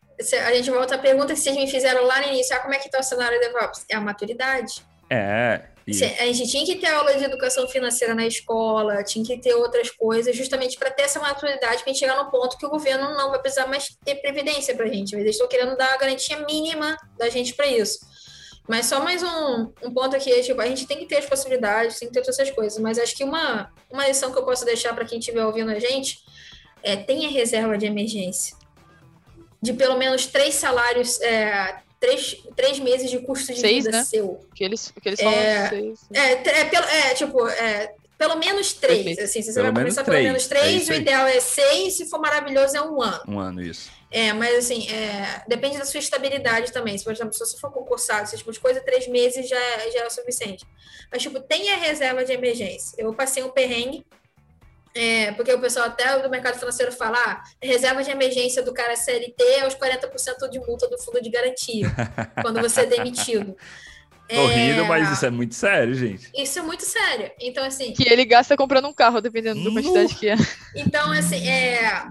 [0.45, 2.77] a gente volta à pergunta que vocês me fizeram lá no início, ah, como é
[2.77, 3.85] que está o cenário de DevOps?
[3.89, 4.85] É a maturidade.
[5.13, 6.05] É, isso.
[6.05, 9.89] A gente tinha que ter aula de educação financeira na escola, tinha que ter outras
[9.89, 13.39] coisas, justamente para ter essa maturidade, para chegar no ponto que o governo não vai
[13.39, 15.13] precisar mais ter previdência para a gente.
[15.13, 17.99] Mas eles estão querendo dar a garantia mínima da gente para isso.
[18.69, 21.99] Mas só mais um, um ponto aqui, tipo, a gente tem que ter as possibilidades,
[21.99, 24.63] tem que ter todas essas coisas, mas acho que uma, uma lição que eu posso
[24.63, 26.19] deixar para quem estiver ouvindo a gente
[26.83, 28.55] é tenha reserva de emergência.
[29.61, 34.03] De pelo menos três salários, é, três, três meses de custo de Seis, vida né?
[34.03, 34.45] seu.
[34.53, 35.99] Que eles, que eles falam É, seis.
[36.11, 38.97] É, t- é, pelo- é, tipo, é, pelo menos três.
[39.05, 39.23] Perfeito.
[39.23, 41.39] Assim, se você Pelo vai começar pelo três, menos é três, isso o ideal é
[41.39, 43.21] seis, se for maravilhoso, é um ano.
[43.27, 43.89] Um ano, isso.
[44.11, 46.97] É, mas assim, é, depende da sua estabilidade também.
[46.97, 49.57] Se, por exemplo, se você for concursado, esse tipo de coisa, três meses já,
[49.93, 50.65] já é o suficiente.
[51.09, 52.93] Mas, tipo, tenha reserva de emergência.
[52.97, 54.05] Eu passei um perrengue,
[54.93, 58.95] é, porque o pessoal até do mercado financeiro fala, ah, reserva de emergência do cara
[58.95, 61.87] CLT é os 40% de multa do fundo de garantia,
[62.41, 63.55] quando você é demitido.
[64.27, 66.29] Tô rindo, É, mas isso é muito sério, gente.
[66.33, 67.31] Isso é muito sério.
[67.39, 70.35] Então, assim, Que ele gasta comprando um carro, dependendo da quantidade que é.
[70.73, 72.05] então, assim, é.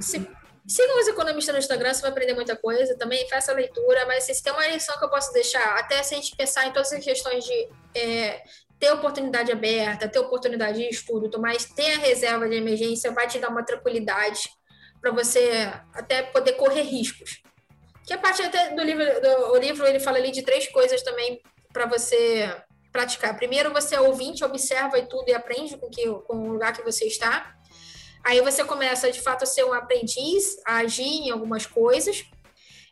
[0.00, 0.26] Se,
[0.66, 4.24] sigam os economistas no Instagram, você vai aprender muita coisa também, faça a leitura, mas
[4.24, 6.92] se tem uma lição que eu posso deixar, até se a gente pensar em todas
[6.92, 8.42] as questões de é,
[8.78, 13.38] ter oportunidade aberta, ter oportunidade de estudo, mas ter a reserva de emergência vai te
[13.38, 14.40] dar uma tranquilidade
[15.00, 17.42] para você até poder correr riscos.
[18.06, 21.02] Que a parte até do livro, do, o livro ele fala ali de três coisas
[21.02, 21.40] também
[21.72, 22.54] para você
[22.92, 23.36] praticar.
[23.36, 26.82] Primeiro, você é ouvinte, observa e tudo e aprende com, que, com o lugar que
[26.82, 27.54] você está.
[28.24, 32.24] Aí você começa, de fato, a ser um aprendiz, a agir em algumas coisas.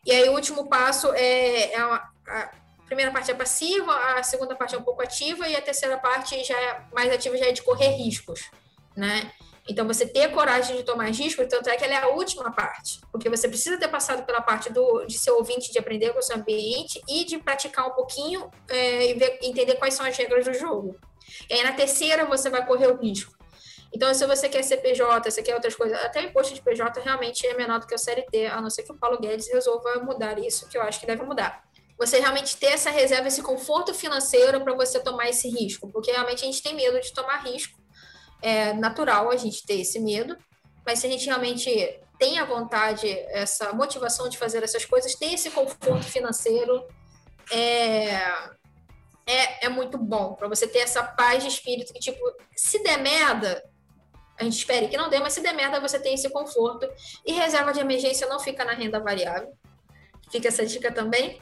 [0.04, 2.50] E aí o último passo é, é a, a
[2.86, 6.42] primeira parte é passiva, a segunda parte é um pouco ativa e a terceira parte
[6.44, 8.50] já é mais ativa, já é de correr riscos,
[8.96, 9.32] né?
[9.68, 13.00] Então você ter coragem de tomar riscos, tanto é que ela é a última parte,
[13.12, 16.22] porque você precisa ter passado pela parte do, de ser ouvinte, de aprender com o
[16.22, 20.44] seu ambiente e de praticar um pouquinho é, e ver- entender quais são as regras
[20.44, 20.98] do jogo.
[21.48, 23.32] E aí na terceira você vai correr o risco.
[23.94, 27.00] Então, se você quer ser PJ, você quer outras coisas, até o imposto de PJ
[27.00, 29.96] realmente é menor do que o CLT, a não ser que o Paulo Guedes resolva
[30.00, 31.62] mudar isso, que eu acho que deve mudar.
[31.98, 36.42] Você realmente ter essa reserva, esse conforto financeiro para você tomar esse risco, porque realmente
[36.42, 37.78] a gente tem medo de tomar risco.
[38.40, 40.36] É natural a gente ter esse medo,
[40.86, 41.70] mas se a gente realmente
[42.18, 46.86] tem a vontade, essa motivação de fazer essas coisas, ter esse conforto financeiro
[47.50, 48.14] é,
[49.26, 52.20] é, é muito bom para você ter essa paz de espírito que, tipo,
[52.56, 53.62] se der merda,
[54.38, 56.88] a gente espere que não dê, mas se der merda, você tem esse conforto.
[57.24, 59.52] E reserva de emergência não fica na renda variável.
[60.30, 61.40] Fica essa dica também.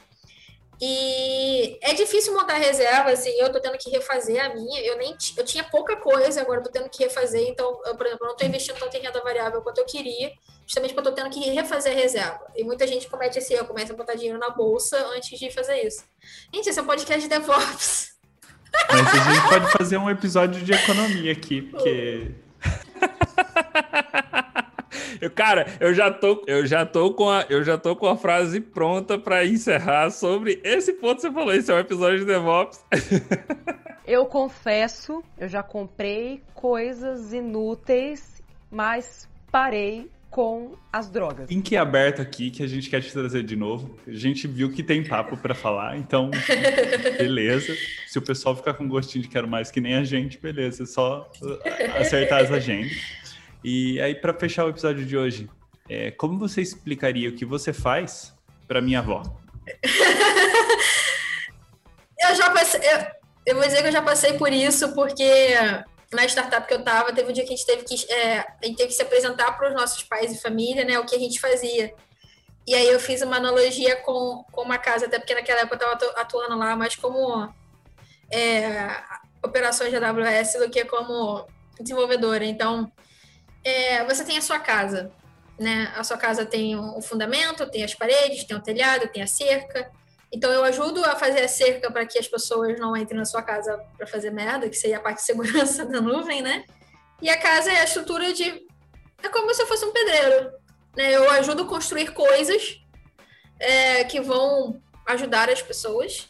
[0.83, 4.81] E é difícil montar reserva, assim, eu tô tendo que refazer a minha.
[4.81, 7.47] Eu nem eu tinha pouca coisa, agora eu tô tendo que refazer.
[7.47, 10.31] Então, eu, por exemplo, eu não tô investindo tanto em renda variável quanto eu queria,
[10.65, 12.41] justamente porque eu tô tendo que refazer a reserva.
[12.55, 15.85] E muita gente comete esse erro, começa a botar dinheiro na bolsa antes de fazer
[15.85, 16.03] isso.
[16.51, 18.13] Gente, esse é um podcast de DevOps.
[18.89, 22.31] Mas a gente pode fazer um episódio de economia aqui, porque.
[25.21, 28.17] Eu, cara, eu já tô, eu já tô com a, eu já tô com a
[28.17, 31.53] frase pronta para encerrar sobre esse ponto que você falou.
[31.53, 32.83] Esse é um episódio de DevOps.
[34.03, 41.49] Eu confesso, eu já comprei coisas inúteis, mas parei com as drogas.
[41.49, 43.99] Link aberto aqui que a gente quer te trazer de novo.
[44.07, 46.31] A gente viu que tem papo pra falar, então
[47.19, 47.75] beleza.
[48.07, 50.85] Se o pessoal ficar com gostinho de quero mais que nem a gente, beleza, é
[50.85, 52.97] só uh, acertar as agendas.
[53.61, 55.49] E aí pra fechar o episódio de hoje,
[55.89, 58.33] é, como você explicaria o que você faz
[58.67, 59.21] pra minha avó?
[62.23, 62.79] Eu já passei.
[62.81, 63.05] Eu,
[63.47, 65.25] eu vou dizer que eu já passei por isso, porque
[66.11, 68.65] na startup que eu tava, teve um dia que a gente teve que, é, a
[68.65, 70.99] gente teve que se apresentar para os nossos pais e família, né?
[70.99, 71.93] O que a gente fazia.
[72.67, 75.93] E aí eu fiz uma analogia com, com uma casa, até porque naquela época eu
[75.93, 77.51] estava atuando lá, mas como
[78.29, 79.01] é,
[79.43, 81.47] operações de AWS do que como
[81.79, 82.45] desenvolvedora.
[82.45, 82.91] Então,
[83.63, 85.11] é, você tem a sua casa,
[85.57, 85.91] né?
[85.95, 89.91] A sua casa tem o fundamento, tem as paredes, tem o telhado, tem a cerca.
[90.33, 93.41] Então, eu ajudo a fazer a cerca para que as pessoas não entrem na sua
[93.41, 96.63] casa para fazer merda, que seria a parte de segurança da nuvem, né?
[97.21, 98.65] E a casa é a estrutura de.
[99.21, 100.51] É como se eu fosse um pedreiro.
[100.95, 101.11] Né?
[101.11, 102.79] Eu ajudo a construir coisas
[103.59, 106.29] é, que vão ajudar as pessoas,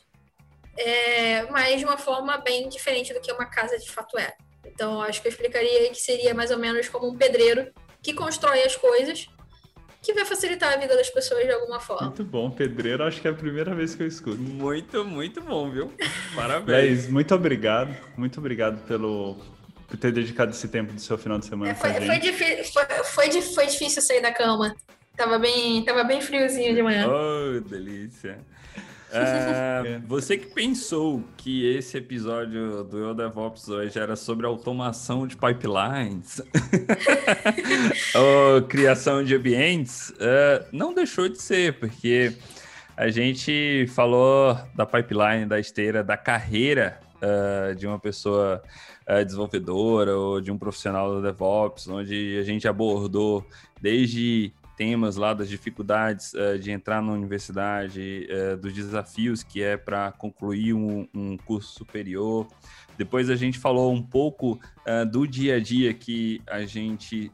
[0.78, 4.34] é, mas de uma forma bem diferente do que uma casa de fato é.
[4.66, 7.72] Então, acho que eu explicaria que seria mais ou menos como um pedreiro
[8.02, 9.28] que constrói as coisas
[10.02, 12.08] que vai facilitar a vida das pessoas de alguma forma.
[12.08, 14.38] Muito bom, pedreiro, acho que é a primeira vez que eu escuto.
[14.38, 15.94] Muito, muito bom, viu?
[16.36, 17.08] Parabéns.
[17.08, 17.96] Muito obrigado.
[18.18, 19.38] Muito obrigado pelo,
[19.88, 22.06] por ter dedicado esse tempo do seu final de semana É, foi, gente.
[22.08, 24.76] foi, difí- foi, foi, foi difícil sair da cama.
[25.16, 27.08] Tava bem, tava bem friozinho de manhã.
[27.08, 28.40] Oh, delícia.
[29.14, 35.36] É, você que pensou que esse episódio do Eu DevOps hoje era sobre automação de
[35.36, 36.42] pipelines
[38.16, 42.34] ou criação de ambientes, é, não deixou de ser, porque
[43.02, 48.62] A gente falou da pipeline, da esteira, da carreira uh, de uma pessoa
[49.10, 53.44] uh, desenvolvedora ou de um profissional do DevOps, onde a gente abordou
[53.82, 59.78] desde temas lá das dificuldades uh, de entrar na universidade, uh, dos desafios que é
[59.78, 62.48] para concluir um, um, curso superior.
[62.98, 67.32] Depois a gente falou um pouco uh, do dia a dia que a gente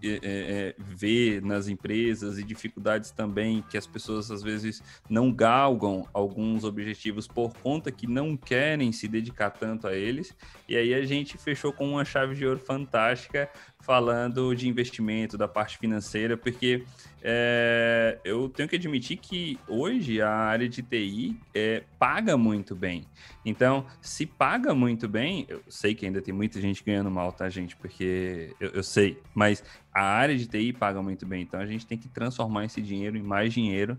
[0.77, 7.29] vê nas empresas e dificuldades também que as pessoas às vezes não galgam alguns objetivos
[7.29, 10.35] por conta que não querem se dedicar tanto a eles.
[10.67, 13.49] E aí a gente fechou com uma chave de ouro fantástica
[13.87, 16.83] falando de investimento, da parte financeira, porque
[17.23, 23.05] é, eu tenho que admitir que hoje a área de TI é, paga muito bem.
[23.45, 27.49] Então, se paga muito bem, eu sei que ainda tem muita gente ganhando mal, tá,
[27.49, 27.77] gente?
[27.77, 31.43] Porque eu, eu sei, mas a área de TI paga muito bem.
[31.43, 33.97] Então, a gente tem que transformar esse dinheiro em mais dinheiro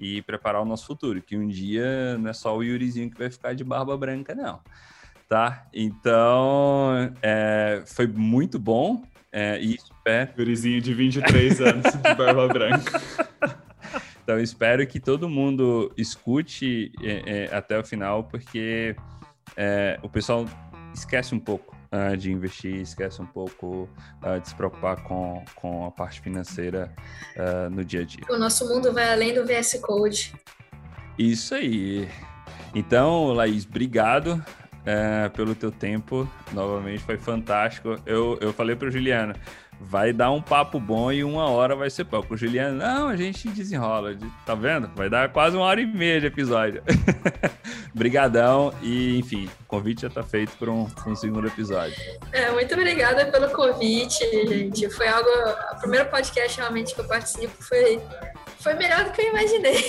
[0.00, 3.30] e preparar o nosso futuro, que um dia não é só o Yurizinho que vai
[3.30, 4.58] ficar de barba branca, não
[5.28, 5.66] tá?
[5.72, 9.02] Então, é, foi muito bom.
[9.32, 10.32] É, e espero...
[10.36, 13.00] Gurizinho de 23 anos, de barba branca.
[14.22, 18.94] Então, espero que todo mundo escute é, é, até o final, porque
[19.56, 20.44] é, o pessoal
[20.94, 23.88] esquece um pouco uh, de investir, esquece um pouco
[24.22, 26.92] uh, de se preocupar com, com a parte financeira
[27.36, 28.24] uh, no dia a dia.
[28.30, 30.34] O nosso mundo vai além do VS Code.
[31.18, 32.08] Isso aí.
[32.74, 34.44] Então, Laís, obrigado
[34.88, 36.26] é, pelo teu tempo.
[36.52, 37.96] Novamente, foi fantástico.
[38.06, 39.34] Eu, eu falei para o Juliano,
[39.78, 42.32] vai dar um papo bom e uma hora vai ser pouco.
[42.32, 44.16] O Juliano, não, a gente desenrola.
[44.46, 44.90] Tá vendo?
[44.96, 46.82] Vai dar quase uma hora e meia de episódio.
[47.94, 51.94] Brigadão e, enfim, o convite já tá feito para um, um, segundo episódio.
[52.32, 54.88] É, muito obrigada pelo convite, gente.
[54.90, 55.28] Foi algo...
[55.72, 58.00] O primeiro podcast realmente que eu participo foi,
[58.58, 59.84] foi melhor do que eu imaginei.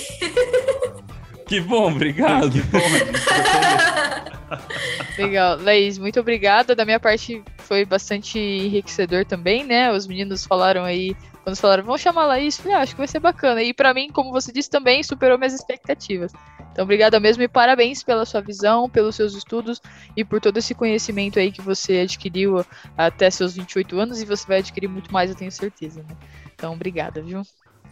[1.46, 2.52] Que bom, obrigado.
[2.52, 2.78] Que bom,
[5.18, 5.58] Legal.
[5.60, 6.74] Laís, muito obrigada.
[6.74, 9.92] Da minha parte foi bastante enriquecedor também, né?
[9.92, 13.08] Os meninos falaram aí, quando falaram, vamos chamar a Laís, falei, ah, acho que vai
[13.08, 13.62] ser bacana.
[13.62, 16.32] E para mim, como você disse, também superou minhas expectativas.
[16.72, 19.80] Então, obrigada mesmo e parabéns pela sua visão, pelos seus estudos
[20.16, 22.64] e por todo esse conhecimento aí que você adquiriu
[22.96, 26.16] até seus 28 anos e você vai adquirir muito mais, eu tenho certeza, né?
[26.54, 27.42] Então, obrigada, viu?